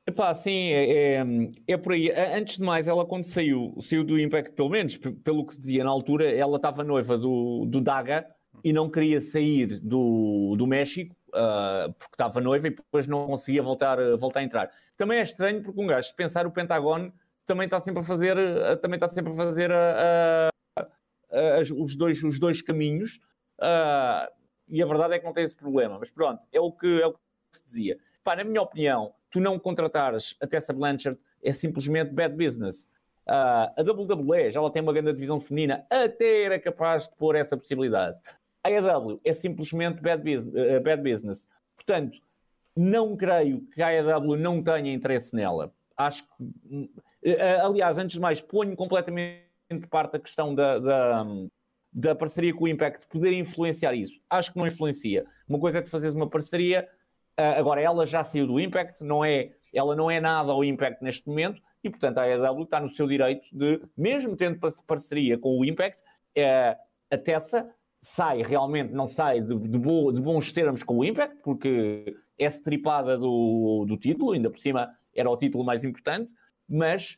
[0.06, 1.26] Epá, sim, é, é,
[1.68, 2.12] é, por aí.
[2.12, 5.84] Antes de mais, ela quando saiu, saiu do Impact, pelo menos pelo que se dizia
[5.84, 8.28] na altura, ela estava noiva do, do Daga
[8.64, 13.64] e não queria sair do, do México uh, porque estava noiva e depois não conseguia
[13.64, 14.72] voltar, voltar a entrar.
[14.98, 17.14] Também é estranho porque um gajo, se pensar o Pentágono,
[17.46, 19.72] também está sempre a fazer, uh, também está sempre a fazer
[21.32, 23.20] uh, os, dois, os dois caminhos
[24.70, 25.98] e a verdade é que não tem esse problema.
[26.00, 27.20] Mas pronto, é o que, é o que
[27.52, 27.98] se dizia.
[28.24, 32.88] Pá, na minha opinião, tu não contratares a Tessa Blanchard é simplesmente bad business.
[33.28, 37.36] Uh, a WWE já ela tem uma grande divisão feminina, até era capaz de pôr
[37.36, 38.18] essa possibilidade.
[38.64, 40.54] A AEW é simplesmente bad business.
[40.54, 41.50] Uh, bad business.
[41.76, 42.20] Portanto,
[42.76, 45.72] não creio que a AEW não tenha interesse nela.
[45.96, 51.26] Acho que, uh, aliás, antes de mais, ponho completamente de parte a questão da, da,
[51.94, 54.20] da parceria com o Impact poder influenciar isso.
[54.30, 55.26] Acho que não influencia.
[55.48, 56.88] Uma coisa é que fazeres uma parceria,
[57.38, 61.28] agora ela já saiu do Impact, não é, ela não é nada ao Impact neste
[61.28, 65.66] momento e, portanto, a AEW está no seu direito de, mesmo tendo parceria com o
[65.66, 66.04] Impact,
[66.36, 66.78] é,
[67.12, 67.70] a Tessa
[68.02, 72.46] sai realmente, não sai de, de, bo, de, bons termos com o Impact, porque é
[72.46, 76.34] estripada do, do título, ainda por cima era o título mais importante,
[76.68, 77.18] mas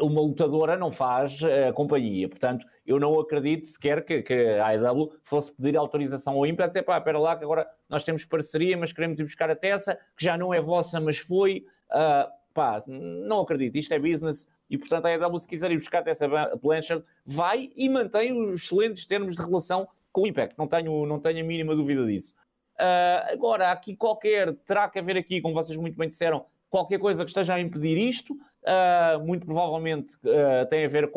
[0.00, 2.28] uma lutadora não faz a companhia.
[2.28, 6.76] Portanto, eu não acredito sequer que, que a AEW fosse pedir autorização ao Impact.
[6.78, 9.98] É pá, espera lá que agora nós temos parceria, mas queremos ir buscar a Tessa,
[10.16, 11.64] que já não é vossa, mas foi.
[11.90, 16.06] Uh, pá, não acredito, isto é business e portanto a AEW se quiser ir buscar
[16.06, 16.26] essa
[16.56, 21.20] Blanchard vai e mantém os excelentes termos de relação com o Impact, não tenho, não
[21.20, 22.34] tenho a mínima dúvida disso.
[22.74, 27.24] Uh, agora, aqui qualquer, terá que haver aqui, como vocês muito bem disseram, qualquer coisa
[27.24, 31.10] que esteja a impedir isto, uh, muito provavelmente uh, tem a ver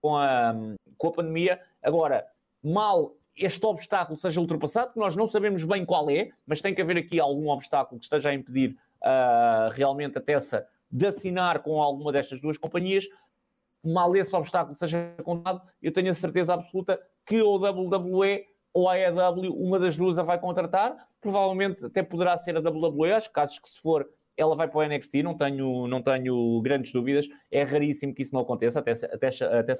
[0.00, 0.54] com, a,
[0.96, 1.60] com a pandemia.
[1.82, 2.26] Agora,
[2.62, 6.82] mal este obstáculo seja ultrapassado, que nós não sabemos bem qual é, mas tem que
[6.82, 11.80] haver aqui algum obstáculo que esteja a impedir uh, realmente a Tessa de assinar com
[11.80, 13.06] alguma destas duas companhias,
[13.82, 18.94] mal esse obstáculo seja contado, eu tenho a certeza absoluta que ou WWE ou a
[18.94, 23.34] AEW, uma das duas a vai contratar, provavelmente até poderá ser a WWE, acho que
[23.34, 27.28] casos que se for ela vai para o NXT, não tenho, não tenho grandes dúvidas,
[27.50, 29.74] é raríssimo que isso não aconteça, até, até, até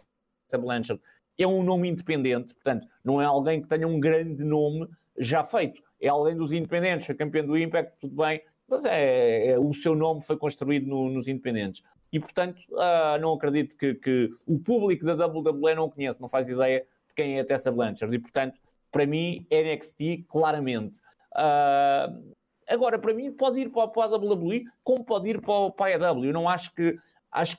[0.53, 1.01] a Blanchard
[1.39, 4.89] é um nome independente, portanto, não é alguém que tenha um grande nome
[5.19, 9.59] já feito, é alguém dos independentes, foi campeão do Impact, tudo bem, mas é, é,
[9.59, 11.83] o seu nome foi construído no, nos independentes.
[12.13, 16.49] E, portanto, uh, não acredito que, que, o público da WWE não conhece, não faz
[16.49, 18.15] ideia de quem é a Tessa Blanchard.
[18.15, 18.59] E, portanto,
[18.91, 21.01] para mim, NXT, claramente.
[21.33, 22.35] Uh,
[22.73, 26.11] agora, para mim, pode ir para, para a WWE como pode ir para, para a
[26.11, 26.27] AEW.
[26.27, 26.99] Eu não acho que,
[27.31, 27.59] acho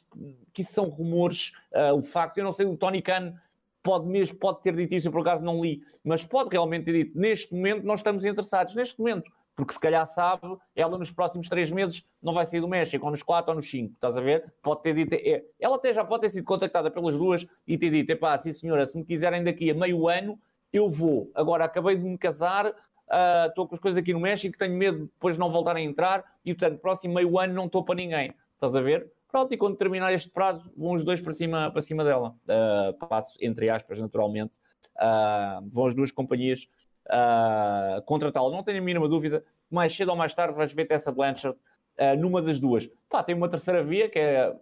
[0.53, 1.51] que isso são rumores.
[1.71, 3.33] Uh, o facto, eu não sei, o Tony Khan
[3.81, 6.93] pode mesmo, pode ter dito isso, eu por acaso não li, mas pode realmente ter
[6.93, 11.47] dito, neste momento nós estamos interessados, neste momento porque se calhar sabe, ela nos próximos
[11.47, 14.21] três meses não vai sair do México, ou nos quatro ou nos cinco, estás a
[14.21, 14.51] ver?
[14.61, 17.91] Pode ter dito, é, ela até já pode ter sido contactada pelas duas e ter
[17.91, 20.39] dito, epá, sim senhora, se me quiserem daqui a meio ano,
[20.71, 21.31] eu vou.
[21.35, 22.73] Agora, acabei de me casar,
[23.09, 25.85] ah, estou uh, com as coisas aqui no México, tenho medo de depois não voltarem
[25.85, 29.11] a entrar, e portanto, próximo meio ano não estou para ninguém, estás a ver?
[29.29, 32.35] Pronto, e quando terminar este prazo, vão os dois para cima, para cima dela.
[32.43, 34.59] Uh, passo, entre aspas, naturalmente,
[34.97, 36.67] uh, vão as duas companhias
[37.07, 38.51] uh, contratá-lo.
[38.51, 42.15] Não tenho a mínima dúvida, mais cedo ou mais tarde vais ver Tessa Blanchard uh,
[42.15, 42.87] numa das duas.
[43.09, 44.55] Pá, tem uma terceira via, que é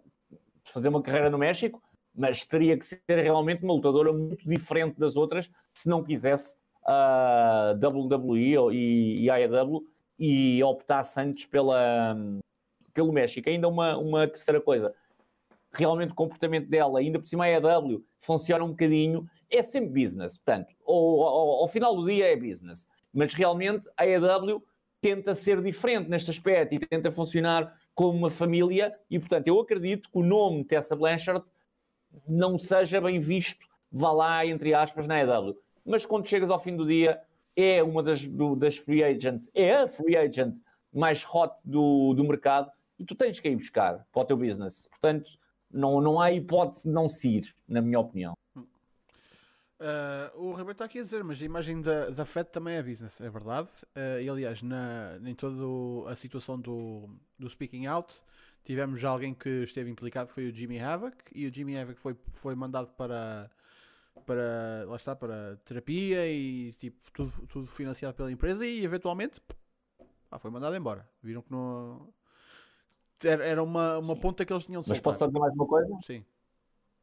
[0.64, 1.82] fazer uma carreira no México,
[2.14, 6.56] mas teria que ser realmente uma lutadora muito diferente das outras se não quisesse
[6.86, 9.86] a WWE e, e AEW
[10.18, 12.16] e optasse antes pela,
[12.92, 13.48] pelo México.
[13.48, 14.94] Ainda uma, uma terceira coisa,
[15.72, 20.38] realmente o comportamento dela, ainda por cima a AEW, funciona um bocadinho é sempre business.
[20.38, 22.86] Portanto, ao, ao, ao, final do dia é business.
[23.12, 24.62] Mas realmente a AEW
[25.00, 28.94] tenta ser diferente neste aspecto e tenta funcionar como uma família.
[29.10, 31.44] E, portanto, eu acredito que o nome Tessa Blanchard
[32.26, 35.56] não seja bem visto, vá lá, entre aspas, na AEW.
[35.84, 37.20] Mas quando chegas ao fim do dia,
[37.56, 40.58] é uma das, do, das free agents, é a free agent
[40.92, 44.86] mais hot do, do mercado e tu tens que ir buscar para o teu business.
[44.88, 45.30] Portanto,
[45.70, 48.34] não, não há hipótese de não se ir, na minha opinião.
[49.82, 52.82] Uh, o Roberto está aqui a dizer, mas a imagem da, da FED também é
[52.82, 53.68] business, é verdade.
[53.96, 58.14] Uh, e aliás, na, em toda a situação do, do Speaking Out,
[58.64, 62.54] tivemos alguém que esteve implicado, foi o Jimmy Havoc, e o Jimmy Havoc foi, foi
[62.54, 63.50] mandado para,
[64.26, 69.40] para, lá está, para terapia e tipo, tudo, tudo financiado pela empresa e eventualmente
[70.30, 71.06] ah, foi mandado embora.
[71.22, 72.08] Viram que não.
[73.22, 75.94] Era, era uma, uma ponta que eles tinham Mas posso só dizer mais uma coisa?
[76.04, 76.24] Sim.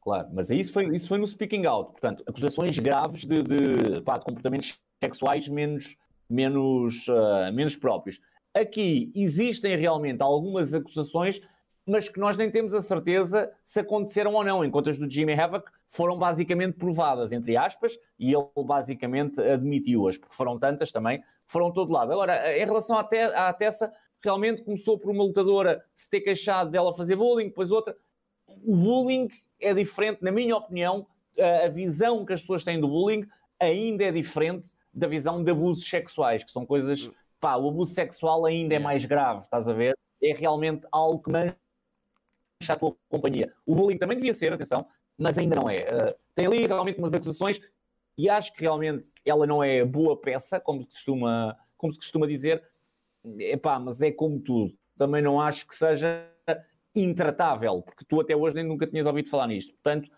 [0.01, 4.17] Claro, mas isso foi, isso foi no speaking out, portanto, acusações graves de, de, pá,
[4.17, 5.97] de comportamentos sexuais menos,
[6.29, 8.19] menos, uh, menos próprios.
[8.53, 11.41] Aqui existem realmente algumas acusações,
[11.85, 15.33] mas que nós nem temos a certeza se aconteceram ou não, enquanto as do Jimmy
[15.33, 21.71] Havoc foram basicamente provadas, entre aspas, e ele basicamente admitiu-as, porque foram tantas também, foram
[21.71, 22.11] todo lado.
[22.11, 23.91] Agora, em relação à, te à Tessa,
[24.23, 27.97] realmente começou por uma lutadora se ter queixado dela fazer bullying, depois outra.
[28.47, 29.29] O bullying
[29.59, 31.07] é diferente, na minha opinião,
[31.65, 33.25] a visão que as pessoas têm do bullying
[33.59, 37.09] ainda é diferente da visão de abusos sexuais, que são coisas.
[37.39, 39.95] Pá, o abuso sexual ainda é mais grave, estás a ver?
[40.21, 41.31] É realmente algo que
[42.69, 43.53] a tua companhia.
[43.65, 44.85] O bullying também devia ser, atenção,
[45.19, 45.83] mas ainda não é.
[45.83, 47.59] Uh, tem ali realmente umas acusações
[48.17, 52.25] e acho que realmente ela não é boa peça, como se costuma, como se costuma
[52.25, 52.63] dizer.
[53.37, 54.73] Epá, mas é como tudo.
[54.97, 56.25] Também não acho que seja
[56.95, 59.73] intratável, porque tu até hoje nem nunca tinhas ouvido falar nisto.
[59.73, 60.09] Portanto,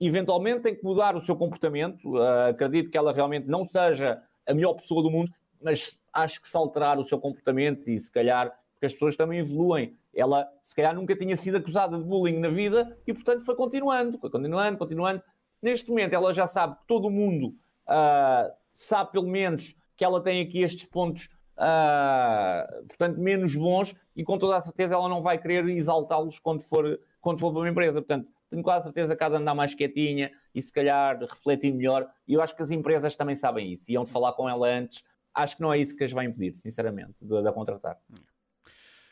[0.00, 2.16] eventualmente tem que mudar o seu comportamento.
[2.16, 5.30] Uh, acredito que ela realmente não seja a melhor pessoa do mundo,
[5.60, 9.40] mas acho que se alterar o seu comportamento e se calhar, porque as pessoas também
[9.40, 9.96] evoluem.
[10.14, 14.18] Ela se calhar nunca tinha sido acusada de bullying na vida e portanto foi continuando,
[14.18, 15.22] foi continuando, continuando.
[15.60, 17.48] Neste momento ela já sabe que todo mundo
[17.88, 24.22] uh, sabe pelo menos que ela tem aqui estes pontos uh, portanto, menos bons e
[24.22, 27.68] com toda a certeza ela não vai querer exaltá-los quando for, quando for para uma
[27.68, 28.00] empresa.
[28.00, 32.08] Portanto, tenho quase certeza que há de andar mais quietinha e se calhar refletir melhor.
[32.28, 33.90] E eu acho que as empresas também sabem isso.
[33.90, 35.02] Iam de falar com ela antes.
[35.34, 37.98] Acho que não é isso que as vai impedir, sinceramente, de, de a contratar.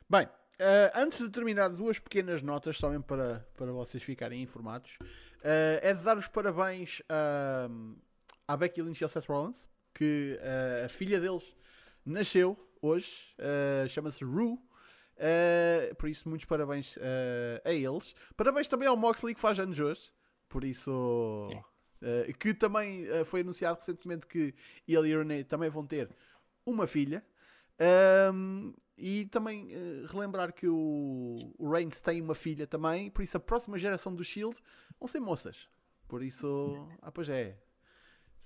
[0.09, 0.31] Bem, uh,
[0.95, 4.97] antes de terminar, duas pequenas notas, só mesmo para, para vocês ficarem informados.
[5.01, 7.97] Uh, é de dar os parabéns uh,
[8.47, 10.39] à Becky Lynch e ao Seth Rollins, que
[10.85, 11.57] a filha deles
[12.05, 13.35] nasceu hoje,
[13.89, 14.59] chama-se Rue.
[15.17, 17.01] Uh, por isso, muitos parabéns uh,
[17.65, 18.15] a eles.
[18.37, 20.13] Parabéns também ao Moxley que faz anos hoje.
[20.49, 24.55] Por isso, uh, que também foi anunciado recentemente que
[24.87, 26.09] ele e Renee também vão ter
[26.65, 27.25] uma filha.
[28.33, 29.69] Um, e também
[30.09, 33.11] relembrar que o, o Reigns tem uma filha também.
[33.11, 34.57] Por isso, a próxima geração do Shield
[34.99, 35.69] vão ser moças.
[36.09, 37.59] Por isso, ah, pois é.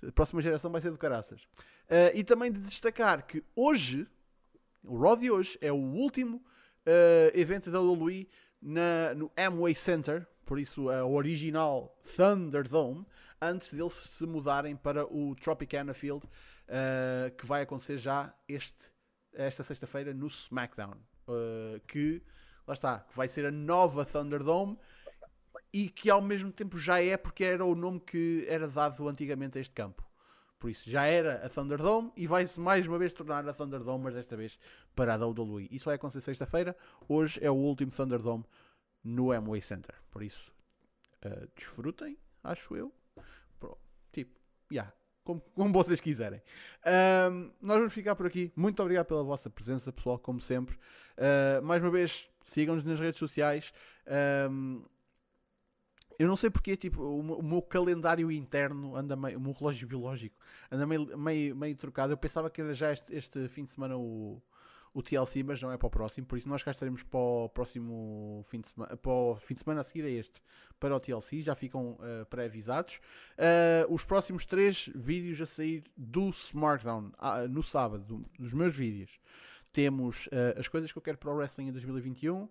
[0.05, 1.47] A próxima geração vai ser do caraças.
[2.13, 4.05] e também de destacar que hoje,
[4.83, 6.43] o Raw de hoje, é o último
[6.85, 8.27] uh, evento da WWE
[8.61, 13.05] na, no Amway Center, por isso a original Thunderdome,
[13.41, 18.91] antes deles se mudarem para o Tropicana Field, uh, que vai acontecer já este,
[19.33, 20.95] esta sexta-feira no SmackDown.
[21.27, 22.21] Uh, que,
[22.67, 24.77] lá está, que vai ser a nova Thunderdome
[25.73, 29.57] e que ao mesmo tempo já é porque era o nome que era dado antigamente
[29.57, 30.05] a este campo.
[30.59, 34.13] Por isso, já era a Thunderdome e vai-se mais uma vez tornar a Thunderdome, mas
[34.13, 34.59] desta vez
[34.95, 35.67] para a WWE.
[35.71, 36.77] Isso vai acontecer sexta-feira.
[37.07, 38.45] Hoje é o último Thunderdome
[39.03, 39.95] no Amway Center.
[40.11, 40.53] Por isso,
[41.25, 42.93] uh, desfrutem, acho eu.
[44.11, 44.39] Tipo,
[44.69, 44.83] já.
[44.83, 46.41] Yeah, como, como, vocês quiserem.
[47.31, 48.51] Um, nós vamos ficar por aqui.
[48.55, 50.75] Muito obrigado pela vossa presença, pessoal, como sempre.
[51.17, 53.73] Uh, mais uma vez, sigam-nos nas redes sociais.
[54.49, 54.83] Um,
[56.17, 60.35] eu não sei porque, tipo, o, meu calendário interno anda meio, o meu relógio biológico
[60.69, 62.13] anda meio, meio, meio trocado.
[62.13, 64.41] Eu pensava que era já este, este fim de semana o,
[64.93, 67.49] o TLC, mas não é para o próximo, por isso nós cá estaremos para o
[67.49, 70.41] próximo fim de semana, para o fim de semana a seguir a este,
[70.79, 72.99] para o TLC, já ficam uh, pré-avisados.
[73.37, 78.75] Uh, os próximos três vídeos a sair do SmackDown uh, no sábado, do, dos meus
[78.75, 79.19] vídeos,
[79.71, 82.49] temos uh, as coisas que eu quero para o Wrestling em 2021,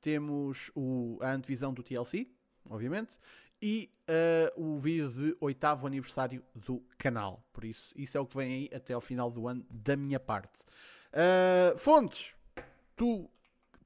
[0.00, 2.28] temos o, a antevisão do TLC,
[2.68, 3.18] obviamente,
[3.62, 7.46] e uh, o vídeo de oitavo aniversário do canal.
[7.52, 10.18] Por isso, isso é o que vem aí até ao final do ano da minha
[10.18, 10.64] parte.
[11.12, 12.34] Uh, fontes,
[12.96, 13.28] tu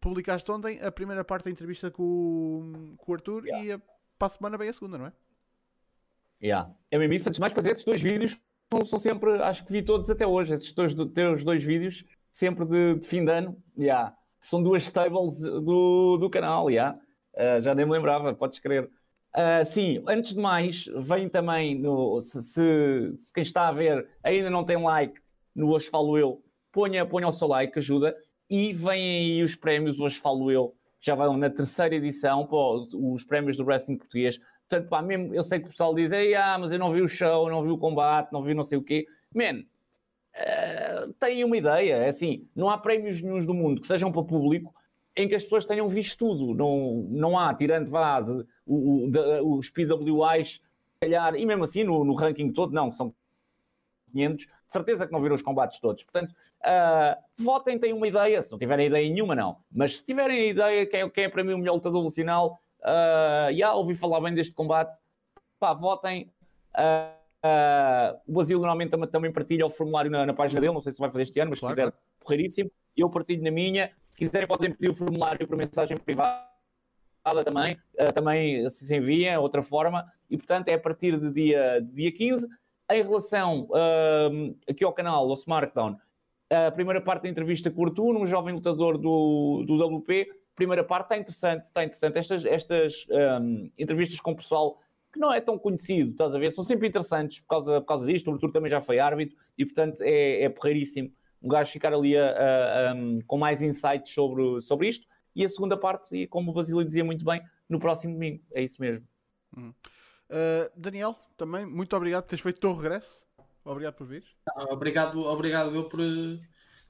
[0.01, 3.65] publicaste ontem a primeira parte da entrevista com, com o Arthur yeah.
[3.65, 3.81] e a,
[4.19, 5.13] para a semana vem a segunda, não é?
[6.43, 6.71] Yeah.
[6.91, 8.39] É mesmo isso, antes de mais, fazer esses dois vídeos
[8.87, 12.97] são, sempre, acho que vi todos até hoje, esses dois, teus dois vídeos, sempre de,
[12.97, 13.57] de fim de ano.
[13.79, 14.17] Yeah.
[14.41, 16.99] São duas stables do, do canal, yeah.
[17.35, 18.91] Uh, já nem me lembrava, podes crer.
[19.35, 24.09] Uh, sim, antes de mais, vem também, no, se, se, se, quem está a ver
[24.23, 25.21] ainda não tem like
[25.55, 26.43] no Hoje Falo Eu,
[26.77, 28.15] ponha, ponha o seu like, ajuda.
[28.51, 33.25] E vêm aí os prémios Hoje Falo Eu, já vão na terceira edição, pô, os
[33.25, 34.39] prémios do Wrestling Português.
[34.69, 37.09] Portanto, pá, mesmo, eu sei que o pessoal diz, ah, mas eu não vi o
[37.09, 39.07] show, não vi o combate, não vi não sei o quê.
[39.35, 39.61] Man,
[40.35, 44.23] uh, têm uma ideia, é assim, não há prémios nenhums do mundo que sejam para
[44.23, 44.75] público
[45.17, 46.55] em que as pessoas tenham visto tudo.
[46.55, 50.61] Não, não há, tirando vá, de, o, de, os PWIs,
[51.01, 53.15] calhar, e mesmo assim no, no, ranking todo, não, são
[54.11, 56.03] 500, de certeza que não viram os combates todos.
[56.05, 59.59] Portanto, uh, votem, têm uma ideia, se não tiverem ideia nenhuma, não.
[59.71, 62.59] Mas se tiverem ideia, quem é, quem é para mim o melhor lutador do sinal,
[62.81, 64.97] uh, já ouvi falar bem deste combate,
[65.59, 66.31] pá, votem.
[66.75, 67.17] Uh,
[67.47, 70.93] uh, o Basílio normalmente também, também partilha o formulário na, na, página dele, não sei
[70.93, 72.71] se vai fazer este ano, mas claro, se quiser, porreiríssimo.
[72.97, 73.91] Eu partilho na minha.
[74.03, 76.47] Se quiserem, podem pedir o formulário por mensagem privada
[77.45, 82.13] também, uh, também se envia, outra forma, e portanto é a partir de dia, dia
[82.13, 82.47] 15.
[82.91, 85.97] Em relação uh, aqui ao canal, ao SmartDown,
[86.51, 90.85] a primeira parte da entrevista com o Arthur, um jovem lutador do, do WP, primeira
[90.85, 92.19] parte está interessante, está interessante.
[92.19, 93.07] Estas, estas
[93.41, 94.81] um, entrevistas com o pessoal
[95.13, 98.07] que não é tão conhecido, estás a ver, são sempre interessantes por causa, por causa
[98.07, 98.31] disto.
[98.31, 102.17] O Arthur também já foi árbitro e, portanto, é, é porreiríssimo um gajo ficar ali
[102.17, 102.95] a, a, a,
[103.27, 105.07] com mais insights sobre, sobre isto.
[105.35, 108.43] e a segunda parte, e como o Basílio dizia muito bem, no próximo domingo.
[108.53, 109.07] É isso mesmo.
[109.57, 109.73] Uhum.
[110.31, 113.27] Uh, Daniel, também, muito obrigado por teres feito o teu regresso.
[113.65, 114.25] Obrigado por vir.
[114.71, 116.01] obrigado, obrigado eu por,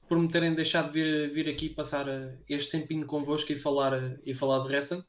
[0.07, 4.19] por me terem deixado vir, vir aqui passar eh, este tempinho convosco e falar, eh,
[4.23, 5.03] e falar de wrestling.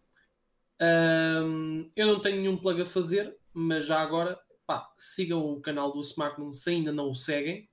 [0.80, 5.92] Um, eu não tenho nenhum plug a fazer, mas já agora pá, sigam o canal
[5.92, 7.68] do Smartphone se ainda não o seguem.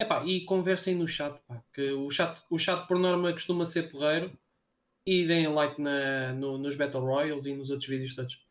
[0.00, 3.90] Epá, e conversem no chat, pá, que o chat, o chat por norma costuma ser
[3.90, 4.32] porreiro.
[5.06, 8.47] E deem like na, no, nos Battle Royals e nos outros vídeos todos.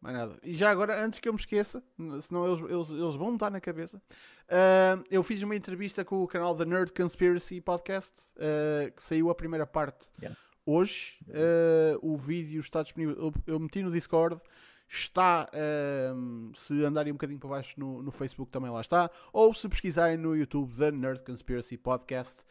[0.00, 0.38] Mais nada.
[0.44, 1.82] E já agora, antes que eu me esqueça,
[2.22, 6.28] senão eles, eles, eles vão estar na cabeça, uh, eu fiz uma entrevista com o
[6.28, 10.38] canal The Nerd Conspiracy Podcast, uh, que saiu a primeira parte yeah.
[10.64, 11.18] hoje.
[11.28, 13.16] Uh, o vídeo está disponível.
[13.16, 14.40] Eu, eu meti no Discord
[14.90, 15.50] está,
[16.56, 20.16] se andarem um bocadinho para baixo no, no, Facebook também lá está, ou se pesquisarem
[20.16, 22.42] no YouTube The Nerd Conspiracy Podcast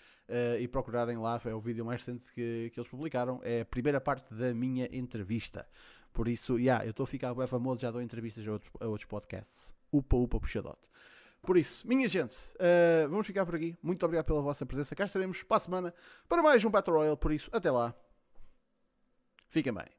[0.59, 3.99] e procurarem lá, é o vídeo mais recente que, que eles publicaram, é a primeira
[3.99, 5.65] parte da minha entrevista.
[6.17, 8.87] Por isso, yeah, eu estou a ficar bem famoso, já dou entrevistas a outros, a
[8.87, 9.71] outros podcasts.
[9.93, 10.81] Upa, upa, puxadote.
[11.43, 13.77] Por isso, minha gente, uh, vamos ficar por aqui.
[13.83, 14.95] Muito obrigado pela vossa presença.
[14.95, 15.93] Cá estaremos para a semana
[16.27, 17.17] para mais um Battle Royale.
[17.17, 17.93] Por isso, até lá.
[19.47, 19.96] Fiquem bem.